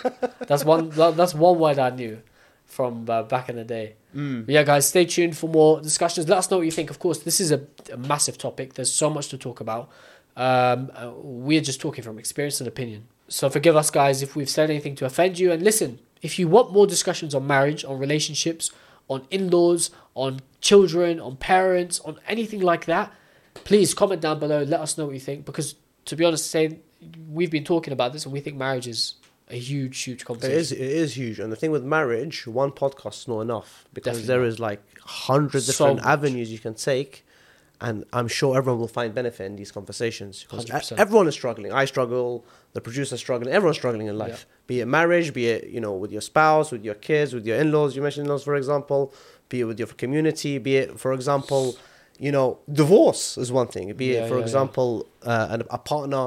That's 0.49 0.64
one. 0.64 0.90
That's 0.90 1.34
one 1.36 1.57
word 1.61 1.78
I 1.78 1.90
knew. 1.90 2.20
from 2.66 3.09
uh, 3.09 3.22
back 3.22 3.49
in 3.49 3.55
the 3.55 3.64
day. 3.64 3.95
Mm. 4.12 4.45
Yeah, 4.49 4.64
guys, 4.64 4.88
stay 4.88 5.05
tuned 5.05 5.36
for 5.36 5.49
more 5.49 5.80
discussions. 5.80 6.28
Let 6.28 6.38
us 6.38 6.51
know 6.51 6.57
what 6.57 6.64
you 6.66 6.72
think. 6.72 6.90
Of 6.90 6.99
course, 6.99 7.18
this 7.20 7.40
is 7.40 7.53
a, 7.53 7.61
a 7.93 7.97
massive 7.97 8.38
topic. 8.38 8.74
There's 8.74 8.93
so 8.93 9.09
much 9.09 9.28
to 9.28 9.38
talk 9.38 9.61
about. 9.61 9.88
Um, 10.37 10.91
uh, 10.95 11.11
we're 11.14 11.61
just 11.61 11.80
talking 11.80 12.03
from 12.05 12.18
experience 12.18 12.61
and 12.61 12.68
opinion. 12.68 13.05
So 13.28 13.49
forgive 13.51 13.76
us, 13.76 13.91
guys, 13.91 14.22
if 14.22 14.35
we've 14.37 14.49
said 14.49 14.70
anything 14.70 14.95
to 14.97 15.05
offend 15.05 15.39
you. 15.39 15.53
And 15.53 15.62
listen, 15.62 15.99
if 16.22 16.39
you 16.39 16.49
want 16.49 16.72
more 16.72 16.87
discussions 16.87 17.35
on 17.35 17.47
marriage, 17.47 17.85
on 17.85 17.99
relationships, 17.99 18.70
on 19.09 19.26
in-laws, 19.30 19.91
on 20.14 20.41
children, 20.61 21.18
on 21.20 21.37
parents, 21.37 22.01
on 22.01 22.18
anything 22.28 22.61
like 22.61 22.85
that, 22.87 23.12
please 23.64 23.95
comment 23.95 24.20
down 24.20 24.39
below. 24.39 24.62
Let 24.62 24.80
us 24.80 24.97
know 24.97 25.07
what 25.07 25.14
you 25.14 25.20
think. 25.20 25.45
Because 25.45 25.74
to 26.07 26.16
be 26.16 26.24
honest, 26.24 26.51
saying 26.51 26.80
we've 27.30 27.51
been 27.51 27.64
talking 27.64 27.93
about 27.93 28.12
this 28.12 28.24
and 28.24 28.33
we 28.33 28.41
think 28.41 28.57
marriage 28.57 28.87
is 28.87 29.14
a 29.49 29.57
huge, 29.59 30.01
huge 30.03 30.22
It 30.22 30.24
conversation. 30.24 30.59
is, 30.59 30.72
it 30.72 30.80
is 30.80 31.16
huge. 31.16 31.39
And 31.39 31.51
the 31.53 31.57
thing 31.57 31.70
with 31.72 31.85
marriage, 31.85 32.47
one 32.47 32.70
podcast 32.70 33.20
is 33.22 33.28
not 33.28 33.41
enough 33.41 33.85
because 33.93 34.18
Definitely 34.18 34.26
there 34.28 34.41
not. 34.41 34.49
is 34.49 34.61
like 34.61 34.80
hundred 35.01 35.62
So 35.62 35.72
different 35.72 35.97
much. 35.97 36.07
avenues 36.12 36.51
you 36.53 36.59
can 36.59 36.74
take. 36.74 37.26
And 37.87 37.97
I'm 38.18 38.28
sure 38.39 38.51
everyone 38.57 38.80
will 38.80 38.95
find 39.01 39.11
benefit 39.20 39.45
in 39.51 39.57
these 39.57 39.72
conversations 39.78 40.35
because 40.45 40.64
100%. 40.66 40.93
e- 40.93 41.01
everyone 41.05 41.26
is 41.26 41.35
struggling. 41.35 41.70
I 41.72 41.85
struggle, 41.95 42.45
the 42.76 42.80
producer's 42.87 43.18
struggling, 43.26 43.53
everyone's 43.53 43.76
struggling 43.83 44.07
in 44.12 44.16
life. 44.26 44.41
Be 44.68 44.76
it 44.83 44.87
marriage, 44.87 45.28
be 45.41 45.45
it, 45.55 45.62
you 45.74 45.80
know, 45.85 45.93
with 46.03 46.12
your 46.16 46.20
spouse, 46.33 46.66
with 46.74 46.85
your 46.89 46.95
kids, 47.09 47.28
with 47.37 47.45
your 47.49 47.57
in-laws, 47.62 47.97
you 47.97 48.01
mentioned 48.07 48.26
in-laws, 48.26 48.45
for 48.45 48.55
example, 48.62 49.01
be 49.49 49.57
it 49.62 49.64
with 49.70 49.78
your 49.83 49.89
community, 50.03 50.53
be 50.59 50.76
it, 50.83 50.89
for 51.05 51.12
example, 51.18 51.76
you 52.26 52.30
know, 52.37 52.49
divorce 52.72 53.37
is 53.37 53.51
one 53.61 53.66
thing. 53.74 53.93
Be 53.95 54.07
Yeah, 54.12 54.12
it, 54.24 54.28
for 54.28 54.35
yeah, 54.35 54.39
yeah. 54.39 54.43
example, 54.47 54.89
uh, 55.24 55.49
an, 55.55 55.62
a 55.70 55.78
partner 55.78 56.24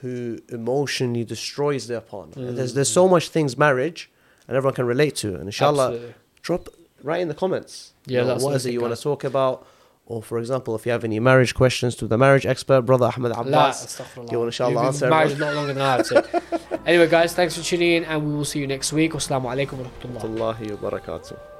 who 0.00 0.38
emotionally 0.48 1.24
destroys 1.24 1.82
their 1.86 2.00
partner. 2.14 2.36
Mm. 2.42 2.56
There's 2.56 2.74
there's 2.74 2.92
so 3.00 3.06
much 3.14 3.24
things 3.36 3.56
marriage, 3.56 4.00
and 4.48 4.56
everyone 4.56 4.74
can 4.74 4.86
relate 4.86 5.14
to. 5.22 5.28
And 5.38 5.44
inshallah, 5.52 5.88
Absolutely. 5.92 6.14
drop 6.42 6.62
right 7.10 7.20
in 7.20 7.28
the 7.28 7.34
comments. 7.42 7.72
Yeah, 8.06 8.22
You 8.22 8.26
know, 8.28 8.36
what 8.44 8.54
is 8.56 8.66
it 8.66 8.72
you 8.72 8.80
want 8.86 8.94
to 8.96 9.02
talk 9.10 9.22
about? 9.24 9.56
Or 10.06 10.22
for 10.22 10.38
example, 10.38 10.76
if 10.76 10.86
you 10.86 10.92
have 10.92 11.02
any 11.02 11.18
marriage 11.18 11.52
questions 11.54 11.96
to 11.96 12.06
the 12.06 12.16
marriage 12.16 12.46
expert, 12.46 12.82
brother 12.82 13.10
Ahmed 13.16 13.32
Abbas, 13.32 14.00
he 14.30 14.36
will 14.36 14.44
inshallah 14.44 14.86
answer 14.86 15.12
everyone. 15.12 15.42
a 15.42 15.44
lot 15.46 15.54
longer 15.56 15.74
than 15.74 15.82
I 15.82 15.96
have. 15.96 16.06
So. 16.06 16.22
anyway, 16.86 17.08
guys, 17.08 17.34
thanks 17.34 17.56
for 17.56 17.64
tuning 17.64 17.90
in, 17.92 18.04
and 18.04 18.24
we 18.24 18.32
will 18.32 18.44
see 18.44 18.60
you 18.60 18.68
next 18.68 18.92
week. 18.92 19.12
Wassalamu 19.12 19.50
alaikum 19.52 19.78
wa 19.78 19.86
rahmatullah. 19.90 20.22
Wallahi 20.22 20.72
wa 20.72 20.90
barakatuh. 20.90 21.55